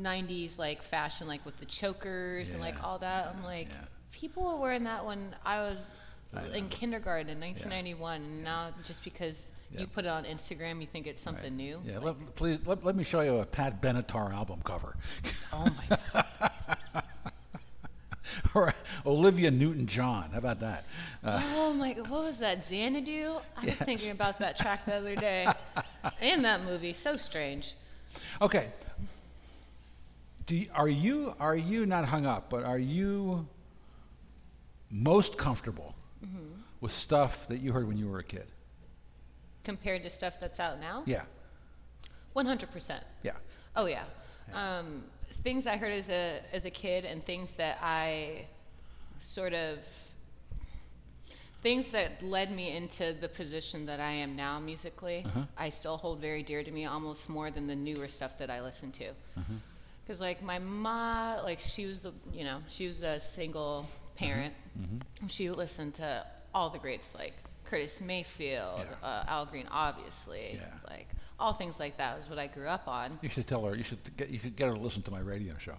'90s 0.00 0.56
like 0.56 0.82
fashion, 0.84 1.26
like 1.26 1.44
with 1.44 1.56
the 1.56 1.64
chokers 1.64 2.50
and 2.50 2.60
like 2.60 2.76
Yeah, 2.76 2.84
all 2.84 2.98
that. 3.00 3.34
I'm 3.34 3.42
like, 3.42 3.68
yeah. 3.68 3.86
people 4.12 4.44
were 4.44 4.56
wearing 4.60 4.84
that 4.84 5.04
when 5.04 5.34
I 5.44 5.60
was 5.62 5.78
in 6.54 6.68
kindergarten 6.68 7.28
in 7.28 7.40
1991, 7.40 8.14
and 8.22 8.44
now 8.44 8.68
just 8.84 9.02
because 9.02 9.36
Yeah. 9.72 9.80
you 9.80 9.86
put 9.86 10.04
it 10.06 10.08
on 10.08 10.24
Instagram, 10.24 10.80
you 10.80 10.86
think 10.86 11.06
it's 11.06 11.20
something 11.20 11.54
new. 11.56 11.78
yeah. 11.84 11.94
Like, 11.98 12.04
Let, 12.04 12.34
please 12.36 12.58
let, 12.66 12.84
let 12.84 12.96
me 12.96 13.04
show 13.04 13.20
you 13.20 13.36
a 13.36 13.44
Pat 13.46 13.82
Benatar 13.82 14.32
album 14.32 14.60
cover, 14.64 14.96
oh 15.52 15.64
my 15.90 15.98
god. 16.12 16.24
or 18.54 18.72
Olivia 19.04 19.50
Newton-John. 19.50 20.30
How 20.32 20.38
about 20.38 20.60
that? 20.60 20.84
Uh, 21.22 21.40
Oh 21.54 21.72
my 21.74 21.92
god, 21.92 22.08
what 22.08 22.22
was 22.24 22.38
that? 22.38 22.64
Xanadu? 22.64 23.40
I 23.56 23.64
was 23.64 23.74
thinking 23.74 24.10
about 24.10 24.38
that 24.38 24.58
track 24.58 24.86
the 24.86 24.94
other 24.94 25.14
day. 25.16 25.46
and 26.20 26.44
that 26.44 26.64
movie, 26.64 26.92
so 26.94 27.16
strange. 27.16 27.74
Okay. 28.40 28.68
Do 30.46 30.54
you, 30.56 30.66
are 30.74 30.88
you 30.88 31.34
are 31.38 31.56
you 31.56 31.84
not 31.84 32.06
hung 32.06 32.24
up, 32.24 32.48
but 32.48 32.64
are 32.64 32.78
you 32.78 33.46
most 34.90 35.36
comfortable 35.36 35.94
Mm-hmm. 36.24 36.46
with 36.80 36.90
stuff 36.90 37.46
that 37.46 37.60
you 37.60 37.72
heard 37.72 37.86
when 37.86 37.96
you 37.96 38.08
were 38.08 38.18
a 38.18 38.24
kid? 38.24 38.46
Compared 39.68 40.02
to 40.04 40.08
stuff 40.08 40.32
that's 40.40 40.58
out 40.58 40.80
now? 40.80 41.02
Yeah, 41.04 41.24
100%. 42.34 43.02
yeah. 43.22 43.32
Oh 43.76 43.84
yeah. 43.84 44.04
Um, 44.54 45.04
things 45.42 45.66
I 45.66 45.76
heard 45.76 45.92
as 45.92 46.08
a 46.08 46.40
as 46.54 46.64
a 46.64 46.70
kid 46.70 47.04
and 47.04 47.22
things 47.22 47.52
that 47.56 47.78
I 47.82 48.46
sort 49.18 49.52
of 49.52 49.78
things 51.62 51.88
that 51.88 52.22
led 52.22 52.50
me 52.50 52.74
into 52.74 53.12
the 53.20 53.28
position 53.28 53.84
that 53.84 54.00
I 54.00 54.12
am 54.12 54.36
now 54.36 54.58
musically. 54.58 55.24
Uh-huh. 55.26 55.42
I 55.58 55.68
still 55.68 55.98
hold 55.98 56.18
very 56.18 56.42
dear 56.42 56.62
to 56.62 56.70
me, 56.70 56.86
almost 56.86 57.28
more 57.28 57.50
than 57.50 57.66
the 57.66 57.76
newer 57.76 58.08
stuff 58.08 58.38
that 58.38 58.48
I 58.48 58.62
listen 58.62 58.90
to. 58.92 59.08
Uh-huh. 59.08 59.42
Because 60.00 60.18
like 60.18 60.42
my 60.42 60.58
ma, 60.58 61.42
like 61.42 61.60
she 61.60 61.84
was 61.84 62.00
the 62.00 62.14
you 62.32 62.44
know 62.44 62.60
she 62.70 62.86
was 62.86 63.02
a 63.02 63.20
single 63.20 63.86
parent. 64.16 64.54
Mm-hmm. 64.80 65.26
She 65.26 65.50
listened 65.50 65.92
to 65.96 66.24
all 66.54 66.70
the 66.70 66.78
greats 66.78 67.14
like 67.14 67.34
Curtis 67.68 68.00
Mayfield, 68.00 68.80
Yeah. 69.02 69.08
uh, 69.08 69.24
Al 69.28 69.46
Green, 69.46 69.66
obviously, 69.70 70.52
Yeah. 70.54 70.66
like 70.88 71.08
all 71.40 71.52
things 71.52 71.78
like 71.78 71.96
that 71.98 72.18
was 72.18 72.28
what 72.28 72.38
I 72.38 72.46
grew 72.48 72.66
up 72.66 72.88
on. 72.88 73.18
You 73.22 73.28
should 73.28 73.46
tell 73.46 73.64
her. 73.66 73.74
You 73.76 73.84
should 73.84 74.16
get. 74.16 74.28
You 74.30 74.38
should 74.38 74.56
get 74.56 74.68
her 74.68 74.74
to 74.74 74.80
listen 74.80 75.02
to 75.02 75.10
my 75.10 75.20
radio 75.20 75.56
show. 75.58 75.76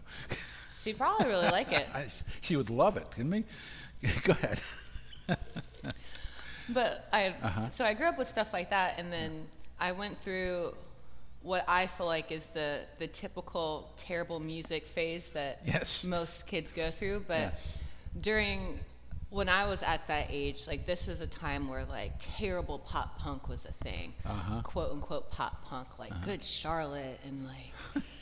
She'd 0.84 0.98
probably 0.98 1.28
really 1.28 1.50
like 1.50 1.72
it. 1.74 1.88
I, 1.94 2.08
she 2.42 2.56
would 2.56 2.70
love 2.70 2.96
it. 2.98 3.06
Kidding 3.12 3.30
me? 3.30 3.44
Go 4.24 4.32
ahead. 4.32 4.62
But 6.72 7.08
I, 7.12 7.30
Uh-huh. 7.42 7.70
so 7.72 7.84
I 7.84 7.94
grew 7.96 8.06
up 8.08 8.18
with 8.18 8.30
stuff 8.30 8.54
like 8.54 8.70
that, 8.70 9.00
and 9.00 9.12
then 9.12 9.48
I 9.80 9.92
went 9.92 10.22
through 10.22 10.76
what 11.42 11.64
I 11.68 11.88
feel 11.88 12.06
like 12.06 12.32
is 12.32 12.46
the 12.48 12.82
the 13.00 13.08
typical 13.08 13.90
terrible 13.98 14.40
music 14.40 14.86
phase 14.88 15.32
that 15.32 15.62
Yes. 15.66 16.04
most 16.04 16.46
kids 16.48 16.72
go 16.72 16.90
through. 16.92 17.22
But 17.28 17.40
Yeah. 17.40 17.52
during 18.22 18.80
when 19.30 19.48
I 19.50 19.68
was 19.68 19.84
at 19.84 20.08
that 20.08 20.28
age, 20.30 20.66
like 20.68 20.86
this 20.86 21.06
was 21.08 21.20
a 21.22 21.28
time 21.28 21.68
where 21.68 21.86
like 21.86 22.14
terrible 22.20 22.80
pop 22.80 23.20
punk 23.20 23.48
was 23.48 23.66
a 23.66 23.72
thing, 23.84 24.14
Uh-huh. 24.26 24.62
quote 24.64 24.92
unquote 24.92 25.30
pop 25.32 25.64
punk, 25.66 26.00
like 26.00 26.20
Good 26.24 26.44
Charlotte 26.44 27.20
and 27.26 27.46
like. 27.46 28.04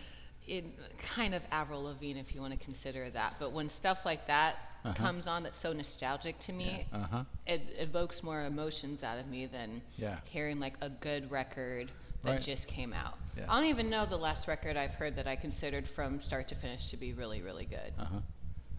In 0.48 0.72
kind 1.00 1.36
of 1.36 1.41
Avril 1.52 1.84
Lavigne, 1.84 2.17
if 2.22 2.34
you 2.34 2.39
want 2.39 2.58
to 2.58 2.60
consider 2.63 3.10
that, 3.10 3.36
but 3.38 3.52
when 3.52 3.67
stuff 3.67 4.06
like 4.06 4.28
that 4.28 4.56
Uh-huh. 4.86 4.93
comes 4.93 5.28
on, 5.28 5.43
that's 5.43 5.58
so 5.58 5.74
nostalgic 5.74 6.39
to 6.39 6.54
me 6.54 6.86
Uh 6.93 7.00
huh. 7.12 7.24
it 7.46 7.62
evokes 7.80 8.24
more 8.24 8.46
emotions 8.46 9.04
out 9.04 9.17
of 9.20 9.28
me 9.28 9.46
than 9.46 9.82
Yeah. 9.98 10.20
hearing 10.24 10.58
like 10.62 10.76
a 10.80 10.88
good 10.89 11.30
record 11.32 11.91
that 12.24 12.32
Right. 12.32 12.41
just 12.41 12.67
came 12.70 12.93
out. 12.93 13.17
Yeah. 13.36 13.43
I 13.50 13.60
don't 13.60 13.70
even 13.70 13.89
know 13.89 14.06
the 14.06 14.15
last 14.17 14.48
record 14.48 14.78
I've 14.78 14.93
heard 14.93 15.17
that 15.17 15.28
I 15.28 15.36
considered 15.36 15.86
from 15.86 16.22
start 16.22 16.48
to 16.48 16.56
finish 16.56 16.91
to 16.91 16.98
be 16.98 17.12
really, 17.12 17.41
really 17.41 17.65
good. 17.65 17.91
Uh 18.00 18.06
huh. 18.06 18.20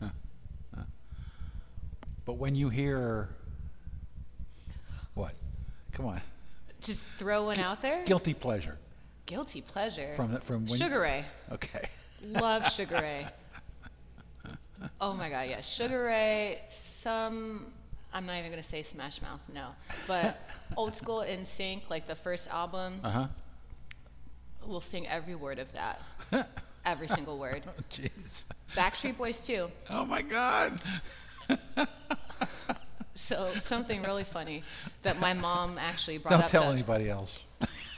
Huh. 0.01 0.09
Huh. 0.75 0.83
But 2.29 2.35
when 2.37 2.55
you 2.55 2.69
hear 2.69 3.31
what? 5.15 5.33
Come 5.93 6.05
on. 6.05 6.21
Just 6.83 7.01
throw 7.19 7.45
one 7.47 7.59
out 7.59 7.81
there. 7.81 8.05
Guilty 8.05 8.35
pleasure 8.35 8.77
Guilty 9.25 9.63
pleasure. 9.63 10.13
from 10.15 10.39
from 10.41 10.67
when. 10.67 10.79
Sugar 10.79 11.01
Ray. 11.01 11.25
Okay. 11.53 11.89
Love 12.23 12.71
Sugar 12.75 12.97
Ray. 12.97 13.27
Oh 15.01 15.15
my 15.15 15.31
God, 15.31 15.49
yeah. 15.49 15.63
Sugar 15.63 16.03
Ray, 16.05 16.59
some, 16.69 17.73
I'm 18.13 18.27
not 18.27 18.37
even 18.41 18.51
going 18.51 18.63
to 18.63 18.69
say 18.69 18.83
Smash 18.83 19.23
Mouth, 19.23 19.41
no. 19.55 19.69
But 20.07 20.39
old 20.77 20.97
school 20.97 21.25
NSYNC, 21.27 21.89
like 21.89 22.07
the 22.07 22.15
first 22.15 22.47
album, 22.49 23.01
Uh 23.03 23.11
huh. 23.11 23.27
we'll 24.67 24.83
sing 24.83 25.09
every 25.09 25.35
word 25.35 25.59
of 25.59 25.73
that. 25.73 26.03
Every 26.85 27.09
single 27.09 27.39
word. 27.39 27.63
Jeez. 27.91 28.45
Backstreet 28.75 29.17
Boys 29.19 29.45
too. 29.45 29.71
Oh 29.91 30.07
my 30.07 30.23
God. 30.23 30.81
So 33.15 33.53
something 33.65 34.03
really 34.03 34.25
funny 34.25 34.63
that 35.03 35.21
my 35.21 35.35
mom 35.35 35.77
actually 35.79 36.17
brought 36.17 36.35
up. 36.35 36.41
Don't 36.51 36.63
tell 36.63 36.73
anybody 36.73 37.11
else. 37.11 37.41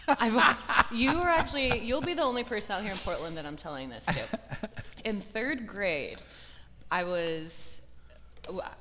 I, 0.08 0.56
you 0.92 1.16
were 1.18 1.28
actually 1.28 1.78
you'll 1.84 2.00
be 2.00 2.14
the 2.14 2.22
only 2.22 2.42
person 2.42 2.72
out 2.72 2.82
here 2.82 2.90
in 2.90 2.98
Portland 2.98 3.36
that 3.36 3.46
I'm 3.46 3.56
telling 3.56 3.90
this 3.90 4.04
to. 4.06 4.68
In 5.04 5.20
third 5.20 5.68
grade, 5.68 6.18
I 6.90 7.04
was 7.04 7.80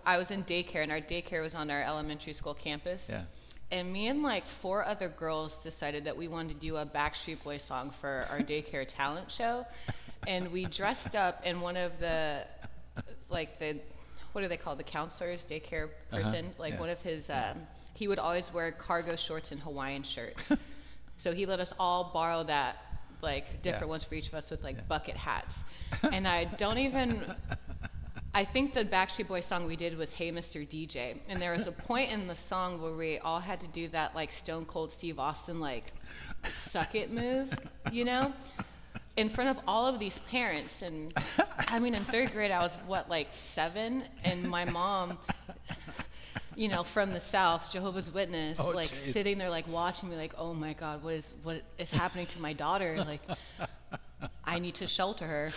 I 0.03 0.17
was 0.17 0.31
in 0.31 0.43
daycare 0.43 0.81
and 0.81 0.91
our 0.91 1.01
daycare 1.01 1.43
was 1.43 1.53
on 1.53 1.69
our 1.69 1.83
elementary 1.83 2.33
school 2.33 2.55
campus. 2.55 3.05
Yeah. 3.07 3.23
And 3.71 3.93
me 3.93 4.07
and 4.07 4.23
like 4.23 4.47
four 4.47 4.83
other 4.83 5.09
girls 5.09 5.61
decided 5.61 6.05
that 6.05 6.17
we 6.17 6.27
wanted 6.27 6.59
to 6.59 6.59
do 6.59 6.77
a 6.77 6.85
Backstreet 6.85 7.43
Boys 7.43 7.61
song 7.61 7.93
for 8.01 8.25
our 8.31 8.39
daycare 8.39 8.87
talent 8.87 9.29
show. 9.29 9.67
And 10.25 10.51
we 10.51 10.65
dressed 10.65 11.15
up 11.15 11.45
in 11.45 11.61
one 11.61 11.77
of 11.77 11.99
the 11.99 12.45
like 13.29 13.59
the 13.59 13.77
what 14.33 14.43
are 14.43 14.47
they 14.47 14.57
called? 14.57 14.79
The 14.79 14.83
counselors, 14.83 15.45
daycare 15.49 15.89
person. 16.11 16.51
Like 16.57 16.73
yeah. 16.73 16.79
one 16.79 16.89
of 16.89 17.01
his 17.01 17.29
um, 17.29 17.67
he 17.93 18.07
would 18.07 18.19
always 18.19 18.53
wear 18.53 18.71
cargo 18.71 19.15
shorts 19.15 19.51
and 19.51 19.59
Hawaiian 19.61 20.03
shirts. 20.03 20.51
so 21.17 21.33
he 21.33 21.45
let 21.45 21.59
us 21.59 21.73
all 21.79 22.11
borrow 22.13 22.43
that 22.43 22.77
like 23.21 23.61
different 23.61 23.85
Yeah. 23.87 23.89
ones 23.89 24.03
for 24.05 24.15
each 24.15 24.27
of 24.29 24.33
us 24.35 24.49
with 24.49 24.63
like 24.63 24.87
bucket 24.87 25.17
hats. 25.17 25.59
And 26.13 26.27
I 26.27 26.45
don't 26.45 26.77
even 26.77 27.25
I 28.33 28.45
think 28.45 28.75
the 28.75 28.85
Backstreet 28.85 29.27
Boys 29.27 29.45
song 29.45 29.65
we 29.65 29.75
did 29.75 29.97
was 29.97 30.11
"Hey 30.11 30.31
Mr. 30.31 30.65
DJ," 30.67 31.17
and 31.27 31.41
there 31.41 31.51
was 31.51 31.65
a 31.65 31.71
point 31.71 32.11
in 32.11 32.27
the 32.27 32.35
song 32.35 32.79
where 32.79 32.93
we 32.93 33.17
all 33.17 33.39
had 33.39 33.59
to 33.61 33.67
do 33.67 33.87
that 33.89 34.13
like 34.15 34.31
Stone 34.31 34.65
Cold 34.65 34.91
Steve 34.91 35.17
Austin 35.17 35.59
like 35.59 35.91
"suck 36.47 36.93
it" 36.93 37.11
move, 37.11 37.51
you 37.91 38.05
know, 38.05 38.31
in 39.19 39.29
front 39.29 39.49
of 39.57 39.63
all 39.67 39.85
of 39.85 39.99
these 39.99 40.17
parents. 40.31 40.81
And 40.81 41.13
I 41.67 41.79
mean, 41.79 41.93
in 41.93 42.01
third 42.03 42.31
grade, 42.31 42.51
I 42.51 42.59
was 42.59 42.73
what 42.87 43.09
like 43.09 43.27
seven, 43.31 44.03
and 44.23 44.49
my 44.49 44.65
mom, 44.65 45.17
you 46.55 46.69
know, 46.69 46.83
from 46.83 47.11
the 47.11 47.19
South, 47.19 47.71
Jehovah's 47.71 48.11
Witness, 48.11 48.59
Oh, 48.59 48.69
like 48.69 48.89
jeez. 48.89 49.11
sitting 49.13 49.37
there 49.37 49.49
like 49.49 49.67
watching 49.67 50.09
me, 50.09 50.15
like, 50.15 50.33
"Oh 50.37 50.53
my 50.53 50.73
God, 50.73 51.03
what 51.03 51.15
is 51.15 51.35
what 51.43 51.61
is 51.77 51.91
happening 51.91 52.27
to 52.27 52.39
my 52.41 52.53
daughter?" 52.53 52.95
Like, 53.05 53.21
I 54.45 54.59
need 54.59 54.75
to 54.75 54.87
shelter 54.87 55.25
her. 55.27 55.51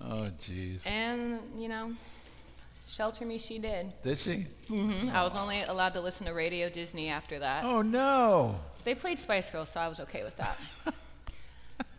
Oh 0.00 0.30
jeez. 0.42 0.84
And, 0.86 1.40
you 1.56 1.68
know, 1.68 1.92
shelter 2.88 3.24
me 3.24 3.38
she 3.38 3.58
did. 3.58 3.92
Did 4.02 4.18
she? 4.18 4.46
Mm-hmm. 4.68 5.10
I 5.10 5.22
was 5.22 5.34
only 5.34 5.62
allowed 5.62 5.94
to 5.94 6.00
listen 6.00 6.26
to 6.26 6.32
Radio 6.34 6.68
Disney 6.68 7.08
after 7.08 7.38
that. 7.38 7.64
Oh 7.64 7.80
no. 7.82 8.58
They 8.84 8.94
played 8.94 9.18
Spice 9.18 9.48
Girls, 9.50 9.70
so 9.70 9.80
I 9.80 9.88
was 9.88 10.00
okay 10.00 10.24
with 10.24 10.36
that. 10.36 10.58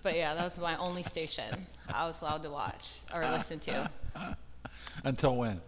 but 0.06 0.16
yeah, 0.16 0.36
that 0.36 0.44
was 0.44 0.58
my 0.62 0.78
only 0.78 1.02
station 1.02 1.66
I 1.92 2.06
was 2.06 2.22
allowed 2.22 2.44
to 2.44 2.52
watch 2.52 3.00
or 3.12 3.22
listen 3.22 3.60
to. 3.62 3.90
Until 5.04 5.36
when? 5.36 5.60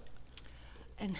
And 1.00 1.17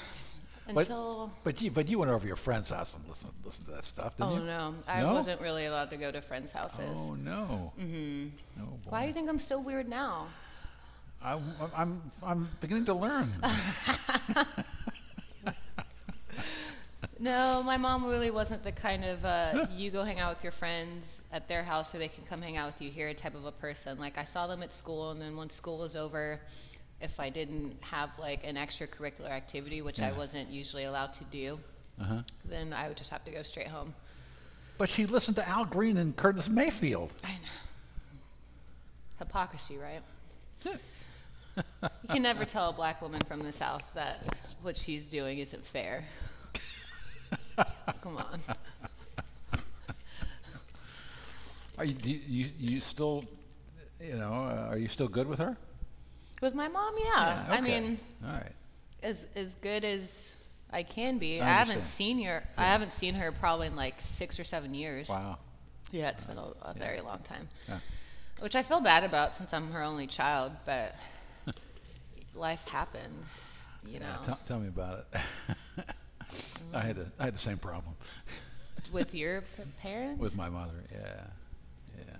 until. 0.68 1.32
But 1.44 1.60
you, 1.60 1.72
but 1.72 1.90
you 1.90 1.98
went 1.98 2.12
over 2.12 2.20
to 2.22 2.28
your 2.28 2.36
friend's 2.36 2.70
house 2.70 2.94
and 2.94 3.04
listened, 3.10 3.34
listened 3.44 3.66
to 3.66 3.72
that 3.72 3.86
stuff, 3.86 4.16
didn't 4.18 4.30
you? 4.34 4.38
Oh 4.38 4.42
you? 4.42 4.46
no, 4.46 4.76
I 4.88 5.02
No? 5.02 5.14
wasn't 5.16 5.42
really 5.42 5.66
allowed 5.66 5.90
to 5.90 5.98
go 5.98 6.12
to 6.12 6.22
friends' 6.22 6.52
houses. 6.52 6.86
Oh 6.96 7.16
no. 7.16 7.74
Mm-hmm. 7.80 8.28
Oh 8.62 8.66
boy. 8.66 8.90
Why 8.90 9.02
do 9.02 9.08
you 9.08 9.14
think 9.16 9.30
I'm 9.30 9.40
so 9.40 9.60
weird 9.60 9.90
now? 9.90 10.28
I, 11.24 11.40
I'm 11.76 12.04
I'm 12.22 12.50
beginning 12.62 12.86
to 12.86 12.94
learn. 12.94 13.32
No, 17.20 17.64
my 17.64 17.78
mom 17.78 18.06
really 18.06 18.30
wasn't 18.30 18.64
the 18.64 18.72
kind 18.72 19.04
of 19.04 19.26
uh, 19.26 19.68
you 19.76 19.92
go 19.92 20.04
hang 20.04 20.20
out 20.20 20.36
with 20.36 20.44
your 20.44 20.52
friends 20.52 21.22
at 21.32 21.48
their 21.48 21.64
house 21.64 21.92
so 21.92 21.98
they 21.98 22.08
can 22.08 22.24
come 22.26 22.42
hang 22.42 22.58
out 22.58 22.74
with 22.74 22.82
you 22.82 22.92
here 22.92 23.14
type 23.14 23.36
of 23.36 23.46
a 23.46 23.52
person. 23.52 23.98
Like 23.98 24.18
I 24.18 24.26
saw 24.26 24.48
them 24.48 24.62
at 24.64 24.72
school, 24.72 25.12
and 25.12 25.22
then 25.22 25.36
once 25.36 25.54
school 25.54 25.80
was 25.80 25.96
over, 25.96 26.40
if 27.02 27.20
I 27.20 27.30
didn't 27.30 27.78
have 27.82 28.10
like 28.20 28.46
an 28.46 28.56
extracurricular 28.56 29.30
activity, 29.30 29.82
which 29.82 30.00
I 30.02 30.12
wasn't 30.12 30.50
usually 30.50 30.84
allowed 30.84 31.14
to 31.14 31.24
do, 31.26 31.60
uh-huh. 32.00 32.22
then 32.46 32.74
I 32.74 32.88
would 32.88 32.98
just 32.98 33.10
have 33.10 33.24
to 33.26 33.32
go 33.32 33.44
straight 33.44 33.68
home. 33.68 33.94
But 34.78 34.90
she 34.90 35.06
listened 35.06 35.38
to 35.38 35.48
Al 35.48 35.66
Green 35.66 35.98
and 35.98 36.16
Curtis 36.16 36.50
Mayfield. 36.50 37.14
I 37.24 37.32
know. 37.32 38.14
Hypocrisy, 39.20 39.78
right? 39.78 40.02
You 41.84 42.10
can 42.10 42.22
never 42.22 42.46
tell 42.46 42.70
a 42.70 42.74
black 42.74 43.02
woman 43.02 43.22
from 43.28 43.42
the 43.42 43.52
South 43.52 43.84
that 43.96 44.24
what 44.62 44.78
she's 44.78 45.08
doing 45.08 45.40
isn't 45.40 45.66
fair. 45.66 46.04
Come 48.02 48.18
on. 48.18 48.42
Are 51.78 51.86
you, 51.86 51.94
do 51.94 52.10
you, 52.10 52.50
you, 52.58 52.80
still, 52.80 53.24
you 54.02 54.16
know, 54.16 54.32
uh, 54.32 54.70
are 54.70 54.78
you 54.78 54.88
still 54.88 55.08
good 55.08 55.28
with 55.28 55.40
her? 55.40 55.56
With 56.42 56.56
my 56.56 56.68
mom, 56.68 56.96
yeah. 56.98 57.46
I 57.50 57.60
okay. 57.60 57.62
mean, 57.62 58.00
all 58.26 58.32
right. 58.32 58.52
as 59.04 59.28
as 59.36 59.56
good 59.56 59.84
as 59.84 60.34
I 60.72 60.84
can 60.84 61.18
be. 61.18 61.40
I 61.40 61.46
I, 61.46 61.50
haven't 61.50 61.76
understand. 61.76 61.96
seen 61.96 62.24
her. 62.24 62.44
I 62.58 62.66
haven't 62.66 62.94
seen 62.94 63.14
her 63.16 63.32
probably 63.32 63.68
in 63.68 63.76
like 63.76 63.96
six 64.00 64.40
or 64.40 64.44
seven 64.44 64.74
years. 64.74 65.08
Wow. 65.08 65.38
Yeah, 65.92 66.10
it's 66.10 66.24
been 66.24 66.38
a, 66.38 66.48
a 66.64 66.74
very 66.74 67.02
long 67.02 67.20
time. 67.20 67.48
Yeah. 67.68 67.80
Which 68.40 68.56
I 68.56 68.64
feel 68.64 68.82
bad 68.82 69.04
about 69.04 69.36
since 69.36 69.54
I'm 69.54 69.72
her 69.72 69.82
only 69.82 70.06
child, 70.06 70.52
but 70.66 70.96
life 72.36 72.68
happens, 72.68 73.28
you 73.86 74.00
know. 74.00 74.06
Yeah, 74.08 74.26
tell, 74.26 74.40
tell 74.48 74.60
me 74.60 74.68
about 74.68 75.00
it. 75.00 75.20
I 76.74 76.82
had 76.82 76.98
a, 76.98 77.12
I 77.20 77.26
had 77.26 77.34
the 77.34 77.40
same 77.40 77.58
problem 77.58 77.96
With 78.92 79.14
your 79.14 79.44
parents? 79.82 80.20
with 80.22 80.36
my 80.36 80.50
mother. 80.50 80.84
Yeah, 80.92 81.24
yeah. 81.98 82.18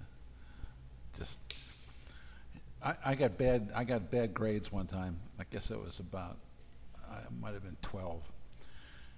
Just, 1.18 1.38
I, 2.84 2.96
I 3.06 3.16
got 3.16 3.38
bad. 3.38 3.72
I 3.74 3.86
got 3.86 4.12
bad 4.12 4.34
grades 4.34 4.70
one 4.72 4.86
time. 4.86 5.18
I 5.40 5.44
guess 5.50 5.72
it 5.72 5.80
was 5.80 6.00
about. 6.00 6.38
I 7.10 7.20
might 7.40 7.54
have 7.54 7.64
been 7.64 7.78
twelve. 7.82 8.22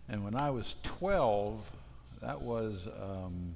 And 0.07 0.23
when 0.23 0.35
I 0.35 0.51
was 0.51 0.75
twelve, 0.83 1.71
that 2.21 2.41
was. 2.41 2.87
Um, 2.87 3.55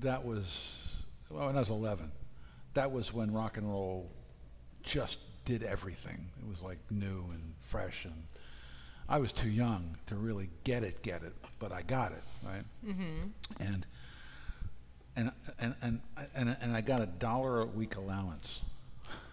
that 0.00 0.24
was 0.24 0.80
well, 1.28 1.46
when 1.46 1.56
I 1.56 1.60
was 1.60 1.70
eleven. 1.70 2.10
That 2.74 2.92
was 2.92 3.12
when 3.12 3.32
rock 3.32 3.56
and 3.56 3.70
roll 3.70 4.10
just 4.82 5.20
did 5.44 5.62
everything. 5.62 6.28
It 6.42 6.48
was 6.48 6.62
like 6.62 6.78
new 6.90 7.26
and 7.32 7.54
fresh, 7.60 8.04
and 8.04 8.24
I 9.08 9.18
was 9.18 9.32
too 9.32 9.50
young 9.50 9.96
to 10.06 10.14
really 10.14 10.48
get 10.64 10.82
it, 10.82 11.02
get 11.02 11.22
it, 11.22 11.34
but 11.58 11.72
I 11.72 11.82
got 11.82 12.12
it, 12.12 12.22
right? 12.44 12.64
Mm-hmm. 12.86 13.28
And 13.60 13.86
and 15.16 15.30
and 15.58 15.74
and 15.82 16.00
and 16.34 16.56
and 16.60 16.76
I 16.76 16.80
got 16.80 17.00
a 17.02 17.06
dollar 17.06 17.60
a 17.60 17.66
week 17.66 17.96
allowance. 17.96 18.62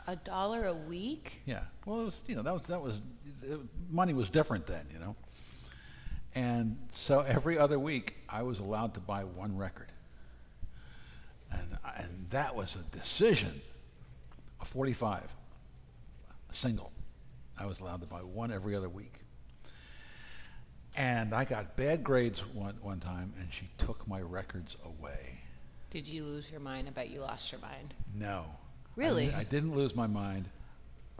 A 0.07 0.15
dollar 0.15 0.65
a 0.65 0.74
week? 0.74 1.41
Yeah. 1.45 1.63
Well, 1.86 2.01
it 2.01 2.05
was, 2.05 2.22
you 2.28 2.36
know, 2.36 2.41
that 2.41 2.53
was 2.53 2.67
that 2.67 2.82
was 2.82 3.01
it, 3.43 3.59
money 3.89 4.13
was 4.13 4.30
different 4.30 4.67
then, 4.67 4.86
you 4.91 4.99
know. 4.99 5.15
And 6.34 6.78
so 6.91 7.22
every 7.22 7.57
other 7.57 7.80
week, 7.80 8.15
I 8.30 8.43
was 8.43 8.59
allowed 8.59 8.93
to 8.95 8.99
buy 8.99 9.24
one 9.24 9.57
record, 9.57 9.91
and 11.51 11.78
and 11.97 12.30
that 12.32 12.55
was 12.55 12.76
a 12.76 12.84
decision. 12.95 13.61
A 14.61 14.65
45, 14.65 15.34
a 16.49 16.53
single. 16.53 16.91
I 17.59 17.65
was 17.65 17.80
allowed 17.80 18.01
to 18.01 18.07
buy 18.07 18.19
one 18.19 18.51
every 18.51 18.76
other 18.76 18.89
week. 18.89 19.20
And 20.95 21.33
I 21.33 21.45
got 21.45 21.75
bad 21.77 22.03
grades 22.03 22.39
one 22.53 22.75
one 22.81 22.99
time, 22.99 23.33
and 23.39 23.51
she 23.51 23.69
took 23.77 24.07
my 24.07 24.19
records 24.21 24.75
away. 24.85 25.39
Did 25.89 26.07
you 26.07 26.23
lose 26.25 26.49
your 26.51 26.59
mind? 26.59 26.87
I 26.87 26.91
bet 26.91 27.09
you 27.09 27.21
lost 27.21 27.51
your 27.51 27.61
mind. 27.61 27.93
No. 28.15 28.45
I 28.47 28.99
Really? 28.99 29.27
di- 29.27 29.33
I, 29.35 29.43
didn't 29.43 29.73
lose 29.75 29.95
my 29.95 30.07
mind. 30.07 30.49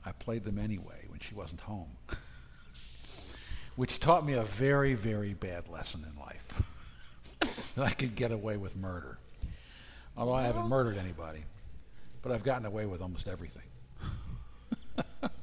I 0.06 0.12
played 0.12 0.44
them 0.44 0.60
anyway 0.60 1.06
when 1.08 1.20
she 1.20 1.34
wasn't 1.36 1.62
home, 1.62 1.92
which 3.76 4.00
taught 4.00 4.26
me 4.26 4.34
a 4.34 4.44
very, 4.44 4.94
very 4.94 5.34
bad 5.34 5.68
lesson 5.70 6.06
in 6.10 6.20
life. 6.22 6.62
that 7.76 7.86
I 7.86 7.92
could 7.92 8.16
get 8.16 8.32
away 8.32 8.58
with 8.58 8.76
murder. 8.76 9.18
Although 10.18 10.34
I 10.34 10.44
haven't 10.44 10.68
murdered 10.68 10.98
anybody, 10.98 11.44
but 12.22 12.32
I've 12.34 12.44
gotten 12.44 12.66
away 12.66 12.86
with 12.86 13.02
almost 13.02 13.28
everything. 13.28 13.64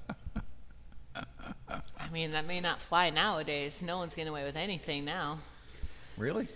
I 2.08 2.12
mean, 2.12 2.32
that 2.32 2.46
may 2.46 2.60
not 2.60 2.78
fly 2.78 3.10
nowadays. 3.10 3.82
No 3.82 3.98
one's 3.98 4.14
getting 4.14 4.30
away 4.30 4.44
with 4.44 4.56
anything 4.56 5.04
now. 5.04 5.38
Really? 6.16 6.48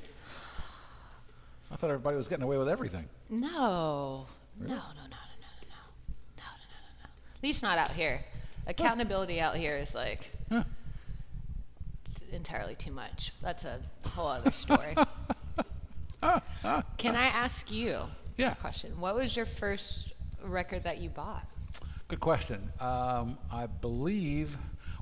I 1.71 1.77
thought 1.77 1.91
everybody 1.91 2.17
was 2.17 2.27
getting 2.29 2.45
away 2.45 2.57
with 2.59 2.69
everything. 2.69 3.07
No. 3.29 4.27
No, 4.59 4.67
no, 4.67 4.69
no, 4.69 4.75
no, 4.75 4.75
no, 4.75 4.77
no, 5.05 5.49
no. 5.69 5.77
No, 6.37 6.43
no, 6.43 6.69
no, 6.69 6.79
no, 6.83 7.03
no. 7.03 7.09
At 7.37 7.43
least 7.43 7.63
not 7.63 7.79
out 7.79 7.91
here. 7.93 8.25
Accountability 8.67 9.41
out 9.41 9.57
here 9.57 9.77
is 9.77 9.95
like 9.95 10.31
Huh. 10.51 10.65
entirely 12.33 12.75
too 12.75 12.93
much. 12.93 13.33
That's 13.43 13.65
a 13.65 13.81
whole 14.11 14.29
other 14.29 14.53
story. 14.53 14.95
Can 16.99 17.17
I 17.17 17.27
ask 17.27 17.71
you 17.71 18.05
Yeah. 18.37 18.53
a 18.53 18.57
question? 18.57 18.99
What 19.01 19.15
was 19.17 19.37
your 19.37 19.47
first 19.47 20.13
record 20.43 20.85
that 20.85 20.99
you 20.99 21.11
bought? 21.11 21.45
Good 22.09 22.21
question. 22.21 22.73
Um, 22.81 23.39
I 23.51 23.67
believe, 23.67 24.57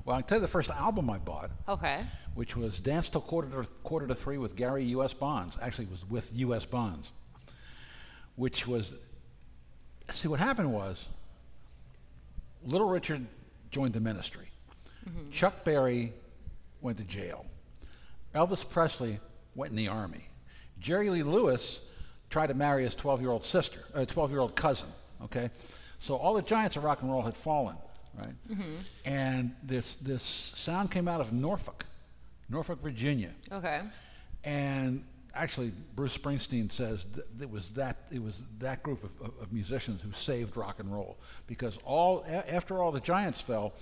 well, 0.05 0.15
I 0.15 0.21
can 0.21 0.27
tell 0.27 0.37
you 0.37 0.41
the 0.41 0.47
first 0.47 0.69
album 0.69 1.09
I 1.09 1.17
bought. 1.17 1.51
Okay. 1.67 2.01
which 2.33 2.55
was 2.55 2.79
Dance 2.79 3.09
Till 3.09 3.21
Quarter 3.21 3.49
to, 3.63 3.69
quarter 3.83 4.07
to 4.07 4.15
Three 4.15 4.37
with 4.37 4.55
Gary 4.55 4.83
U.S. 4.85 5.13
Bonds. 5.13 5.57
Actually, 5.61 5.85
it 5.85 5.91
was 5.91 6.09
with 6.09 6.29
U.S. 6.33 6.65
Bonds, 6.65 7.11
which 8.35 8.67
was. 8.67 8.93
See, 10.09 10.27
what 10.27 10.39
happened 10.39 10.73
was 10.73 11.07
Little 12.65 12.89
Richard 12.89 13.25
joined 13.69 13.93
the 13.93 13.99
ministry. 14.01 14.47
Chuck 15.31 15.63
Berry 15.63 16.13
went 16.81 16.97
to 16.99 17.03
jail. 17.03 17.45
Elvis 18.35 18.67
Presley 18.67 19.19
went 19.55 19.71
in 19.71 19.77
the 19.77 19.87
army. 19.87 20.27
Jerry 20.79 21.09
Lee 21.09 21.23
Lewis 21.23 21.81
tried 22.29 22.47
to 22.47 22.53
marry 22.53 22.83
his 22.83 22.93
12 22.95 23.21
year 23.21 23.31
old 23.31 23.45
sister, 23.45 23.79
uh, 23.95 24.05
12 24.05 24.31
year 24.31 24.39
old 24.39 24.55
cousin. 24.55 24.87
Okay? 25.23 25.49
So 25.99 26.15
all 26.15 26.33
the 26.35 26.41
giants 26.41 26.75
of 26.75 26.83
rock 26.83 27.01
and 27.01 27.11
roll 27.11 27.21
had 27.23 27.35
fallen, 27.35 27.75
right? 28.17 28.35
And 29.05 29.55
this, 29.63 29.95
this 29.95 30.21
sound 30.23 30.91
came 30.91 31.07
out 31.07 31.21
of 31.21 31.31
Norfolk, 31.33 31.85
Norfolk, 32.49 32.81
Virginia. 32.81 33.31
Okay. 33.51 33.81
And 34.43 35.03
actually, 35.33 35.71
Bruce 35.95 36.17
Springsteen 36.17 36.71
says 36.71 37.05
th- 37.13 37.25
it 37.39 37.49
was 37.49 37.71
that 37.71 37.97
it 38.11 38.21
was 38.21 38.43
that 38.59 38.83
group 38.83 39.03
of, 39.03 39.11
of, 39.21 39.31
of 39.41 39.53
musicians 39.53 40.01
who 40.01 40.11
saved 40.11 40.57
rock 40.57 40.79
and 40.79 40.91
roll 40.91 41.17
because 41.47 41.77
all 41.85 42.23
a- 42.27 42.53
after 42.53 42.81
all 42.81 42.91
the 42.91 42.99
giants 42.99 43.39
fell, 43.39 43.73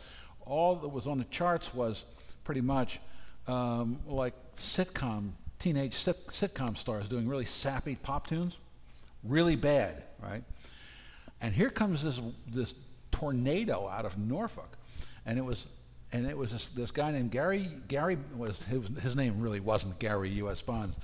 all 0.45 0.75
that 0.75 0.89
was 0.89 1.07
on 1.07 1.17
the 1.17 1.23
charts 1.25 1.73
was 1.73 2.05
pretty 2.43 2.61
much 2.61 2.99
um, 3.47 3.99
like 4.05 4.33
sitcom 4.55 5.31
teenage 5.59 5.93
sit- 5.93 6.27
sitcom 6.27 6.77
stars 6.77 7.07
doing 7.09 7.27
really 7.27 7.45
sappy 7.45 7.95
pop 7.95 8.27
tunes, 8.27 8.57
really 9.23 9.55
bad, 9.55 10.03
right? 10.21 10.43
And 11.41 11.53
here 11.55 11.69
comes 11.69 12.03
this 12.03 12.19
this 12.47 12.75
tornado 13.11 13.87
out 13.87 14.05
of 14.05 14.17
Norfolk, 14.17 14.77
and 15.25 15.37
it 15.37 15.45
was 15.45 15.67
and 16.11 16.25
it 16.25 16.35
was 16.37 16.51
this, 16.51 16.65
this 16.69 16.91
guy 16.91 17.11
named 17.11 17.31
Gary. 17.31 17.67
Gary 17.87 18.17
was 18.35 18.63
his, 18.63 18.87
his 19.01 19.15
name 19.15 19.39
really 19.39 19.59
wasn't 19.59 19.99
Gary 19.99 20.29
U.S. 20.29 20.61
Bonds. 20.61 20.97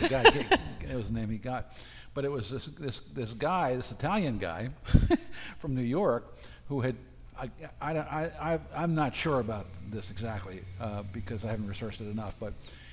The 0.00 0.08
guy 0.08 0.22
it 0.90 0.94
was 0.94 1.08
the 1.10 1.18
name 1.18 1.30
he 1.30 1.38
got, 1.38 1.72
but 2.14 2.24
it 2.24 2.30
was 2.30 2.50
this 2.50 2.66
this 2.66 3.00
this 3.14 3.32
guy, 3.32 3.76
this 3.76 3.90
Italian 3.90 4.38
guy 4.38 4.70
from 5.58 5.74
New 5.74 5.82
York, 5.82 6.34
who 6.68 6.80
had. 6.80 6.96
I, 7.38 7.48
I, 7.80 7.98
I, 7.98 8.30
I, 8.52 8.60
I'm 8.76 8.94
not 8.94 9.14
sure 9.14 9.40
about 9.40 9.66
this 9.88 10.10
exactly 10.10 10.60
uh, 10.78 11.04
because 11.10 11.42
I 11.42 11.48
haven't 11.50 11.68
researched 11.68 12.02
it 12.02 12.10
enough, 12.10 12.36
but 12.38 12.52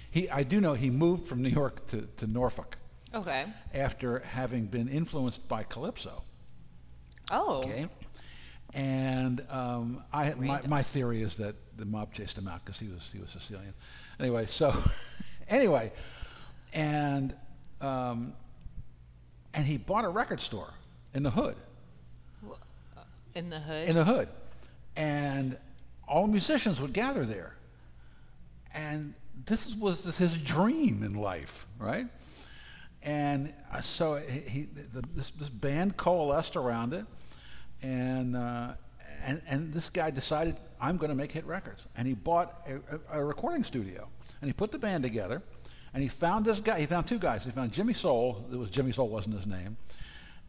he, 0.10 0.30
I 0.30 0.44
do 0.44 0.62
know 0.62 0.74
he 0.74 0.90
moved 0.90 1.26
from 1.26 1.42
New 1.42 1.50
York 1.50 1.86
to, 1.88 2.08
to 2.16 2.28
Norfolk 2.28 2.78
Okay. 3.14 3.46
after 3.74 4.20
having 4.20 4.68
been 4.68 4.88
influenced 4.88 5.46
by 5.50 5.64
Calypso. 5.64 6.24
Oh. 7.30 7.58
Okay. 7.64 7.88
And 8.74 9.46
um, 9.50 10.04
I, 10.12 10.34
my, 10.36 10.62
my 10.68 10.82
theory 10.84 11.22
is 11.22 11.38
that 11.38 11.56
the 11.78 11.86
mob 11.86 12.14
chased 12.14 12.38
him 12.38 12.48
out 12.48 12.64
because 12.66 12.80
he 12.80 12.88
was 12.88 13.10
he 13.14 13.20
was 13.20 13.30
Sicilian. 13.32 13.74
Anyway, 14.20 14.46
so 14.46 14.74
anyway, 15.50 15.92
and 16.74 17.34
um, 17.82 18.34
and 19.54 19.66
he 19.66 19.78
bought 19.78 20.06
a 20.06 20.10
record 20.10 20.40
store 20.40 20.74
in 21.14 21.24
the 21.24 21.32
hood, 21.32 21.56
In 23.36 23.50
the 23.50 23.60
hood. 23.60 23.88
in 23.88 23.96
the 23.96 24.04
hood, 24.06 24.28
and 24.96 25.58
all 26.08 26.28
musicians 26.28 26.80
would 26.82 26.94
gather 26.94 27.26
there, 27.26 27.56
and 28.74 29.14
this 29.46 29.76
was 29.76 30.04
his 30.18 30.40
dream 30.42 31.04
in 31.04 31.14
life, 31.16 31.66
right? 31.80 32.08
And 33.04 33.54
uh, 33.72 33.82
so 33.82 34.16
he, 34.16 34.40
he 34.40 34.62
the, 34.64 35.04
this, 35.16 35.30
this 35.32 35.50
band 35.50 35.96
coalesced 35.98 36.56
around 36.56 36.94
it, 36.94 37.06
and 37.82 38.36
uh, 38.36 38.74
and 39.26 39.42
and 39.48 39.74
this 39.74 39.90
guy 39.90 40.10
decided 40.12 40.58
I'm 40.80 40.98
going 40.98 41.10
to 41.10 41.16
make 41.16 41.32
hit 41.32 41.46
records, 41.46 41.88
and 41.96 42.08
he 42.08 42.14
bought 42.14 42.62
a, 42.68 43.18
a, 43.18 43.22
a 43.22 43.24
recording 43.24 43.64
studio, 43.64 44.08
and 44.42 44.50
he 44.50 44.54
put 44.54 44.72
the 44.72 44.80
band 44.80 45.04
together, 45.04 45.42
and 45.94 46.04
he 46.04 46.10
found 46.10 46.46
this 46.46 46.60
guy. 46.60 46.80
He 46.80 46.86
found 46.86 47.08
two 47.08 47.20
guys. 47.20 47.44
He 47.44 47.52
found 47.52 47.72
Jimmy 47.72 47.94
Soul. 47.94 48.46
It 48.52 48.58
was 48.58 48.70
Jimmy 48.70 48.92
Soul 48.92 49.10
wasn't 49.10 49.36
his 49.36 49.48
name, 49.48 49.78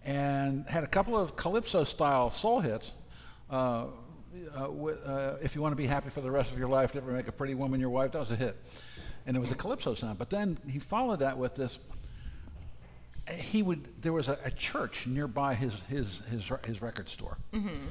and 0.05 0.69
had 0.69 0.85
a 0.85 0.89
couple 0.89 1.17
of 1.17 1.37
calypso 1.37 1.85
style 1.85 2.31
soul 2.31 2.61
hits. 2.61 2.93
Uh, 3.51 3.87
uh, 4.55 4.71
with, 4.71 5.05
uh, 5.07 5.35
if 5.43 5.55
you 5.57 5.63
want 5.63 5.73
to 5.73 5.77
be 5.77 5.87
happy 5.87 6.11
for 6.11 6.21
the 6.21 6.31
rest 6.31 6.53
of 6.53 6.59
your 6.59 6.69
life, 6.69 6.95
never 6.95 7.11
make 7.11 7.29
a 7.29 7.33
pretty 7.33 7.55
woman 7.55 7.81
your 7.81 7.91
wife. 7.91 8.13
That 8.13 8.21
was 8.21 8.31
a 8.31 8.37
hit, 8.37 8.57
and 9.27 9.37
it 9.37 9.41
was 9.41 9.51
a 9.51 9.55
calypso 9.55 9.95
sound. 9.95 10.19
But 10.19 10.31
then 10.31 10.59
he 10.69 10.79
followed 10.79 11.21
that 11.21 11.39
with 11.39 11.55
this 11.55 11.79
he 13.31 13.63
would 13.63 14.03
there 14.03 14.13
was 14.13 14.29
a, 14.29 14.39
a 14.45 14.51
church 14.51 15.07
nearby 15.07 15.55
his 15.55 15.81
his 15.89 16.23
his, 16.31 16.51
his 16.65 16.83
record 16.83 17.09
store. 17.09 17.39
Mm-hmm. 17.53 17.87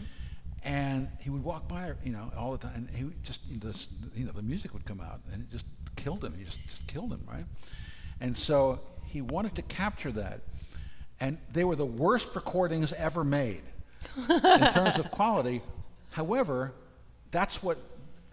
And 0.64 1.10
he 1.22 1.30
would 1.30 1.44
walk 1.44 1.68
by 1.68 1.94
you 2.04 2.12
know 2.12 2.32
all 2.38 2.52
the 2.52 2.58
time 2.58 2.74
and 2.76 2.90
he 2.90 3.06
would 3.06 3.24
just 3.24 3.42
this 3.62 3.88
you 4.14 4.26
know 4.26 4.32
the 4.32 4.42
music 4.42 4.74
would 4.74 4.86
come 4.86 5.02
out 5.02 5.22
and 5.32 5.44
it 5.44 5.52
just 5.52 5.66
killed 5.96 6.24
him. 6.24 6.34
He 6.38 6.44
just, 6.44 6.64
just 6.66 6.88
killed 6.88 7.12
him 7.12 7.24
right? 7.28 7.46
And 8.20 8.36
so 8.36 8.82
he 9.06 9.22
wanted 9.22 9.56
to 9.56 9.62
capture 9.62 10.12
that. 10.14 10.42
And 11.20 11.40
they 11.52 11.64
were 11.64 11.76
the 11.76 11.86
worst 11.86 12.36
recordings 12.36 12.94
ever 12.94 13.24
made 13.24 13.64
in 14.18 14.72
terms 14.72 15.00
of 15.00 15.10
quality. 15.12 15.62
However 16.12 16.74
that's 17.32 17.62
what 17.62 17.78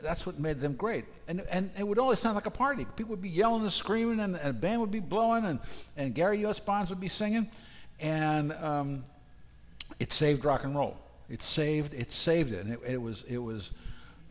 that's 0.05 0.26
what 0.26 0.38
made 0.38 0.61
them 0.61 0.74
great. 0.74 1.05
And, 1.26 1.40
and 1.50 1.70
it 1.78 1.86
would 1.86 1.98
always 1.98 2.18
sound 2.18 2.34
like 2.34 2.46
a 2.46 2.50
party. 2.50 2.86
People 2.96 3.11
would 3.11 3.22
be 3.22 3.28
yelling 3.28 3.62
and 3.62 3.72
screaming, 3.72 4.20
and, 4.20 4.36
and 4.36 4.50
a 4.50 4.52
band 4.52 4.80
would 4.80 4.90
be 4.90 5.00
blowing, 5.00 5.44
and, 5.44 5.59
and 5.96 6.14
Gary 6.14 6.38
U.S. 6.40 6.61
Bonds 6.61 6.90
would 6.90 7.00
be 7.00 7.09
singing. 7.09 7.48
And 8.00 8.52
um, 8.52 9.05
it 9.98 10.12
saved 10.12 10.44
rock 10.44 10.64
and 10.64 10.76
roll. 10.76 10.96
It 11.28 11.42
saved 11.42 11.94
it 11.94 12.12
saved 12.12 12.52
it. 12.52 12.64
And 12.64 12.74
it, 12.74 12.80
it 12.86 13.00
was 13.00 13.22
it 13.24 13.38
was 13.38 13.72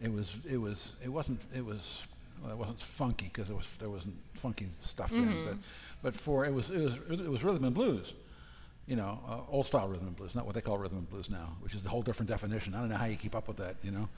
it 0.02 0.12
was 0.12 0.38
it 0.50 0.58
was 0.58 0.94
it 1.04 1.10
wasn't 1.10 1.42
it 1.56 1.66
was 1.66 2.04
well, 2.42 2.52
it 2.52 2.58
wasn't 2.58 2.82
funky 2.82 3.26
because 3.34 3.50
it 3.50 3.56
was 3.56 3.76
there 3.78 3.90
wasn't 3.90 4.16
funky 4.36 4.68
stuff 4.80 5.10
then. 5.10 5.46
But 5.46 5.58
but 6.02 6.16
for 6.16 6.46
it 6.46 6.54
was 6.54 6.70
it 6.70 6.82
was 6.82 7.20
it 7.20 7.30
was 7.30 7.44
rhythm 7.44 7.64
and 7.64 7.74
blues. 7.74 8.14
You 8.86 8.98
know, 8.98 9.20
uh, 9.28 9.40
old 9.50 9.66
style 9.66 9.88
rhythm 9.88 10.08
and 10.08 10.16
blues, 10.16 10.36
not 10.36 10.46
what 10.46 10.56
they 10.56 10.62
call 10.62 10.78
rhythm 10.78 10.98
and 10.98 11.10
blues 11.10 11.30
now, 11.30 11.56
which 11.62 11.74
is 11.74 11.86
a 11.86 11.90
whole 11.90 12.02
different 12.02 12.30
definition. 12.30 12.74
I 12.74 12.82
don't 12.82 12.90
know 12.90 12.98
how 12.98 13.06
you 13.06 13.16
keep 13.16 13.34
up 13.34 13.48
with 13.48 13.58
that. 13.58 13.78
You 13.82 13.92
know. 13.92 14.10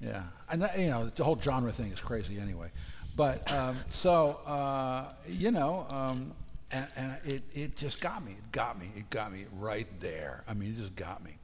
Yeah, 0.00 0.22
and 0.50 0.62
that, 0.62 0.78
you 0.78 0.90
know 0.90 1.06
the 1.06 1.24
whole 1.24 1.40
genre 1.40 1.72
thing 1.72 1.92
is 1.92 2.00
crazy 2.00 2.38
anyway. 2.38 2.70
But 3.16 3.50
um, 3.52 3.78
so 3.88 4.40
uh, 4.46 5.12
you 5.26 5.50
know, 5.50 5.86
um, 5.90 6.32
and, 6.70 6.86
and 6.96 7.18
it 7.24 7.42
it 7.52 7.76
just 7.76 8.00
got 8.00 8.24
me. 8.24 8.32
It 8.32 8.52
got 8.52 8.78
me. 8.78 8.90
It 8.96 9.08
got 9.10 9.32
me 9.32 9.46
right 9.52 9.86
there. 10.00 10.42
I 10.48 10.54
mean, 10.54 10.70
it 10.70 10.76
just 10.76 10.96
got 10.96 11.24
me. 11.24 11.38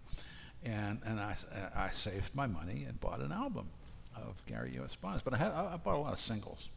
And 0.65 1.01
and 1.07 1.21
I 1.21 1.37
I 1.75 1.91
saved 1.91 2.35
my 2.35 2.47
money 2.47 2.85
and 2.89 3.01
bought 3.01 3.21
an 3.21 3.33
album 3.33 3.69
of 4.17 4.45
Gary 4.47 4.73
U.S. 4.75 4.97
Bonds. 4.97 5.23
But 5.23 5.35
I 5.35 5.37
had 5.39 5.53
I 5.53 5.77
bought 5.77 5.97
a 5.97 5.99
lot 6.01 6.13
of 6.13 6.19
singles. 6.19 6.69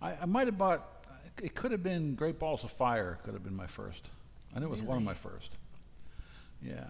I, 0.00 0.14
I 0.22 0.24
might 0.24 0.46
have 0.46 0.58
bought. 0.58 0.88
It 1.42 1.54
could 1.54 1.72
have 1.72 1.82
been 1.82 2.14
Great 2.14 2.38
Balls 2.38 2.64
of 2.64 2.70
Fire. 2.70 3.18
Could 3.24 3.34
have 3.34 3.44
been 3.44 3.56
my 3.56 3.66
first. 3.66 4.06
I 4.54 4.58
knew 4.58 4.66
it 4.66 4.70
was 4.70 4.82
one 4.82 4.98
of 4.98 5.04
my 5.04 5.14
first. 5.14 5.50
Yeah. 6.60 6.84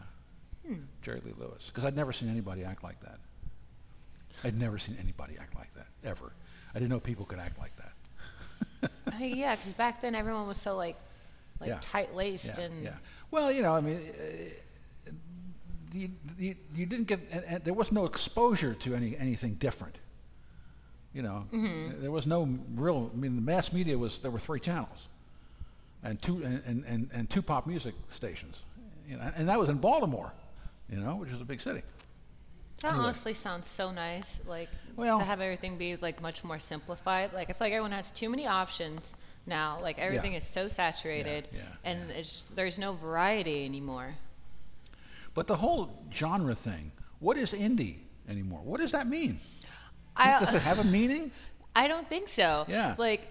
Jerry 1.02 1.20
Lee 1.24 1.32
Lewis, 1.36 1.66
because 1.66 1.84
I'd 1.84 1.96
never 1.96 2.12
seen 2.12 2.28
anybody 2.28 2.64
act 2.64 2.84
like 2.84 3.00
that. 3.00 3.18
I'd 4.44 4.58
never 4.58 4.78
seen 4.78 4.96
anybody 5.00 5.36
act 5.40 5.54
like 5.54 5.72
that 5.74 5.86
ever. 6.04 6.32
I 6.74 6.78
didn't 6.78 6.90
know 6.90 7.00
people 7.00 7.24
could 7.26 7.38
act 7.38 7.58
like 7.58 7.72
that. 7.76 7.92
Uh, 9.06 9.16
yeah, 9.24 9.54
because 9.54 9.74
back 9.74 10.00
then 10.00 10.14
everyone 10.14 10.46
was 10.48 10.60
so 10.60 10.74
like, 10.76 10.96
like 11.60 11.68
Yeah. 11.68 11.78
tight 11.80 12.14
laced 12.16 12.44
yeah, 12.46 12.60
and 12.60 12.82
yeah. 12.84 12.94
Well, 13.30 13.52
you 13.52 13.62
know, 13.62 13.74
I 13.74 13.80
mean, 13.80 13.96
uh, 13.96 15.12
you, 15.92 16.10
you, 16.38 16.54
you 16.74 16.86
didn't 16.86 17.06
get, 17.06 17.20
and, 17.30 17.44
and 17.46 17.64
there 17.64 17.74
was 17.74 17.92
no 17.92 18.06
exposure 18.06 18.74
to 18.74 18.94
any 18.94 19.16
anything 19.16 19.54
different. 19.54 19.98
You 21.14 21.22
know, 21.22 21.46
Mm-hmm. 21.52 22.00
there 22.00 22.10
was 22.10 22.26
no 22.26 22.48
real. 22.74 23.10
I 23.12 23.16
mean, 23.16 23.36
the 23.36 23.42
mass 23.42 23.72
media 23.72 23.98
was 23.98 24.18
there 24.18 24.30
were 24.30 24.38
three 24.40 24.60
channels, 24.60 25.08
and 26.02 26.20
two 26.22 26.42
and, 26.42 26.84
and, 26.84 27.10
and 27.12 27.28
two 27.30 27.42
pop 27.42 27.66
music 27.66 27.94
stations. 28.08 28.60
You 29.08 29.16
know, 29.18 29.30
and 29.36 29.48
that 29.48 29.58
was 29.60 29.68
in 29.68 29.78
Baltimore, 29.78 30.32
you 30.88 30.98
know, 31.00 31.16
which 31.16 31.30
is 31.30 31.40
a 31.40 31.44
big 31.44 31.60
city. 31.60 31.82
That 32.82 32.88
Anyway. 32.94 33.04
honestly 33.04 33.34
sounds 33.34 33.66
so 33.68 33.90
nice. 33.92 34.40
Like 34.46 34.68
Well- 34.96 35.18
to 35.20 35.24
have 35.24 35.40
everything 35.40 35.78
be 35.78 35.96
like 35.96 36.20
much 36.20 36.42
more 36.44 36.58
simplified. 36.58 37.32
Like 37.32 37.48
I 37.48 37.52
feel 37.52 37.66
like 37.66 37.72
everyone 37.72 37.92
has 37.92 38.10
too 38.10 38.28
many 38.28 38.46
options 38.46 39.14
now. 39.46 39.78
Like 39.80 39.98
everything 39.98 40.34
is 40.34 40.44
so 40.44 40.68
saturated, 40.68 41.48
yeah, 41.52 41.62
and 41.84 42.10
it's 42.10 42.44
there's 42.54 42.78
no 42.78 42.94
variety 42.94 43.64
anymore. 43.64 44.14
But 45.34 45.46
the 45.46 45.56
whole 45.56 46.04
genre 46.12 46.54
thing, 46.54 46.92
what 47.20 47.36
is 47.38 47.52
indie 47.52 48.00
anymore? 48.28 48.60
What 48.64 48.80
does 48.80 48.92
that 48.92 49.06
mean? 49.06 49.40
I 50.16 50.38
Does 50.40 50.54
it 50.54 50.62
have 50.62 50.78
a 50.78 50.84
meaning? 50.84 51.30
I 51.76 51.88
don't 51.88 52.06
think 52.08 52.28
so. 52.28 52.66
Yeah. 52.68 52.96
Like 52.98 53.28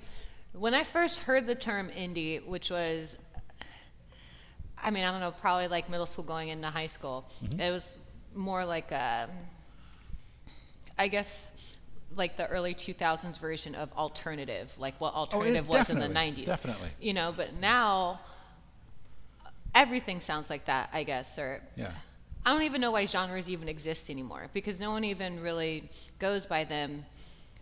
when 0.54 0.74
I 0.74 0.84
first 0.84 1.20
heard 1.20 1.46
the 1.46 1.56
term 1.56 1.90
indie, 1.90 2.44
which 2.46 2.70
was 2.72 3.18
I 4.84 4.90
mean, 4.90 5.04
I 5.04 5.12
don't 5.12 5.20
know, 5.22 5.32
probably 5.32 5.68
like 5.68 5.90
middle 5.90 6.08
school 6.08 6.24
going 6.24 6.50
into 6.50 6.68
high 6.68 6.88
school. 6.88 7.30
Mm-hmm. 7.44 7.60
It 7.60 7.70
was 7.72 7.98
more 8.36 8.66
like 8.66 8.92
a 8.92 9.30
I 10.98 11.08
guess 11.08 11.50
like 12.16 12.36
the 12.38 12.48
early 12.48 12.76
2000s 12.76 13.40
version 13.40 13.74
of 13.74 13.92
alternative, 13.94 14.74
like 14.78 15.00
what 15.00 15.14
oh, 15.16 15.20
alternative 15.20 15.68
was 15.68 15.90
in 15.90 15.98
the 16.00 16.06
Oh, 16.08 16.10
90s. 16.10 16.46
definitely. 16.46 16.90
You 17.00 17.14
know, 17.14 17.34
but 17.36 17.54
now 17.54 18.20
everything 19.74 20.20
sounds 20.20 20.50
like 20.50 20.66
that, 20.66 20.90
I 20.94 21.04
guess, 21.04 21.38
or 21.40 21.62
Yeah. 21.76 21.92
I 22.46 22.54
don't 22.54 22.64
even 22.64 22.82
know 22.82 22.92
why 22.92 23.06
genres 23.06 23.50
even 23.50 23.70
exist 23.70 24.10
anymore 24.10 24.48
because 24.54 24.80
no 24.80 24.92
one 24.92 25.04
even 25.04 25.42
really 25.42 25.90
goes 26.20 26.46
by 26.46 26.64
them 26.66 27.06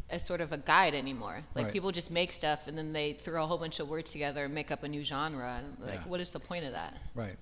as 0.09 0.25
sort 0.25 0.41
of 0.41 0.51
a 0.51 0.57
guide 0.57 0.95
anymore. 0.95 1.43
Like 1.53 1.65
Right. 1.65 1.73
people 1.73 1.91
just 1.91 2.09
make 2.09 2.31
stuff 2.31 2.65
and 2.67 2.77
then 2.77 2.93
they 2.93 3.13
throw 3.13 3.43
a 3.43 3.47
whole 3.47 3.57
bunch 3.59 3.79
of 3.79 3.87
words 3.89 4.11
together 4.11 4.45
and 4.45 4.53
make 4.55 4.71
up 4.71 4.81
a 4.83 4.87
new 4.87 5.03
genre. 5.03 5.61
Like, 5.79 5.95
Yeah. 5.95 6.03
what 6.07 6.19
is 6.19 6.31
the 6.31 6.39
point 6.39 6.65
of 6.65 6.71
that? 6.71 6.97
Right. 7.13 7.35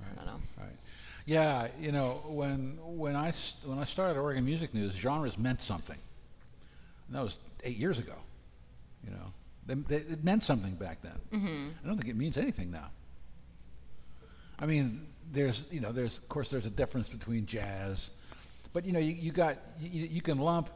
Right. 0.00 0.16
don't 0.16 0.26
know. 0.26 0.40
Right. 0.58 0.72
Yeah, 1.24 1.68
you 1.80 1.92
know, 1.92 2.22
when 2.26 2.78
when 2.82 3.14
I 3.14 3.32
when 3.64 3.78
I 3.78 3.84
started 3.84 4.18
Oregon 4.18 4.44
Music 4.44 4.74
News, 4.74 4.94
genres 4.94 5.38
meant 5.38 5.60
something. 5.60 5.98
And 7.06 7.16
that 7.16 7.22
was 7.22 7.38
eight 7.62 7.76
years 7.76 7.98
ago. 7.98 8.14
You 9.04 9.10
know, 9.10 9.32
they, 9.66 9.74
they, 9.74 9.96
it 9.96 10.24
meant 10.24 10.44
something 10.44 10.74
back 10.74 11.02
then. 11.02 11.18
Mm-hmm. 11.32 11.68
I 11.82 11.86
don't 11.86 11.96
think 11.96 12.08
it 12.08 12.16
means 12.16 12.36
anything 12.36 12.70
now. 12.70 12.90
I 14.58 14.66
mean, 14.66 15.06
there's 15.30 15.64
you 15.70 15.80
know, 15.80 15.92
there's 15.92 16.18
of 16.18 16.28
course 16.28 16.50
there's 16.50 16.66
a 16.66 16.70
difference 16.70 17.08
between 17.08 17.46
jazz, 17.46 18.10
but 18.72 18.84
you 18.84 18.92
know, 18.92 18.98
you, 18.98 19.12
you 19.12 19.32
got 19.32 19.58
you, 19.80 20.06
you 20.06 20.22
can 20.22 20.38
lump 20.38 20.70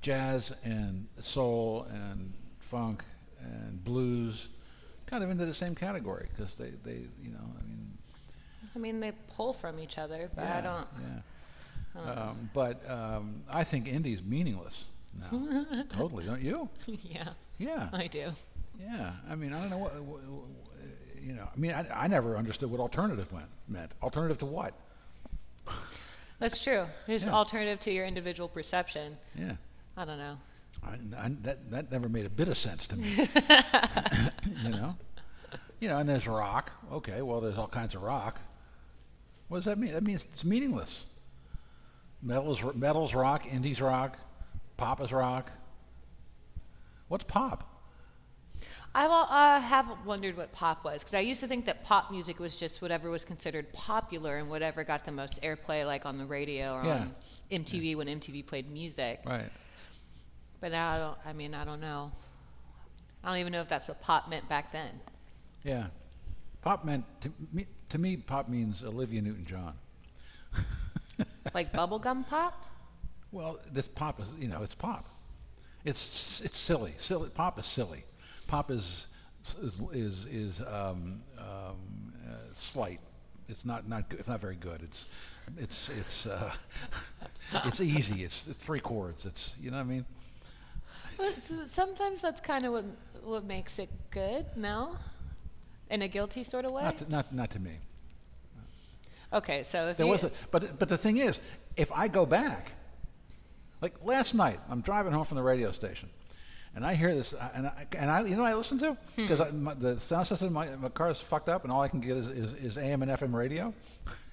jazz 0.00 0.52
and 0.64 1.06
soul 1.20 1.86
and 1.90 2.32
funk 2.58 3.04
and 3.40 3.82
blues 3.84 4.48
kind 5.06 5.22
of 5.22 5.30
into 5.30 5.46
the 5.46 5.54
same 5.54 5.74
category 5.74 6.28
because 6.30 6.54
they, 6.54 6.70
they 6.82 7.06
you 7.22 7.30
know 7.30 7.44
I 7.58 7.62
mean 7.62 7.93
I 8.74 8.78
mean, 8.78 9.00
they 9.00 9.12
pull 9.36 9.52
from 9.52 9.78
each 9.78 9.98
other, 9.98 10.30
but 10.34 10.44
I 10.44 10.60
don't. 10.60 10.86
Yeah. 11.00 12.00
Um, 12.00 12.50
but 12.52 12.88
um, 12.90 13.42
I 13.48 13.62
think 13.62 13.86
indie's 13.86 14.22
meaningless 14.22 14.86
now. 15.20 15.84
totally, 15.90 16.24
don't 16.24 16.42
you? 16.42 16.68
yeah, 16.86 17.28
Yeah. 17.58 17.88
I 17.92 18.08
do. 18.08 18.32
Yeah. 18.80 19.12
I 19.30 19.36
mean, 19.36 19.52
I 19.52 19.60
don't 19.60 19.70
know 19.70 19.78
what, 19.78 19.94
what, 20.02 20.20
what 20.24 20.44
you 21.22 21.32
know. 21.34 21.48
I 21.54 21.58
mean, 21.58 21.70
I, 21.70 21.86
I 22.04 22.08
never 22.08 22.36
understood 22.36 22.70
what 22.70 22.80
alternative 22.80 23.32
meant. 23.32 23.48
Meant 23.68 23.92
alternative 24.02 24.38
to 24.38 24.46
what? 24.46 24.74
That's 26.40 26.58
true. 26.58 26.84
It's 27.06 27.24
Yeah. 27.24 27.32
alternative 27.32 27.78
to 27.80 27.92
your 27.92 28.06
individual 28.06 28.48
perception. 28.48 29.16
Yeah. 29.38 29.52
I 29.96 30.04
don't 30.04 30.18
know. 30.18 30.36
I, 30.82 30.94
I, 31.16 31.28
that 31.42 31.70
that 31.70 31.92
never 31.92 32.08
made 32.08 32.26
a 32.26 32.30
bit 32.30 32.48
of 32.48 32.58
sense 32.58 32.86
to 32.88 32.96
me. 32.96 33.08
you 34.64 34.70
know. 34.70 34.96
You 35.80 35.88
know, 35.88 35.98
and 35.98 36.08
there's 36.08 36.26
rock. 36.26 36.72
Okay, 36.92 37.22
well, 37.22 37.40
there's 37.40 37.56
all 37.56 37.68
kinds 37.68 37.94
of 37.94 38.02
rock. 38.02 38.40
What 39.48 39.58
does 39.58 39.64
that 39.66 39.78
mean? 39.78 39.92
That 39.92 40.02
means 40.02 40.26
it's 40.32 40.44
meaningless. 40.44 41.06
Metal 42.22 42.52
is 42.52 42.74
metal's 42.74 43.14
rock, 43.14 43.44
indie's 43.44 43.80
rock, 43.80 44.16
pop 44.76 45.00
is 45.00 45.12
rock. 45.12 45.50
What's 47.08 47.24
pop? 47.24 47.70
I 48.94 49.06
uh, 49.06 49.60
have 49.60 49.86
wondered 50.06 50.36
what 50.36 50.52
pop 50.52 50.84
was 50.84 51.00
because 51.00 51.14
I 51.14 51.20
used 51.20 51.40
to 51.40 51.48
think 51.48 51.66
that 51.66 51.82
pop 51.84 52.12
music 52.12 52.38
was 52.38 52.56
just 52.56 52.80
whatever 52.80 53.10
was 53.10 53.24
considered 53.24 53.72
popular 53.72 54.36
and 54.38 54.48
whatever 54.48 54.84
got 54.84 55.04
the 55.04 55.10
most 55.10 55.42
airplay, 55.42 55.84
like 55.84 56.06
on 56.06 56.16
the 56.16 56.24
radio 56.24 56.74
or 56.74 56.84
Yeah. 56.84 56.92
on 57.00 57.14
MTV 57.50 57.96
when 57.96 58.06
MTV 58.06 58.46
played 58.46 58.70
music. 58.70 59.20
Right. 59.26 59.50
But 60.60 60.72
now 60.72 60.90
I 60.92 60.98
don't. 60.98 61.18
I 61.26 61.32
mean, 61.32 61.54
I 61.54 61.64
don't 61.64 61.80
know. 61.80 62.12
I 63.24 63.28
don't 63.28 63.38
even 63.38 63.52
know 63.52 63.60
if 63.62 63.68
that's 63.68 63.88
what 63.88 64.00
pop 64.00 64.28
meant 64.28 64.48
back 64.48 64.70
then. 64.70 65.00
Yeah. 65.64 65.86
Pop 66.62 66.84
meant 66.84 67.04
to 67.22 67.32
me, 67.52 67.66
to 67.94 68.00
me 68.00 68.16
pop 68.16 68.48
means 68.48 68.82
Olivia 68.84 69.22
Newton-John. 69.22 69.74
Like 71.52 71.72
bubblegum 71.72 72.26
pop. 72.26 72.64
Well, 73.30 73.60
this 73.70 73.86
pop 73.86 74.18
is, 74.18 74.26
you 74.40 74.48
know, 74.48 74.64
it's 74.64 74.74
pop. 74.74 75.06
It's 75.84 76.40
it's 76.40 76.56
silly. 76.56 76.94
Silly. 76.98 77.28
Pop 77.28 77.60
is 77.60 77.66
silly. 77.66 78.02
Pop 78.48 78.72
is 78.72 79.06
is 79.62 79.80
is, 79.92 80.26
is 80.26 80.60
um, 80.62 81.20
um, 81.38 82.12
uh, 82.26 82.34
slight. 82.54 82.98
It's 83.48 83.64
not 83.64 83.88
not 83.88 84.08
good. 84.08 84.18
It's 84.18 84.28
not 84.28 84.40
very 84.40 84.56
good. 84.56 84.82
It's 84.82 85.06
it's 85.56 85.90
it's 85.90 86.26
uh, 86.26 86.52
it's 87.66 87.80
easy. 87.80 88.24
It's, 88.24 88.48
it's 88.48 88.64
three 88.64 88.80
chords. 88.80 89.24
It's 89.26 89.54
you 89.60 89.70
know 89.70 89.76
what 89.76 89.84
I 89.84 89.86
mean. 89.86 90.04
But 91.16 91.36
sometimes 91.70 92.22
that's 92.22 92.40
kind 92.40 92.66
of 92.66 92.72
what 92.72 92.86
what 93.22 93.44
makes 93.44 93.78
it 93.78 93.90
good. 94.10 94.46
No, 94.56 94.96
in 95.90 96.02
a 96.02 96.08
guilty 96.08 96.44
sort 96.44 96.64
of 96.64 96.72
way. 96.72 96.82
Not 96.82 96.98
to, 96.98 97.10
not 97.10 97.32
not 97.34 97.50
to 97.50 97.58
me. 97.60 97.78
okay, 99.32 99.64
so 99.70 99.88
if 99.88 99.96
There 99.96 100.06
you, 100.06 100.12
was 100.12 100.24
a, 100.24 100.30
but 100.50 100.78
but 100.78 100.88
the 100.88 100.98
thing 100.98 101.16
is, 101.18 101.40
if 101.76 101.90
I 101.92 102.08
go 102.08 102.26
back, 102.26 102.72
like 103.80 103.94
last 104.04 104.34
night, 104.34 104.58
I'm 104.70 104.80
driving 104.80 105.12
home 105.12 105.24
from 105.24 105.36
the 105.36 105.42
radio 105.42 105.72
station, 105.72 106.08
and 106.74 106.84
I 106.86 106.94
hear 106.94 107.14
this, 107.14 107.32
uh, 107.32 107.48
and 107.54 107.66
I, 107.66 107.86
and 107.98 108.10
I 108.10 108.22
you 108.24 108.36
know 108.36 108.42
what 108.42 108.52
I 108.52 108.54
listen 108.54 108.78
to 108.78 108.96
because 109.16 109.38
the 109.78 109.98
sound 110.00 110.26
system 110.26 110.48
in 110.48 110.54
my, 110.54 110.68
my 110.76 110.88
car 110.88 111.10
is 111.10 111.20
fucked 111.20 111.48
up, 111.48 111.64
and 111.64 111.72
all 111.72 111.82
I 111.82 111.88
can 111.88 112.00
get 112.00 112.16
is, 112.16 112.26
is, 112.28 112.52
is 112.64 112.78
AM 112.78 113.02
and 113.02 113.10
FM 113.10 113.34
radio. 113.34 113.74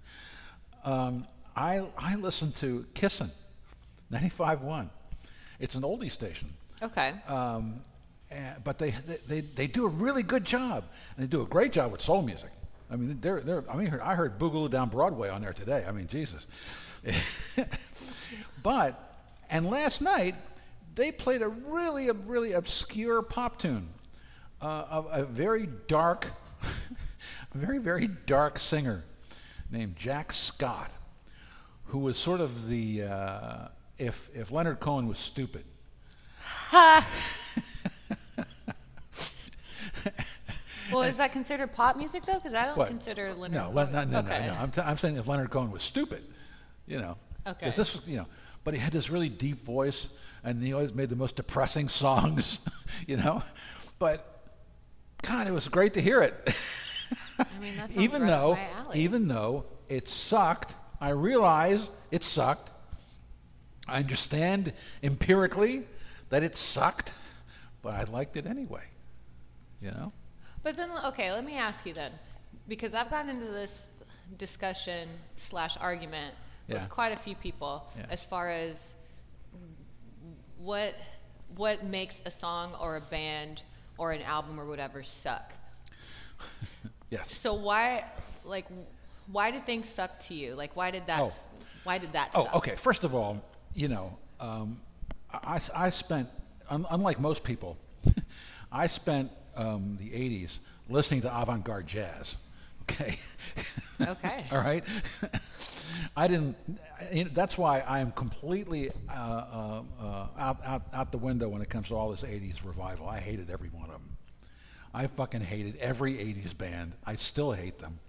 um, 0.85 1.25
I 1.55 1.85
I 1.97 2.15
listen 2.15 2.51
to 2.53 2.85
Kissin, 2.93 3.29
95.1. 4.11 4.89
It's 5.59 5.75
an 5.75 5.83
oldie 5.83 6.09
station. 6.11 6.49
okay, 6.81 7.13
Um, 7.27 7.81
and, 8.31 8.63
but 8.63 8.77
they, 8.77 8.91
they, 9.27 9.41
they, 9.41 9.67
do 9.67 9.85
a 9.85 9.89
really 9.89 10.23
good 10.23 10.45
job, 10.45 10.85
and 11.15 11.23
they 11.23 11.29
do 11.29 11.41
a 11.41 11.45
great 11.45 11.71
job 11.71 11.91
with 11.91 12.01
soul 12.01 12.21
music. 12.21 12.49
I 12.89 12.95
mean, 12.95 13.19
they're, 13.21 13.41
they're, 13.41 13.63
I 13.69 13.77
mean, 13.77 13.93
I 14.03 14.15
heard 14.15 14.39
Boogaloo 14.39 14.69
Down 14.69 14.89
Broadway 14.89 15.29
on 15.29 15.41
there 15.41 15.53
today. 15.53 15.85
I 15.87 15.91
mean, 15.91 16.07
Jesus. 16.07 16.45
but, 18.63 19.15
and 19.49 19.65
last 19.65 20.01
night, 20.01 20.35
they 20.95 21.11
played 21.11 21.41
a 21.41 21.47
really, 21.47 22.09
a 22.09 22.13
really 22.13 22.53
obscure 22.53 23.21
pop 23.21 23.59
tune 23.59 23.87
uh, 24.61 24.85
of 24.89 25.07
a 25.11 25.23
very 25.23 25.67
dark, 25.87 26.27
very, 27.53 27.77
very 27.77 28.07
dark 28.07 28.59
singer 28.59 29.03
named 29.69 29.95
Jack 29.95 30.33
Scott, 30.33 30.91
who 31.85 31.99
was 31.99 32.17
sort 32.17 32.41
of 32.41 32.67
the, 32.67 33.03
uh, 33.03 33.67
if, 33.97 34.29
if 34.33 34.51
Leonard 34.51 34.79
Cohen 34.79 35.07
was 35.07 35.17
stupid. 35.17 35.63
well, 40.91 41.03
is 41.03 41.17
that 41.17 41.31
considered 41.31 41.71
pop 41.73 41.95
music 41.97 42.25
though? 42.25 42.35
Because 42.35 42.53
I 42.53 42.65
don't 42.65 42.77
What? 42.77 42.87
consider 42.89 43.33
Leonard. 43.33 43.51
No, 43.51 43.69
Le- 43.71 43.91
no, 43.91 44.03
no, 44.03 44.19
okay. 44.19 44.47
no, 44.47 44.53
no. 44.53 44.59
I'm, 44.59 44.71
t- 44.71 44.81
I'm 44.81 44.97
saying 44.97 45.17
if 45.17 45.27
Leonard 45.27 45.49
Cohen 45.49 45.71
was 45.71 45.83
stupid, 45.83 46.23
you 46.87 46.99
know. 46.99 47.17
Okay. 47.47 47.69
this, 47.71 47.99
you 48.05 48.17
know, 48.17 48.27
but 48.63 48.73
he 48.73 48.79
had 48.79 48.93
this 48.93 49.09
really 49.09 49.29
deep 49.29 49.63
voice, 49.63 50.09
and 50.43 50.61
he 50.61 50.73
always 50.73 50.93
made 50.93 51.09
the 51.09 51.15
most 51.15 51.35
depressing 51.35 51.87
songs, 52.03 52.59
you 53.07 53.17
know. 53.17 53.41
But 53.99 54.27
God, 55.23 55.47
it 55.47 55.51
was 55.51 55.67
great 55.67 55.93
to 55.95 56.01
hear 56.01 56.21
it. 56.21 56.55
I 57.39 57.45
mean, 57.59 57.73
even 57.95 58.21
right 58.21 58.27
though, 58.27 58.57
even 58.93 59.27
though 59.27 59.65
it 59.89 60.07
sucked, 60.07 60.75
I 60.99 61.09
realize 61.09 61.89
it 62.11 62.23
sucked. 62.23 62.69
I 63.87 63.97
understand 63.97 64.73
empirically 65.01 65.83
that 66.29 66.43
it 66.43 66.55
sucked, 66.55 67.13
but 67.81 67.93
I 67.93 68.03
liked 68.03 68.37
it 68.37 68.45
anyway. 68.45 68.83
You 69.81 69.91
know. 69.91 70.11
But 70.63 70.77
then, 70.77 70.89
okay, 71.05 71.31
let 71.31 71.43
me 71.43 71.57
ask 71.57 71.85
you 71.85 71.93
then, 71.93 72.11
because 72.67 72.93
I've 72.93 73.09
gotten 73.09 73.29
into 73.31 73.47
this 73.51 73.87
discussion 74.37 75.09
slash 75.37 75.75
argument 75.77 76.35
Yeah. 76.67 76.81
with 76.83 76.89
quite 76.89 77.11
a 77.11 77.17
few 77.17 77.35
people 77.35 77.83
Yeah. 77.97 78.05
as 78.09 78.23
far 78.23 78.49
as 78.49 78.93
what 80.57 80.93
what 81.55 81.83
makes 81.83 82.21
a 82.25 82.31
song 82.31 82.73
or 82.79 82.95
a 82.95 83.01
band 83.01 83.61
or 83.97 84.11
an 84.13 84.21
album 84.21 84.59
or 84.59 84.65
whatever 84.65 85.03
suck. 85.03 85.51
Yes. 87.09 87.29
So 87.35 87.55
why 87.55 88.05
like 88.45 88.65
why 89.29 89.51
did 89.51 89.65
things 89.65 89.89
suck 89.89 90.17
to 90.27 90.33
you? 90.33 90.55
Like 90.55 90.75
why 90.77 90.91
did 90.91 91.07
that 91.07 91.19
Oh. 91.19 91.33
why 91.83 91.97
did 91.97 92.13
that 92.13 92.31
Oh, 92.33 92.45
suck? 92.45 92.55
okay. 92.55 92.75
First 92.77 93.03
of 93.03 93.13
all, 93.13 93.43
you 93.73 93.89
know, 93.89 94.17
um, 94.39 94.79
I, 95.33 95.59
I 95.75 95.89
spent, 95.89 96.29
un, 96.69 96.85
unlike 96.89 97.19
most 97.19 97.43
people, 97.43 97.77
I 98.71 98.87
spent 98.87 99.29
um, 99.55 99.97
the 99.99 100.09
80s 100.09 100.59
listening 100.89 101.21
to 101.21 101.41
avant 101.41 101.63
garde 101.63 101.87
jazz. 101.87 102.37
Okay. 102.89 103.19
Okay. 104.01 104.45
all 104.51 104.57
right. 104.57 104.83
I 106.17 106.27
didn't. 106.27 106.57
That's 107.33 107.57
why 107.57 107.81
I 107.87 107.99
am 107.99 108.11
completely 108.11 108.89
uh, 109.09 109.13
uh, 109.13 109.81
uh, 110.01 110.27
out, 110.37 110.57
out, 110.65 110.81
out 110.93 111.11
the 111.11 111.17
window 111.17 111.47
when 111.47 111.61
it 111.61 111.69
comes 111.69 111.87
to 111.89 111.95
all 111.95 112.09
this 112.09 112.23
80s 112.23 112.65
revival. 112.65 113.07
I 113.07 113.19
hated 113.19 113.49
every 113.49 113.69
one 113.69 113.85
of 113.85 113.91
them. 113.91 114.17
I 114.93 115.07
fucking 115.07 115.41
hated 115.41 115.77
every 115.77 116.13
80s 116.13 116.57
band. 116.57 116.93
I 117.05 117.15
still 117.15 117.51
hate 117.53 117.79
them. 117.79 117.99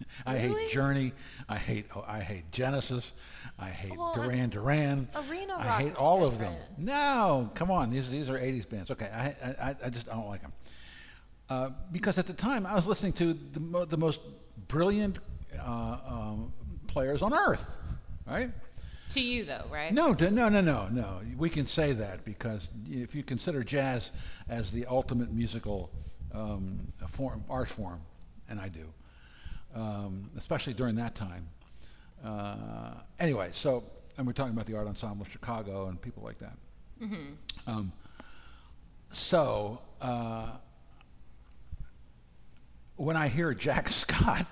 I 0.26 0.34
Really? 0.42 0.62
hate 0.64 0.70
Journey. 0.70 1.12
I 1.48 1.56
hate 1.56 1.86
oh, 1.96 2.04
I 2.06 2.20
hate 2.20 2.50
Genesis. 2.52 3.12
I 3.58 3.68
hate 3.70 3.96
Well, 3.96 4.12
Duran 4.14 4.50
Duran. 4.50 5.08
Arena 5.28 5.54
I 5.58 5.66
rock 5.66 5.80
hate 5.80 5.96
all 5.96 6.24
of 6.24 6.38
them. 6.38 6.54
No, 6.76 7.50
come 7.54 7.70
on. 7.70 7.90
These 7.90 8.10
these 8.10 8.28
are 8.30 8.38
80s 8.38 8.68
bands. 8.68 8.90
Okay, 8.90 9.06
I 9.12 9.34
I, 9.70 9.76
I 9.86 9.90
just 9.90 10.06
don't 10.06 10.26
like 10.26 10.42
them. 10.42 10.52
Uh, 11.50 11.70
because 11.92 12.18
at 12.18 12.26
the 12.26 12.32
time 12.34 12.66
I 12.66 12.74
was 12.74 12.86
listening 12.86 13.14
to 13.14 13.32
the, 13.32 13.60
mo- 13.60 13.84
the 13.86 13.96
most 13.96 14.20
brilliant 14.68 15.18
uh, 15.58 15.98
um, 16.06 16.52
players 16.88 17.22
on 17.22 17.32
earth, 17.32 17.76
right? 18.26 18.50
To 19.12 19.20
you 19.20 19.46
though, 19.46 19.64
right? 19.72 19.90
No, 19.90 20.12
no, 20.12 20.50
no, 20.50 20.60
no, 20.60 20.88
no. 20.88 21.20
We 21.38 21.48
can 21.48 21.66
say 21.66 21.92
that 21.94 22.26
because 22.26 22.68
if 22.86 23.14
you 23.14 23.22
consider 23.22 23.64
jazz 23.64 24.12
as 24.50 24.70
the 24.70 24.84
ultimate 24.84 25.32
musical 25.32 25.90
um, 26.34 26.80
form, 27.08 27.42
art 27.48 27.70
form, 27.70 28.02
and 28.50 28.60
I 28.60 28.68
do, 28.68 28.92
um, 29.74 30.30
especially 30.36 30.74
during 30.74 30.96
that 30.96 31.14
time. 31.14 31.48
Uh, 32.24 32.94
anyway, 33.20 33.50
so 33.52 33.84
and 34.16 34.26
we're 34.26 34.32
talking 34.32 34.52
about 34.52 34.66
the 34.66 34.76
Art 34.76 34.86
Ensemble 34.88 35.22
of 35.24 35.30
Chicago 35.30 35.86
and 35.86 36.00
people 36.02 36.22
like 36.24 36.38
that. 36.40 36.56
Um, 37.68 37.92
so 39.10 39.80
uh, 40.00 40.48
when 42.96 43.16
I 43.16 43.28
hear 43.28 43.54
Jack 43.54 43.88
Scott, 44.02 44.46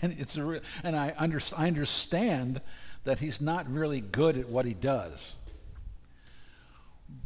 and 0.00 0.14
it's 0.18 0.36
a 0.36 0.44
re- 0.44 0.60
and 0.84 0.94
I, 0.96 1.14
under, 1.18 1.40
I 1.56 1.66
understand 1.66 2.60
that 3.04 3.18
he's 3.18 3.40
not 3.40 3.68
really 3.68 4.00
good 4.00 4.38
at 4.38 4.48
what 4.48 4.64
he 4.66 4.74
does. 4.74 5.34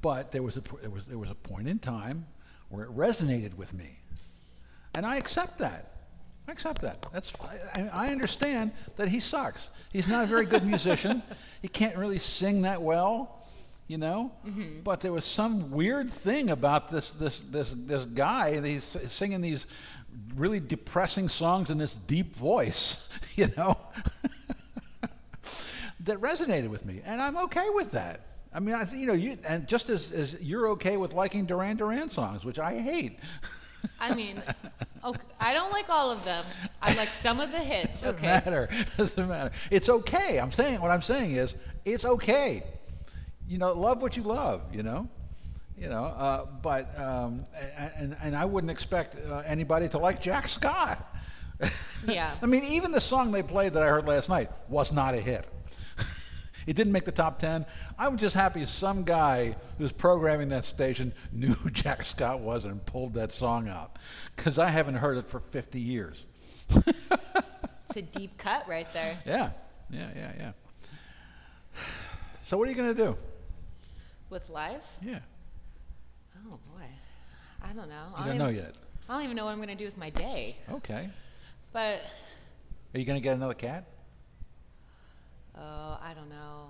But 0.01 0.33
there 0.33 0.43
was 0.43 0.57
a 0.57 0.63
there 0.81 0.91
was 0.91 1.05
there 1.07 1.19
was 1.19 1.31
a 1.31 1.35
point 1.35 1.69
in 1.69 1.79
time 1.79 2.27
where 2.71 2.85
it 2.85 2.91
resonated 2.91 3.55
with 3.55 3.75
me, 3.75 3.99
and 4.95 5.05
I 5.05 5.17
accept 5.17 5.59
that. 5.59 5.94
I 6.47 6.53
accept 6.53 6.83
that. 6.83 7.05
That's 7.13 7.33
I, 7.75 7.89
I 7.93 8.09
understand 8.09 8.73
that 8.97 9.09
he 9.09 9.21
sucks. 9.21 9.71
He's 9.93 10.09
not 10.09 10.25
a 10.25 10.27
very 10.27 10.45
good 10.45 10.65
musician. 10.65 11.23
he 11.63 11.69
can't 11.69 11.97
really 11.97 12.19
sing 12.19 12.63
that 12.63 12.83
well, 12.83 13.43
you 13.89 13.97
know. 13.97 14.33
Mm-hmm. 14.47 14.83
But 14.83 15.01
there 15.01 15.13
was 15.13 15.25
some 15.25 15.71
weird 15.71 16.11
thing 16.11 16.51
about 16.51 16.91
this 16.91 17.11
this 17.13 17.41
this 17.41 17.75
this 17.77 18.05
guy. 18.05 18.61
He's 18.61 18.85
singing 18.85 19.41
these 19.41 19.67
really 20.37 20.61
depressing 20.61 21.29
songs 21.29 21.71
in 21.71 21.79
this 21.79 21.95
deep 21.95 22.35
voice, 22.35 23.09
you 23.37 23.49
know, 23.57 23.79
that 26.01 26.19
resonated 26.19 26.69
with 26.69 26.85
me, 26.85 27.01
and 27.05 27.21
I'm 27.21 27.37
okay 27.45 27.69
with 27.71 27.93
that. 27.93 28.21
I 28.53 28.61
mean, 28.61 28.75
I 28.75 28.85
th- 28.85 29.01
you 29.01 29.07
know, 29.07 29.15
you 29.15 29.37
and 29.49 29.67
just 29.67 29.89
as, 29.91 30.13
as 30.13 30.41
you're 30.41 30.69
okay 30.71 30.97
with 30.97 31.13
liking 31.13 31.47
Duran 31.47 31.77
Duran 31.77 32.09
songs, 32.09 32.45
which 32.45 32.59
I 32.59 32.79
hate. 32.79 33.19
I 34.01 34.15
mean, 34.15 34.43
okay, 35.05 35.21
I 35.41 35.55
don't 35.55 35.71
like 35.73 35.89
all 35.91 36.11
of 36.11 36.25
them. 36.25 36.45
I 36.83 36.95
like 36.95 37.09
some 37.09 37.41
of 37.41 37.51
the 37.53 37.59
hits. 37.59 38.05
Okay. 38.05 38.07
Doesn't 38.07 38.17
Okay. 38.17 38.27
matter. 38.27 38.69
Doesn't 38.97 39.29
matter. 39.29 39.51
It's 39.71 39.89
okay. 39.89 40.39
I'm 40.41 40.53
saying 40.53 40.81
what 40.81 40.91
I'm 40.91 41.03
saying 41.03 41.33
is 41.33 41.55
it's 41.85 42.05
okay. 42.05 42.63
You 43.49 43.59
know, 43.59 43.73
love 43.73 44.01
what 44.03 44.17
you 44.17 44.23
love. 44.23 44.63
You 44.75 44.83
know, 44.83 45.09
you 45.79 45.89
know. 45.89 46.05
Uh, 46.05 46.47
but 46.63 46.99
um, 46.99 47.45
and 47.99 48.17
and 48.23 48.35
I 48.37 48.45
wouldn't 48.45 48.71
expect 48.71 49.17
uh, 49.17 49.43
anybody 49.47 49.89
to 49.91 49.99
like 49.99 50.21
Jack 50.23 50.49
Scott. 50.49 51.05
Yeah. 52.07 52.35
I 52.43 52.47
mean, 52.47 52.65
even 52.65 52.93
the 52.93 53.01
song 53.01 53.33
they 53.33 53.43
played 53.43 53.73
that 53.73 53.83
I 53.83 53.87
heard 53.87 54.07
last 54.07 54.29
night 54.29 54.51
was 54.69 54.93
not 54.93 55.15
a 55.15 55.17
hit. 55.17 55.47
It 56.67 56.75
didn't 56.75 56.93
make 56.93 57.05
the 57.05 57.13
top 57.13 57.39
ten. 57.39 57.67
I'm 57.99 58.17
just 58.17 58.35
happy 58.35 58.65
some 58.67 59.05
guy 59.05 59.57
who's 59.79 59.93
programming 59.93 60.49
that 60.49 60.65
station 60.65 61.13
knew 61.33 61.53
who 61.53 61.71
Jack 61.71 62.05
Scott 62.05 62.41
was 62.41 62.65
and 62.65 62.85
pulled 62.85 63.15
that 63.15 63.33
song 63.33 63.69
out, 63.69 63.99
because 64.37 64.59
I 64.59 64.69
haven't 64.69 64.97
heard 64.97 65.17
it 65.17 65.27
for 65.27 65.41
50 65.41 65.81
years. 65.81 66.25
It's 67.97 68.13
a 68.13 68.19
deep 68.19 68.37
cut 68.39 68.67
right 68.67 68.93
there. 68.93 69.17
Yeah, 69.25 69.51
yeah, 69.89 70.09
yeah, 70.17 70.33
yeah. 70.37 70.53
So 72.45 72.59
what 72.59 72.67
are 72.67 72.71
you 72.73 72.77
going 72.77 72.93
to 72.93 73.05
do? 73.05 73.17
With 74.31 74.49
life? 74.51 74.85
Yeah, 75.01 75.21
Oh 76.51 76.59
boy. 76.75 76.85
I 77.63 77.73
don't 77.73 77.89
know. 77.89 78.07
you 78.11 78.25
I 78.25 78.27
don't 78.27 78.39
know 78.39 78.51
even, 78.51 78.65
yet. 78.65 78.75
I 79.09 79.15
don't 79.15 79.25
even 79.25 79.37
know 79.37 79.45
what 79.45 79.53
I'm 79.53 79.59
going 79.59 79.69
to 79.69 79.75
do 79.75 79.85
with 79.85 79.97
my 79.97 80.11
day. 80.11 80.57
Okay. 80.73 81.09
But 81.73 82.01
Are 82.95 82.99
you 82.99 83.05
going 83.05 83.19
to 83.19 83.23
get 83.23 83.35
another 83.35 83.55
cat? 83.55 83.85
Oh, 85.59 85.99
I 86.03 86.13
don't 86.15 86.29
know. 86.29 86.69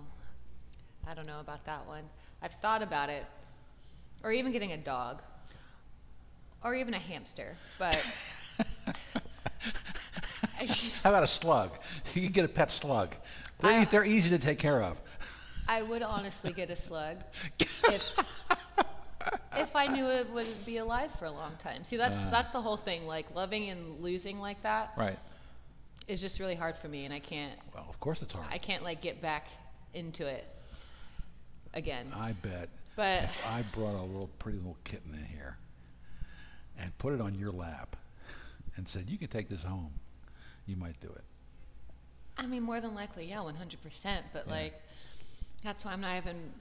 I 1.07 1.15
don't 1.15 1.27
know 1.27 1.41
about 1.41 1.65
that 1.67 1.87
one. 1.87 2.05
I've 2.43 2.55
thought 2.55 2.83
about 2.83 3.11
it. 3.11 3.25
Or 4.23 4.33
even 4.33 4.53
getting 4.53 4.73
a 4.73 4.79
dog. 4.79 5.21
Or 6.63 6.75
even 6.75 6.95
a 6.95 6.99
hamster. 6.99 7.57
But 7.79 7.95
How 11.03 11.11
about 11.11 11.25
a 11.25 11.29
slug? 11.29 11.71
You 12.15 12.23
can 12.23 12.33
get 12.33 12.45
a 12.45 12.49
pet 12.49 12.71
slug. 12.71 13.15
They're, 13.59 13.81
I- 13.81 13.85
they're 13.85 14.05
easy 14.05 14.31
to 14.31 14.39
take 14.39 14.59
care 14.59 14.83
of. 14.83 15.01
I 15.67 15.83
would 15.83 16.03
honestly 16.03 16.53
get 16.53 16.69
a 16.71 16.77
slug 16.77 17.17
if 17.59 18.03
if 19.57 19.75
I 19.75 19.87
knew 19.87 20.07
it 20.07 20.29
would 20.31 20.47
be 20.67 20.77
alive 20.77 21.11
for 21.19 21.25
a 21.25 21.31
long 21.31 21.53
time. 21.63 21.85
See, 21.85 21.97
that's 21.97 22.17
uh. 22.17 22.29
that's 22.31 22.51
the 22.51 22.61
whole 22.61 22.77
thing. 22.77 23.07
Like 23.07 23.35
loving 23.35 23.71
and 23.71 24.01
losing 24.03 24.41
like 24.41 24.63
that 24.63 24.93
is 26.07 26.21
just 26.21 26.39
really 26.41 26.55
hard 26.55 26.77
for 26.77 26.89
me, 26.89 27.05
and 27.05 27.15
I 27.15 27.19
can't 27.21 27.59
Well, 27.75 27.87
of 27.89 27.99
course 28.01 28.23
it's 28.23 28.33
hard. 28.33 28.47
I 28.51 28.59
can't 28.59 28.83
like 28.83 29.01
get 29.01 29.21
back 29.23 29.49
into 29.95 30.27
it 30.27 30.45
again. 31.73 32.13
I 32.15 32.33
bet. 32.33 32.69
But- 32.97 33.25
if 33.25 33.47
I 33.47 33.63
brought 33.73 33.95
a 33.97 34.03
little 34.03 34.29
pretty 34.39 34.59
little 34.59 34.77
kitten 34.85 35.15
in 35.15 35.25
here 35.25 35.59
and 36.79 36.97
put 36.99 37.13
it 37.15 37.21
on 37.21 37.35
your 37.35 37.51
lap 37.53 37.97
and 38.77 38.87
said, 38.89 39.09
"You 39.09 39.19
can 39.19 39.29
take 39.29 39.49
this 39.49 39.63
home," 39.65 39.93
you 40.67 40.77
might 40.77 41.01
do 41.01 41.09
it. 41.09 41.25
I 42.37 42.47
mean, 42.47 42.63
more 42.65 42.81
than 42.81 42.95
likely, 42.95 43.29
yeah, 43.29 43.41
one 43.41 43.55
hundred 43.55 43.83
percent. 43.83 44.27
But 44.33 44.47
Yeah. 44.47 44.53
like, 44.53 44.83
that's 45.63 45.85
why 45.85 45.93
I'm 45.93 46.01
not 46.01 46.17
even 46.17 46.53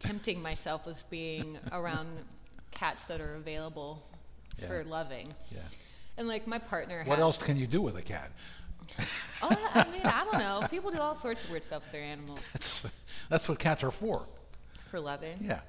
tempting 0.00 0.40
myself 0.42 0.84
with 0.86 1.02
being 1.10 1.58
around 1.72 2.24
cats 2.70 3.04
that 3.06 3.20
are 3.20 3.34
available 3.36 4.02
Yeah. 4.58 4.66
for 4.66 4.84
loving. 4.84 5.34
Yeah. 5.50 5.60
And 6.16 6.28
like 6.28 6.46
my 6.46 6.58
partner. 6.58 6.98
What 7.04 7.16
has, 7.18 7.22
else 7.22 7.42
can 7.42 7.56
you 7.56 7.66
do 7.66 7.82
with 7.82 7.96
a 7.96 8.02
cat? 8.02 8.30
Oh, 9.42 9.48
I 9.74 9.84
mean, 9.90 10.02
I 10.04 10.24
don't 10.30 10.38
know. 10.38 10.66
People 10.68 10.90
do 10.90 10.98
all 10.98 11.14
sorts 11.14 11.42
of 11.44 11.50
weird 11.50 11.62
stuff 11.64 11.82
with 11.82 11.92
their 11.92 12.02
animals 12.04 12.40
That's 12.52 12.86
that's 13.28 13.48
what 13.48 13.58
cats 13.58 13.82
are 13.82 13.90
for. 13.90 14.26
for 14.90 15.00
loving. 15.00 15.36
Yeah. 15.40 15.60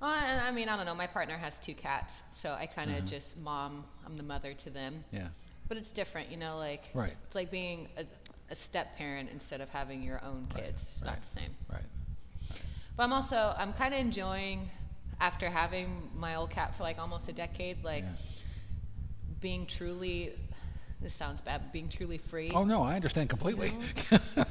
Well, 0.00 0.10
I 0.10 0.50
mean, 0.50 0.68
I 0.68 0.76
don't 0.76 0.86
know. 0.86 0.94
My 0.94 1.06
partner 1.06 1.36
has 1.36 1.58
two 1.60 1.74
cats, 1.74 2.20
so 2.32 2.50
I 2.52 2.66
kind 2.66 2.90
Mm-hmm. 2.90 2.98
of 3.00 3.06
just 3.06 3.38
mom. 3.38 3.84
I'm 4.04 4.14
the 4.14 4.22
mother 4.22 4.52
to 4.54 4.70
them. 4.70 5.04
Yeah. 5.12 5.28
But 5.68 5.76
it's 5.78 5.92
different, 5.92 6.30
you 6.30 6.36
know. 6.36 6.56
Like 6.58 6.82
Right. 6.94 7.14
it's 7.26 7.34
like 7.34 7.50
being 7.50 7.88
a, 7.96 8.04
a 8.50 8.54
step 8.56 8.96
parent 8.96 9.30
instead 9.32 9.60
of 9.60 9.68
having 9.68 10.02
your 10.02 10.20
own 10.24 10.48
Right, 10.54 10.64
kids. 10.64 10.80
It's 10.82 11.02
right. 11.02 11.10
not 11.12 11.22
the 11.22 11.40
same. 11.40 11.50
Right. 11.70 12.58
But 12.96 13.04
I'm 13.04 13.12
also 13.12 13.54
I'm 13.56 13.72
kind 13.74 13.94
of 13.94 14.00
enjoying 14.00 14.68
after 15.20 15.48
having 15.48 16.10
my 16.16 16.34
old 16.34 16.50
cat 16.50 16.76
for 16.76 16.82
like 16.82 16.98
almost 16.98 17.28
a 17.28 17.32
decade, 17.32 17.84
like 17.84 18.02
Yeah. 18.04 18.10
Being 19.40 19.66
truly. 19.66 20.32
This 21.00 21.14
sounds 21.14 21.40
bad, 21.40 21.72
being 21.72 21.88
truly 21.88 22.18
free. 22.18 22.50
Oh 22.54 22.64
no, 22.64 22.82
I 22.82 22.94
understand 22.96 23.28
completely. 23.28 23.72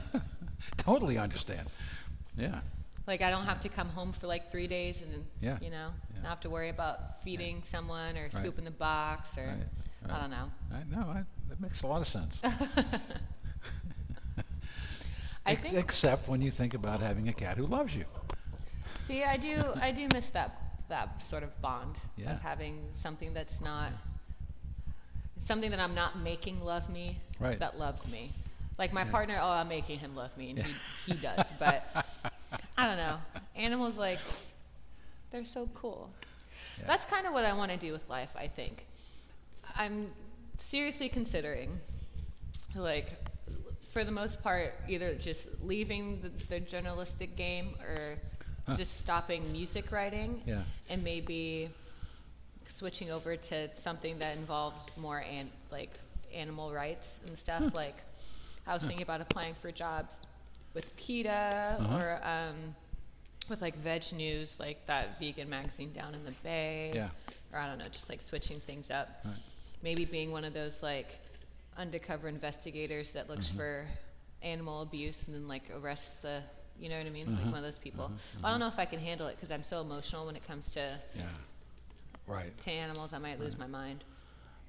totally 0.78 1.18
understand. 1.18 1.68
Yeah. 2.38 2.60
Like 3.08 3.22
I 3.22 3.32
don't 3.32 3.46
have 3.46 3.62
to 3.62 3.70
come 3.70 3.90
home 3.90 4.14
for 4.14 4.28
like 4.28 4.52
three 4.52 4.68
days 4.68 5.02
and 5.02 5.26
Yeah, 5.42 5.58
you 5.62 5.70
know 5.70 5.90
yeah. 6.14 6.22
not 6.22 6.30
have 6.30 6.40
to 6.42 6.50
worry 6.50 6.70
about 6.70 7.22
feeding 7.24 7.64
someone 7.72 8.18
or 8.18 8.24
Right. 8.24 8.34
scooping 8.34 8.66
the 8.66 8.72
box 8.72 9.38
or 9.38 9.46
Right, 9.48 10.14
I 10.16 10.20
don't 10.22 10.32
know. 10.32 10.52
I, 10.72 10.84
know 10.96 11.08
I, 11.10 11.24
that 11.50 11.60
makes 11.60 11.84
a 11.84 11.88
lot 11.88 12.02
of 12.02 12.08
sense. 12.08 12.40
I 15.46 15.56
think 15.56 15.76
Except 15.76 16.28
when 16.30 16.42
you 16.42 16.52
think 16.52 16.74
about 16.74 17.02
having 17.02 17.28
a 17.28 17.34
cat 17.34 17.58
who 17.58 17.66
loves 17.66 17.96
you. 17.96 18.06
see 19.08 19.24
I 19.24 19.38
do 19.38 19.64
I 19.82 19.92
do 19.92 20.08
miss 20.14 20.30
that 20.30 20.60
that 20.90 21.22
sort 21.22 21.44
of 21.44 21.62
bond 21.62 21.96
Yeah. 22.16 22.34
of 22.34 22.42
having 22.42 22.80
something 22.96 23.34
that's 23.34 23.60
not 23.62 23.92
something 25.44 25.70
that 25.72 25.80
I'm 25.80 25.94
not 25.96 26.18
making 26.20 26.64
love 26.64 26.90
me 26.90 27.18
Right. 27.40 27.60
that 27.60 27.78
loves 27.78 28.08
me. 28.08 28.32
Like 28.80 28.92
my 28.92 29.04
partner, 29.04 29.38
oh, 29.40 29.50
I'm 29.50 29.68
making 29.68 30.00
him 30.00 30.16
love 30.16 30.36
me, 30.38 30.50
and 30.50 30.60
he, 30.60 30.74
he 31.06 31.14
does. 31.14 31.46
But 31.60 31.86
I 32.78 32.88
don't 32.88 32.98
know. 32.98 33.18
Animals, 33.56 33.98
like, 33.98 34.20
they're 35.32 35.46
so 35.46 35.70
cool. 35.76 36.10
Yeah. 36.80 36.88
That's 36.88 37.06
kind 37.06 37.28
of 37.28 37.34
what 37.34 37.46
I 37.46 37.54
want 37.54 37.72
to 37.72 37.78
do 37.78 37.92
with 37.92 38.08
life, 38.10 38.32
I 38.36 38.48
think. 38.48 38.86
I'm 39.76 40.10
seriously 40.58 41.08
considering, 41.10 41.70
like, 42.76 43.10
for 43.92 44.04
the 44.04 44.12
most 44.12 44.42
part, 44.42 44.74
either 44.88 45.14
just 45.16 45.48
leaving 45.64 46.20
the, 46.22 46.30
the 46.50 46.60
journalistic 46.60 47.36
game 47.36 47.76
or 47.88 48.16
Huh. 48.66 48.78
just 48.78 48.98
stopping 49.02 49.52
music 49.52 49.92
writing 49.92 50.42
Yeah. 50.46 50.62
and 50.90 51.04
maybe 51.04 51.70
switching 52.74 53.12
over 53.12 53.36
to 53.36 53.74
something 53.76 54.18
that 54.20 54.36
involves 54.38 54.86
more 54.98 55.24
and 55.30 55.50
like 55.72 55.92
animal 56.34 56.74
rights 56.74 57.20
and 57.28 57.38
stuff. 57.38 57.74
Like 57.76 57.96
I 58.66 58.74
was 58.74 58.82
thinking 58.84 59.04
about 59.04 59.22
applying 59.22 59.54
for 59.62 59.72
jobs 59.72 60.18
with 60.74 60.96
PETA 60.98 61.78
Uh-huh. 61.80 61.98
or 61.98 62.20
um, 62.28 62.76
with 63.50 63.62
like 63.62 63.78
Veg 63.78 64.04
News, 64.14 64.58
like 64.60 64.86
that 64.88 65.20
vegan 65.20 65.50
magazine 65.50 65.92
down 65.94 66.16
in 66.16 66.26
the 66.26 66.32
Bay. 66.44 66.92
Yeah. 66.96 67.10
Or 67.52 67.60
I 67.60 67.68
don't 67.68 67.78
know, 67.78 67.90
just 67.92 68.10
like 68.10 68.22
switching 68.22 68.60
things 68.62 68.90
up. 68.90 69.08
Right. 69.24 69.36
Maybe 69.84 70.06
being 70.06 70.32
one 70.32 70.44
of 70.46 70.54
those 70.54 70.82
like 70.82 71.20
undercover 71.78 72.28
investigators 72.28 73.14
that 73.14 73.30
looks 73.30 73.48
Mm-hmm. 73.48 73.58
for 73.58 73.86
animal 74.42 74.82
abuse 74.82 75.24
and 75.28 75.36
then 75.36 75.48
like 75.48 75.64
arrests 75.80 76.16
the, 76.16 76.42
you 76.80 76.90
know 76.90 76.98
what 76.98 77.06
I 77.06 77.10
mean? 77.12 77.28
Uh-huh. 77.28 77.38
Like 77.38 77.46
one 77.46 77.58
of 77.60 77.64
those 77.64 77.78
people. 77.78 78.12
I 78.44 78.50
don't 78.50 78.60
know 78.60 78.68
if 78.68 78.80
I 78.80 78.86
can 78.86 79.00
handle 79.00 79.28
it 79.28 79.36
because 79.36 79.52
I'm 79.52 79.64
so 79.64 79.80
emotional 79.82 80.26
when 80.26 80.36
it 80.36 80.46
comes 80.48 80.74
to 80.74 80.98
Yeah. 81.16 81.22
Right. 82.28 82.58
to 82.62 82.72
animals, 82.72 83.14
I 83.14 83.18
might 83.20 83.40
lose 83.40 83.58
my 83.58 83.68
mind. 83.68 84.04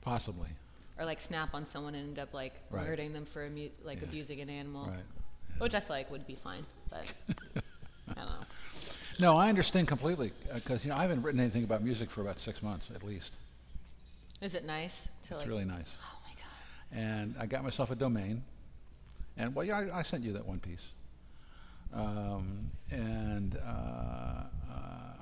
Possibly. 0.02 0.48
Or 0.98 1.04
like 1.04 1.20
snap 1.20 1.54
on 1.54 1.64
someone 1.66 1.94
and 1.94 2.08
end 2.08 2.18
up 2.18 2.34
like 2.34 2.52
Right. 2.70 2.86
hurting 2.86 3.12
them 3.12 3.24
for 3.26 3.44
amu- 3.44 3.70
like 3.84 3.98
Yeah. 4.00 4.08
abusing 4.08 4.40
an 4.40 4.50
animal, 4.50 4.86
Right. 4.86 5.60
which 5.60 5.74
I 5.74 5.80
feel 5.80 5.96
like 5.96 6.10
would 6.10 6.26
be 6.26 6.34
fine. 6.36 6.64
But 6.90 7.12
I 8.08 8.14
don't 8.14 8.26
know. 8.26 8.46
No, 9.20 9.36
I 9.38 9.48
understand 9.48 9.86
completely 9.88 10.32
uh, 10.50 10.54
because 10.56 10.84
you 10.84 10.90
know 10.90 10.96
I 10.96 11.02
haven't 11.02 11.22
written 11.22 11.40
anything 11.40 11.64
about 11.64 11.82
music 11.82 12.10
for 12.10 12.20
about 12.20 12.38
six 12.40 12.62
months 12.62 12.90
at 12.94 13.02
least. 13.02 13.34
Is 14.40 14.54
it 14.54 14.64
nice 14.64 15.08
to 15.28 15.34
like? 15.34 15.42
It's 15.42 15.48
really 15.48 15.64
nice. 15.64 15.96
Oh 16.02 16.18
my 16.26 16.34
god. 16.34 16.98
and 17.04 17.34
I 17.38 17.46
got 17.46 17.62
myself 17.62 17.90
a 17.90 17.94
domain. 17.94 18.42
And 19.36 19.54
well, 19.54 19.64
yeah, 19.64 19.78
I, 19.92 19.98
I 20.00 20.02
sent 20.02 20.22
you 20.24 20.32
that 20.34 20.46
one 20.46 20.58
piece. 20.60 20.90
Um, 21.94 22.66
and 22.90 23.56
uh, 23.64 23.68
uh, 23.68 24.44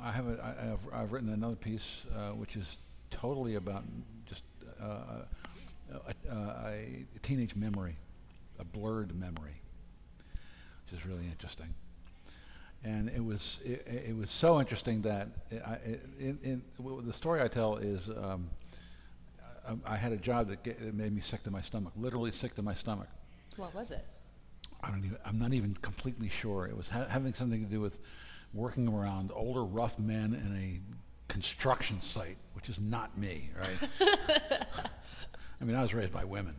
I 0.03 0.11
have 0.11 0.27
a, 0.27 0.43
I, 0.43 0.65
have 0.65 0.81
I've 0.93 1.13
written 1.13 1.29
another 1.29 1.55
piece 1.55 2.05
uh, 2.17 2.31
which 2.31 2.57
is 2.57 2.79
totally 3.11 3.57
about 3.57 3.85
just 4.27 4.45
uh, 4.81 5.25
a, 6.09 6.15
a, 6.31 7.07
teenage 7.21 7.55
memory, 7.55 7.97
a 8.59 8.65
blurred 8.65 9.15
memory, 9.15 9.61
which 10.85 10.99
is 10.99 11.07
really 11.07 11.27
interesting. 11.27 11.75
And 12.85 13.11
it 13.11 13.23
was 13.23 13.61
it, 13.65 13.87
it 13.87 14.17
was 14.17 14.31
so 14.31 14.59
interesting 14.59 15.03
that 15.03 15.29
it, 15.51 15.63
I, 15.65 15.75
it, 16.19 16.61
the 17.05 17.13
story 17.13 17.43
I 17.43 17.49
tell 17.49 17.77
is. 17.77 18.09
Um, 18.09 18.51
I, 19.87 19.95
had 19.97 20.11
a 20.11 20.17
job 20.17 20.49
that 20.49 20.93
made 20.93 21.15
me 21.15 21.21
sick 21.21 21.45
to 21.45 21.51
my 21.53 21.61
stomach, 21.61 21.93
literally 21.97 22.33
sick 22.33 22.57
to 22.57 22.63
my 22.63 22.75
stomach. 22.75 23.07
What 23.57 23.73
was 23.73 23.93
it? 23.93 24.05
I 24.83 24.91
don't 24.91 25.05
even, 25.05 25.19
I'm 25.25 25.39
not 25.39 25.53
even 25.53 25.75
completely 25.75 26.29
sure. 26.29 26.67
It 26.67 26.77
was 26.77 26.89
ha- 26.89 27.07
having 27.09 27.35
something 27.35 27.63
to 27.65 27.71
do 27.71 27.81
with 27.81 27.99
working 28.53 28.89
around 28.89 29.31
older, 29.35 29.65
rough 29.65 29.99
men 29.99 30.35
in 30.35 30.57
a 30.57 30.81
construction 31.33 32.01
site, 32.03 32.37
which 32.55 32.69
is 32.69 32.79
not 32.81 33.17
me, 33.17 33.51
right? 33.59 33.89
I 35.61 35.65
mean, 35.65 35.77
I 35.77 35.83
was 35.83 35.95
raised 35.95 36.13
by 36.13 36.25
women. 36.25 36.57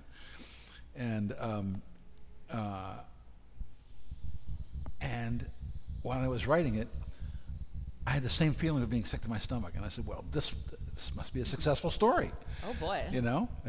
And, 0.95 1.33
um, 1.39 1.81
uh, 2.49 2.97
and 5.01 5.45
while 6.01 6.19
I 6.19 6.27
was 6.27 6.47
writing 6.47 6.75
it, 6.75 6.87
I 8.07 8.11
had 8.11 8.23
the 8.23 8.29
same 8.29 8.53
feeling 8.53 8.83
of 8.83 8.89
being 8.89 9.05
sick 9.05 9.21
to 9.21 9.29
my 9.29 9.37
stomach. 9.37 9.73
And 9.75 9.83
I 9.85 9.89
said, 9.89 10.05
well, 10.07 10.23
this, 10.31 10.51
this 10.95 11.13
must 11.15 11.33
be 11.33 11.41
a 11.41 11.45
successful 11.45 11.89
story 11.91 12.31
Oh 12.65 12.73
boy. 12.79 13.03
you 13.11 13.21
know 13.21 13.47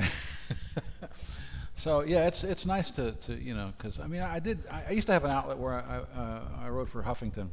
so 1.85 2.03
yeah 2.03 2.26
it's 2.26 2.43
it's 2.45 2.64
nice 2.64 2.91
to, 2.91 3.12
to 3.26 3.35
you 3.35 3.55
know 3.55 3.68
because 3.76 4.01
i 4.01 4.07
mean 4.07 4.22
i 4.22 4.39
did 4.39 4.59
I, 4.70 4.85
I 4.89 4.93
used 4.93 5.07
to 5.09 5.12
have 5.12 5.24
an 5.24 5.30
outlet 5.30 5.59
where 5.59 5.74
i 5.74 5.97
uh, 6.20 6.41
i 6.64 6.68
wrote 6.70 6.89
for 6.89 7.03
huffington 7.03 7.49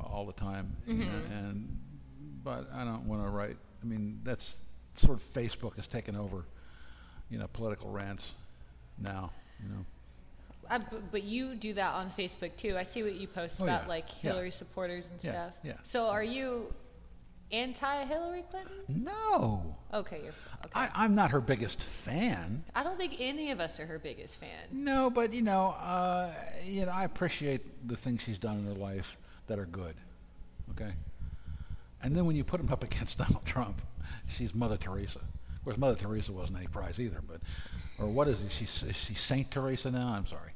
all 0.00 0.24
the 0.26 0.32
time 0.32 0.66
you 0.86 0.94
know, 0.94 1.20
and 1.30 1.78
but 2.42 2.68
i 2.74 2.84
don't 2.84 3.04
want 3.06 3.22
to 3.22 3.28
write 3.28 3.56
i 3.82 3.86
mean 3.86 4.18
that's 4.24 4.56
sort 4.94 5.16
of 5.18 5.22
facebook 5.24 5.76
has 5.76 5.86
taken 5.86 6.16
over 6.16 6.44
you 7.30 7.38
know 7.38 7.46
political 7.52 7.90
rants 7.90 8.32
now 8.98 9.30
you 9.62 9.68
know 9.68 9.84
I, 10.70 10.78
b- 10.78 10.96
but 11.10 11.24
you 11.24 11.56
do 11.56 11.74
that 11.74 11.92
on 11.94 12.08
Facebook 12.10 12.56
too. 12.56 12.78
I 12.78 12.84
see 12.84 13.02
what 13.02 13.16
you 13.16 13.26
post 13.26 13.56
Oh, 13.60 13.64
about 13.64 13.82
yeah. 13.82 13.88
like 13.88 14.06
Yeah. 14.22 14.30
Hillary 14.30 14.52
supporters 14.52 15.10
and 15.10 15.18
Yeah, 15.22 15.30
stuff. 15.32 15.52
yeah. 15.64 15.72
So 15.82 16.06
are 16.06 16.22
you 16.22 16.72
anti-Hillary 17.52 18.42
Clinton? 18.50 18.72
no 18.88 19.76
Okay, 19.94 20.20
you're. 20.22 20.32
Okay. 20.64 20.70
I, 20.74 20.88
i'm 20.94 21.14
not 21.14 21.32
her 21.32 21.40
biggest 21.40 21.82
fan 21.82 22.64
I 22.74 22.82
don't 22.82 22.96
think 22.96 23.16
any 23.18 23.50
of 23.50 23.60
us 23.60 23.78
are 23.78 23.86
her 23.86 23.98
biggest 23.98 24.40
fan. 24.40 24.48
No, 24.72 25.10
but 25.10 25.32
you 25.32 25.42
know, 25.42 25.74
uh, 25.78 26.32
you 26.64 26.86
know, 26.86 26.92
I 26.92 27.04
appreciate 27.04 27.86
the 27.86 27.96
things 27.96 28.22
she's 28.22 28.38
done 28.38 28.58
in 28.58 28.66
her 28.66 28.72
life 28.72 29.16
that 29.48 29.58
are 29.58 29.66
good. 29.66 29.94
Okay. 30.70 30.92
And 32.02 32.16
then 32.16 32.24
when 32.24 32.34
you 32.36 32.44
put 32.44 32.60
them 32.60 32.72
up 32.72 32.82
against 32.90 33.18
Donald 33.18 33.44
Trump, 33.44 33.82
she's 34.28 34.54
Mother 34.54 34.76
Teresa. 34.76 35.18
Of 35.18 35.64
course, 35.64 35.76
Mother 35.76 35.96
Teresa 35.96 36.32
wasn't 36.32 36.58
any 36.58 36.66
prize 36.66 36.98
either, 36.98 37.20
but 37.26 37.40
or 37.98 38.08
what 38.08 38.26
is 38.28 38.42
it? 38.42 38.50
She's 38.50 38.82
is 38.82 38.96
she 38.96 39.14
Saint 39.14 39.50
Teresa 39.50 39.90
now? 39.90 40.08
I'm 40.08 40.26
sorry. 40.26 40.52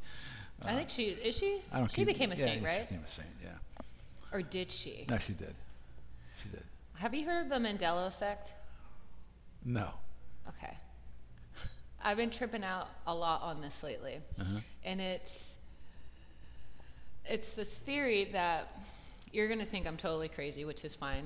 I 0.65 0.75
think 0.75 0.91
she 0.91 1.05
is 1.05 1.37
she. 1.37 1.61
I 1.73 1.79
don't 1.79 1.91
she 1.91 1.97
keep- 1.97 2.09
became 2.09 2.33
a 2.33 2.35
yeah, 2.35 2.47
saint, 2.47 2.65
right? 2.65 2.87
She 2.89 2.95
became 2.95 3.05
a 3.07 3.11
saint. 3.11 3.29
Yeah. 3.43 3.51
Or 4.33 4.43
did 4.43 4.73
she? 4.73 5.05
No, 5.09 5.19
she 5.19 5.35
did. 5.35 5.55
She 6.43 6.49
did. 6.49 6.65
Have 6.99 7.15
you 7.15 7.27
heard 7.27 7.43
of 7.43 7.49
the 7.51 7.57
Mandela 7.57 8.07
effect? 8.09 8.51
No. 9.65 9.91
Okay. 10.49 10.75
I've 12.05 12.17
been 12.17 12.31
tripping 12.31 12.65
out 12.65 12.89
a 13.07 13.15
lot 13.15 13.43
on 13.43 13.61
this 13.61 13.83
lately. 13.83 14.19
Uh-huh. 14.41 14.61
And 14.85 15.01
it's 15.01 15.53
it's 17.29 17.53
this 17.53 17.75
theory 17.75 18.29
that 18.33 18.69
you're 19.33 19.49
going 19.49 19.59
to 19.59 19.67
think 19.67 19.87
I'm 19.87 19.97
totally 19.97 20.29
crazy, 20.29 20.65
which 20.65 20.85
is 20.85 20.95
fine. 20.95 21.25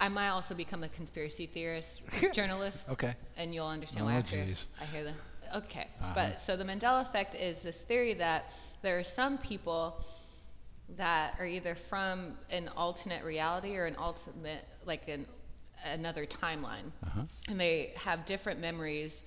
I 0.00 0.08
might 0.08 0.30
also 0.30 0.54
become 0.54 0.82
a 0.82 0.88
conspiracy 0.88 1.46
theorist 1.46 2.00
journalist. 2.32 2.88
Okay. 2.88 3.14
And 3.36 3.54
you'll 3.54 3.66
understand 3.66 4.04
Oh, 4.04 4.06
why 4.06 4.14
after 4.14 4.36
jeez. 4.38 4.64
I 4.80 4.84
hear 4.86 5.04
the 5.04 5.12
Okay. 5.58 5.88
Uh-huh. 6.00 6.12
But 6.14 6.40
so 6.40 6.56
the 6.56 6.64
Mandela 6.64 7.02
effect 7.02 7.34
is 7.34 7.62
this 7.62 7.76
theory 7.82 8.14
that 8.14 8.50
there 8.82 8.98
are 8.98 9.04
some 9.04 9.36
people 9.36 10.00
that 10.96 11.34
are 11.38 11.46
either 11.46 11.74
from 11.74 12.34
an 12.50 12.68
alternate 12.76 13.24
reality 13.24 13.76
or 13.76 13.86
an 13.86 13.96
ultimate 13.98 14.64
like 14.86 15.08
an 15.08 15.26
another 15.84 16.26
timeline. 16.26 16.90
Uh-huh. 17.04 17.22
and 17.48 17.58
they 17.58 17.92
have 17.96 18.26
different 18.26 18.60
memories 18.60 19.22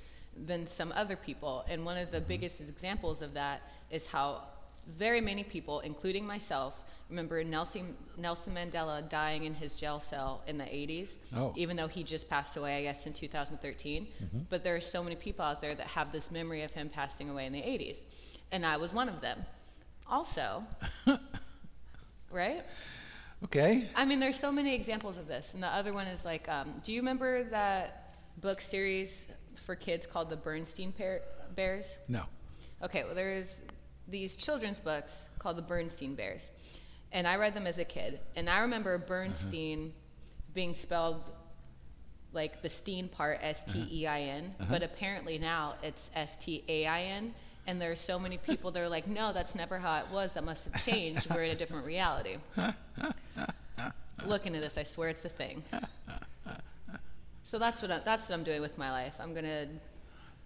than 0.46 0.68
some 0.68 0.92
other 0.92 1.16
people. 1.16 1.64
And 1.68 1.84
one 1.86 1.98
of 1.98 2.12
the 2.12 2.22
biggest 2.22 2.60
examples 2.62 3.22
of 3.22 3.34
that 3.36 3.62
is 3.90 4.06
how 4.08 4.44
very 4.88 5.22
many 5.22 5.44
people 5.44 5.80
including 5.80 6.26
myself 6.28 6.78
remember 7.10 7.42
Nelson 7.44 7.96
Nelson 8.18 8.54
Mandela 8.54 9.08
dying 9.10 9.46
in 9.46 9.54
his 9.54 9.76
jail 9.76 10.00
cell 10.02 10.42
in 10.48 10.58
the 10.58 10.66
80s 10.66 11.10
Oh. 11.36 11.54
even 11.56 11.78
though 11.78 11.88
he 11.88 12.04
just 12.04 12.30
passed 12.30 12.58
away 12.58 12.76
I 12.80 12.82
guess 12.84 13.06
in 13.08 13.14
2013 13.14 14.08
but 14.50 14.64
there 14.66 14.76
are 14.76 14.82
so 14.82 15.02
many 15.04 15.16
people 15.16 15.46
out 15.46 15.62
there 15.62 15.74
that 15.76 15.88
have 15.88 16.12
this 16.12 16.32
memory 16.32 16.64
of 16.64 16.72
him 16.72 16.90
passing 16.90 17.30
away 17.30 17.46
in 17.46 17.54
the 17.54 17.62
80s 17.62 17.98
and 18.52 18.66
I 18.66 18.76
was 18.78 18.92
one 18.94 19.08
of 19.08 19.22
them. 19.22 19.46
Also 20.10 20.64
right 22.34 22.64
Okay. 23.46 23.90
I 23.96 24.06
mean, 24.06 24.20
there's 24.20 24.40
so 24.40 24.52
many 24.52 24.74
examples 24.74 25.18
of 25.18 25.28
this. 25.28 25.54
And 25.54 25.62
the 25.62 25.68
other 25.68 25.92
one 25.92 26.08
is 26.08 26.24
like, 26.24 26.48
um, 26.48 26.76
do 26.84 26.94
you 26.94 27.02
remember 27.02 27.44
that 27.50 28.16
book 28.38 28.62
series 28.62 29.28
for 29.66 29.76
kids 29.76 30.06
called 30.06 30.30
the 30.30 30.38
Bernstein 30.38 30.92
Bear- 30.92 31.24
Bears? 31.54 31.86
No. 32.08 32.24
Okay, 32.82 33.04
well, 33.04 33.16
there's 33.16 33.48
these 34.08 34.36
children's 34.36 34.80
books 34.80 35.12
called 35.40 35.58
the 35.58 35.62
Bernstein 35.62 36.16
Bears. 36.16 36.42
And 37.12 37.28
I 37.28 37.36
read 37.36 37.54
them 37.54 37.68
as 37.68 37.78
a 37.78 37.86
kid. 37.86 38.20
And 38.36 38.50
I 38.50 38.62
remember 38.62 38.98
Bernstein 38.98 39.94
being 40.54 40.74
spelled 40.74 41.30
like 42.32 42.62
the 42.62 42.70
Steen 42.70 43.10
part, 43.10 43.40
S 43.42 43.64
T 43.66 43.88
E 43.92 44.08
I 44.08 44.22
N, 44.22 44.56
but 44.70 44.82
apparently 44.82 45.38
now 45.38 45.76
it's 45.84 46.10
S 46.16 46.36
T 46.38 46.64
A 46.68 46.88
I 46.88 47.04
N. 47.04 47.36
And 47.66 47.80
there 47.82 47.92
are 47.92 47.96
so 47.96 48.20
many 48.20 48.38
people 48.38 48.72
that 48.72 48.82
are 48.82 48.90
like, 48.90 49.08
no, 49.08 49.32
that's 49.32 49.56
never 49.56 49.80
how 49.80 49.98
it 50.00 50.06
was. 50.12 50.34
That 50.34 50.44
must 50.44 50.66
have 50.70 50.86
changed. 50.86 51.28
We're 51.30 51.44
in 51.44 51.52
a 51.52 51.56
different 51.56 51.86
reality. 51.86 52.38
Look 54.26 54.46
into 54.46 54.60
this. 54.60 54.78
I 54.78 54.84
swear 54.84 55.10
it's 55.10 55.22
the 55.22 55.30
thing. 55.30 55.64
So 57.46 57.60
that's 57.60 57.82
what 57.82 57.92
I, 57.92 58.00
that's 58.00 58.30
what 58.30 58.36
I'm 58.36 58.44
doing 58.44 58.62
with 58.62 58.78
my 58.78 58.92
life. 58.92 59.14
I'm 59.20 59.34
gonna, 59.34 59.68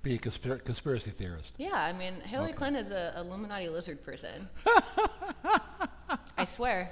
Be 0.03 0.15
a 0.15 0.17
conspir- 0.19 0.63
conspiracy 0.63 1.09
theorist. 1.11 1.53
yeah. 1.57 1.73
I 1.75 1.93
mean, 1.93 2.19
Hillary 2.21 2.49
Okay. 2.49 2.57
Clinton 2.57 2.83
is 2.85 2.91
a 2.91 3.13
Illuminati 3.17 3.69
lizard 3.69 4.03
person. 4.03 4.47
I 6.37 6.45
swear. 6.45 6.91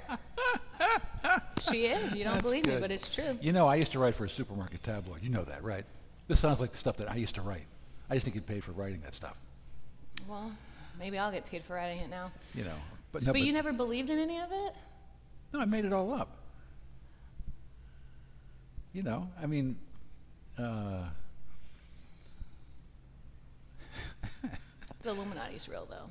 She 1.70 1.86
is. 1.86 2.14
You 2.14 2.24
don't 2.24 2.34
That's 2.34 2.42
believe 2.42 2.66
me, 2.66 2.78
but 2.80 2.90
it's 2.90 3.14
true. 3.14 3.38
You 3.40 3.52
know, 3.52 3.66
I 3.66 3.76
used 3.76 3.92
to 3.92 3.98
write 3.98 4.14
for 4.14 4.24
a 4.24 4.30
supermarket 4.30 4.82
tabloid. 4.82 5.22
You 5.22 5.30
know 5.30 5.44
that, 5.44 5.62
right? 5.62 5.84
This 6.28 6.40
sounds 6.40 6.60
like 6.60 6.72
the 6.72 6.78
stuff 6.78 6.96
that 6.98 7.10
I 7.10 7.14
used 7.16 7.34
to 7.36 7.42
write. 7.42 7.66
I 8.10 8.14
used 8.14 8.26
to 8.26 8.32
get 8.32 8.46
paid 8.46 8.62
for 8.64 8.72
writing 8.72 9.00
that 9.02 9.14
stuff. 9.14 9.38
Well, 10.28 10.50
maybe 10.98 11.18
I'll 11.18 11.32
get 11.32 11.46
paid 11.46 11.64
for 11.64 11.74
writing 11.74 11.98
it 11.98 12.10
now. 12.10 12.32
You 12.54 12.64
know, 12.64 12.76
but 13.12 13.22
no, 13.22 13.32
but 13.32 13.42
you 13.42 13.52
never 13.52 13.72
believed 13.72 14.10
in 14.10 14.18
any 14.18 14.38
of 14.40 14.50
it? 14.52 14.74
no, 15.52 15.60
I 15.60 15.64
made 15.64 15.84
it 15.84 15.92
all 15.92 16.12
up. 16.12 16.38
You 18.92 19.02
know, 19.02 19.28
I 19.40 19.46
mean, 19.46 19.76
uh, 20.58 21.04
The 25.02 25.10
Illuminati's 25.10 25.68
real, 25.68 25.86
though. 25.88 26.10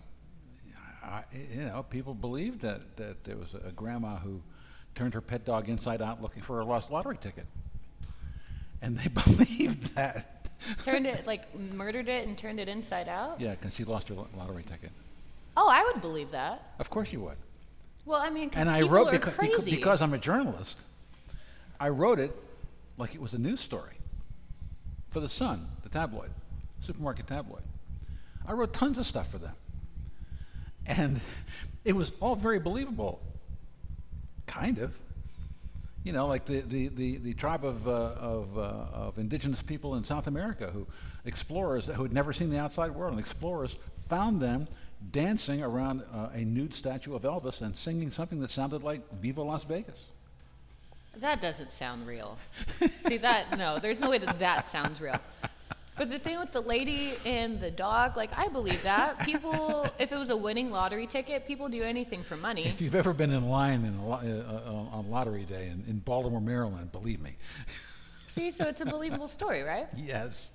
I, 1.03 1.24
you 1.34 1.66
know, 1.66 1.84
people 1.84 2.13
believed 2.13 2.61
that, 2.61 2.95
that 2.97 3.24
there 3.26 3.38
was 3.38 3.53
a 3.53 3.72
grandma 3.72 4.18
who 4.18 4.41
turned 4.95 5.13
her 5.13 5.22
pet 5.22 5.45
dog 5.45 5.70
inside 5.70 6.01
out 6.01 6.22
looking 6.22 6.41
for 6.41 6.61
a 6.61 6.66
lost 6.66 6.89
lottery 6.89 7.18
ticket. 7.18 7.45
And 8.82 8.97
they 8.97 9.07
believed 9.26 9.95
that. 9.95 10.34
Turned 10.83 11.05
it, 11.05 11.27
like, 11.27 11.53
murdered 11.55 12.07
it 12.07 12.27
and 12.27 12.37
turned 12.37 12.59
it 12.59 12.67
inside 12.67 13.07
out? 13.07 13.39
Yeah, 13.39 13.51
because 13.51 13.75
she 13.75 13.83
lost 13.83 14.09
her 14.09 14.15
lottery 14.37 14.63
ticket. 14.63 14.91
Oh, 15.57 15.69
I 15.69 15.83
would 15.83 16.01
believe 16.01 16.31
that. 16.31 16.73
Of 16.79 16.89
course 16.89 17.13
you 17.13 17.21
would. 17.21 17.37
Well, 18.05 18.19
I 18.21 18.29
mean, 18.29 18.51
And 18.53 18.69
I 18.69 18.81
wrote 18.83 19.11
because, 19.11 19.33
because, 19.37 19.65
because 19.65 20.01
I'm 20.01 20.13
a 20.13 20.17
journalist. 20.17 20.81
I 21.79 21.89
wrote 21.89 22.19
it 22.19 22.31
like 22.97 23.15
it 23.15 23.21
was 23.21 23.33
a 23.33 23.37
news 23.37 23.59
story 23.59 23.95
for 25.09 25.19
the 25.19 25.29
Sun, 25.29 25.67
the 25.83 25.89
tabloid, 25.89 26.29
supermarket 26.81 27.27
tabloid. 27.27 27.63
I 28.47 28.53
wrote 28.53 28.73
tons 28.73 28.97
of 28.97 29.05
stuff 29.05 29.29
for 29.31 29.39
them, 29.39 29.55
and 30.85 31.19
it 31.85 31.95
was 31.95 32.11
all 32.19 32.35
very 32.35 32.59
believable. 32.59 33.21
Kind 34.45 34.77
of, 34.77 34.97
you 36.05 36.13
know, 36.13 36.27
like 36.27 36.45
the 36.45 36.61
the, 36.61 36.87
the, 36.89 37.17
the 37.17 37.33
tribe 37.33 37.65
of 37.65 37.87
uh, 37.87 37.91
of, 37.91 38.57
uh, 38.57 38.61
of 38.93 39.17
indigenous 39.17 39.61
people 39.63 39.95
in 39.95 40.03
South 40.03 40.27
America 40.27 40.69
who 40.71 40.87
explorers 41.25 41.87
who 41.87 42.03
had 42.03 42.13
never 42.13 42.31
seen 42.31 42.51
the 42.51 42.59
outside 42.59 42.91
world, 42.91 43.11
and 43.11 43.19
explorers 43.19 43.75
found 44.07 44.39
them 44.39 44.67
dancing 45.11 45.63
around 45.63 46.03
uh, 46.13 46.29
a 46.31 46.45
nude 46.45 46.73
statue 46.75 47.15
of 47.15 47.23
Elvis 47.23 47.61
and 47.61 47.75
singing 47.75 48.11
something 48.11 48.39
that 48.39 48.51
sounded 48.51 48.83
like 48.83 49.01
"Viva 49.15 49.41
Las 49.41 49.63
Vegas." 49.63 50.05
That 51.17 51.41
doesn't 51.41 51.71
sound 51.71 52.05
real. 52.05 52.37
See 53.07 53.17
that? 53.17 53.57
No, 53.57 53.79
there's 53.79 53.99
no 53.99 54.09
way 54.09 54.19
that 54.19 54.37
that 54.39 54.67
sounds 54.67 55.01
real. 55.01 55.19
But 55.97 56.09
the 56.09 56.19
thing 56.19 56.37
with 56.39 56.51
the 56.51 56.61
lady 56.61 57.13
and 57.25 57.59
the 57.59 57.71
dog, 57.71 58.17
like 58.17 58.37
I 58.37 58.49
believe 58.49 58.83
that 58.83 59.19
people, 59.19 59.87
if 59.99 60.11
it 60.11 60.17
was 60.17 60.29
a 60.29 60.35
winning 60.35 60.69
lottery 60.69 61.07
ticket, 61.07 61.47
people 61.47 61.69
do 61.69 61.83
anything 61.83 62.21
for 62.21 62.35
money. 62.35 62.65
If 62.65 62.81
you've 62.81 62.95
ever 62.95 63.13
been 63.13 63.31
in 63.31 63.47
line 63.47 63.85
in 63.85 63.95
a 63.95 64.05
lo- 64.05 64.19
uh, 64.21 64.69
uh, 64.71 64.97
on 64.97 65.09
lottery 65.09 65.45
day 65.45 65.69
in, 65.69 65.85
in 65.87 65.99
Baltimore, 65.99 66.41
Maryland, 66.41 66.91
believe 66.91 67.21
me. 67.21 67.37
See, 68.29 68.51
so 68.51 68.65
it's 68.65 68.81
a 68.81 68.85
believable 68.85 69.29
story, 69.29 69.61
right? 69.61 69.87
Yes. 69.95 70.49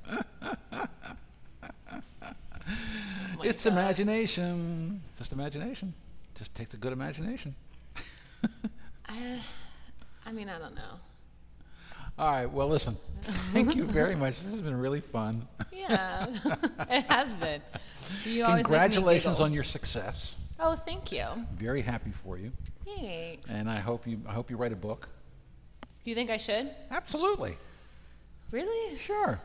Oh 2.71 3.43
it's 3.43 3.65
God. 3.65 3.73
imagination. 3.73 5.01
Just 5.17 5.33
imagination. 5.33 5.95
Just 6.39 6.55
takes 6.55 6.75
a 6.75 6.77
good 6.77 6.93
imagination. 6.93 7.55
I, 9.09 9.41
I 10.27 10.33
mean, 10.33 10.49
I 10.49 10.59
don't 10.59 10.75
know. 10.75 11.01
All 12.19 12.31
right. 12.31 12.47
Well, 12.51 12.69
listen. 12.69 12.97
Thank 13.53 13.77
you 13.77 13.85
very 13.85 14.15
much. 14.15 14.41
This 14.43 14.53
has 14.53 14.63
been 14.63 14.79
really 14.79 15.01
fun. 15.01 15.47
Yeah, 15.73 16.27
it 16.91 17.03
has 17.11 17.35
been. 17.35 17.61
You 18.25 18.45
always 18.45 18.57
make 18.57 18.57
me 18.57 18.63
Congratulations 18.63 19.41
on 19.41 19.53
your 19.53 19.63
success. 19.63 20.35
Oh, 20.59 20.75
thank 20.75 21.13
you. 21.13 21.27
Very 21.55 21.81
happy 21.83 22.11
for 22.11 22.39
you, 22.39 22.53
Thanks. 22.87 23.49
and 23.51 23.69
I 23.69 23.79
hope 23.81 24.07
you. 24.07 24.21
I 24.27 24.33
hope 24.33 24.51
you 24.51 24.57
write 24.57 24.73
a 24.73 24.77
book. 24.77 25.09
Do 26.03 26.09
you 26.11 26.15
think 26.15 26.31
I 26.31 26.39
should? 26.39 26.71
Absolutely. 26.91 27.57
Really? 28.51 28.97
Sure. 28.99 29.39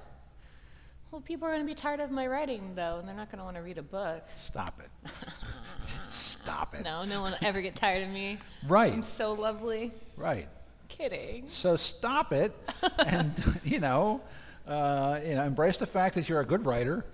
Well, 1.12 1.22
people 1.22 1.48
are 1.48 1.52
going 1.52 1.62
to 1.62 1.68
be 1.68 1.76
tired 1.76 2.00
of 2.00 2.12
my 2.12 2.28
writing, 2.28 2.76
though, 2.76 2.98
and 3.00 3.08
they're 3.08 3.16
not 3.16 3.30
going 3.30 3.40
to 3.40 3.46
want 3.46 3.58
to 3.58 3.62
read 3.62 3.78
a 3.78 3.84
book. 3.84 4.24
Stop 4.46 4.80
it. 4.82 5.12
Stop 6.10 6.76
it. 6.76 6.84
No, 6.84 7.04
no 7.06 7.22
one 7.22 7.32
will 7.32 7.40
ever 7.48 7.62
get 7.62 7.76
tired 7.76 8.04
of 8.04 8.10
me. 8.10 8.38
Right. 8.68 8.94
I'm 8.94 9.00
Right. 9.02 9.06
so 9.06 9.34
lovely. 9.34 9.92
Right. 10.18 10.48
Kidding. 10.90 11.48
So 11.48 11.76
stop 11.76 12.32
it, 12.34 12.54
and 13.06 13.32
you 13.64 13.80
know, 13.80 14.22
uh, 14.68 15.20
you 15.26 15.36
know, 15.36 15.44
embrace 15.44 15.78
the 15.78 15.86
fact 15.88 16.16
that 16.16 16.30
you're 16.30 16.40
a 16.42 16.46
good 16.46 16.66
writer, 16.66 17.06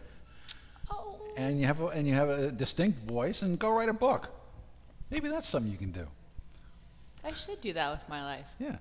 Oh. 0.92 1.18
and 1.38 1.60
you 1.60 1.66
have 1.68 1.82
a, 1.82 1.88
and 1.88 2.08
you 2.08 2.14
have 2.14 2.30
a 2.30 2.52
distinct 2.52 3.00
voice, 3.00 3.42
and 3.42 3.58
go 3.58 3.72
write 3.72 3.90
a 3.90 3.94
book. 3.94 4.30
Maybe 5.10 5.28
that's 5.30 5.48
something 5.48 5.72
you 5.72 5.78
can 5.78 5.92
do. 5.92 6.08
I 7.24 7.34
should 7.34 7.62
do 7.62 7.74
that 7.74 7.92
with 7.92 8.08
my 8.10 8.24
life. 8.24 8.48
Yeah. 8.60 8.72
See, 8.72 8.78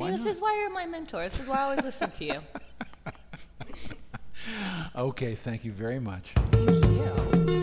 Why 0.00 0.10
this 0.12 0.20
not? 0.24 0.30
is 0.30 0.40
why 0.40 0.56
you're 0.60 0.70
my 0.70 0.86
mentor. 0.86 1.24
This 1.24 1.40
is 1.40 1.46
why 1.48 1.56
I 1.58 1.62
always 1.62 1.82
listen 1.82 2.10
to 2.10 2.24
you. 2.24 2.40
Okay. 4.96 5.34
Thank 5.34 5.64
you 5.66 5.72
very 5.72 6.00
much. 6.00 6.32
Thank 6.50 6.84
you. 6.86 7.59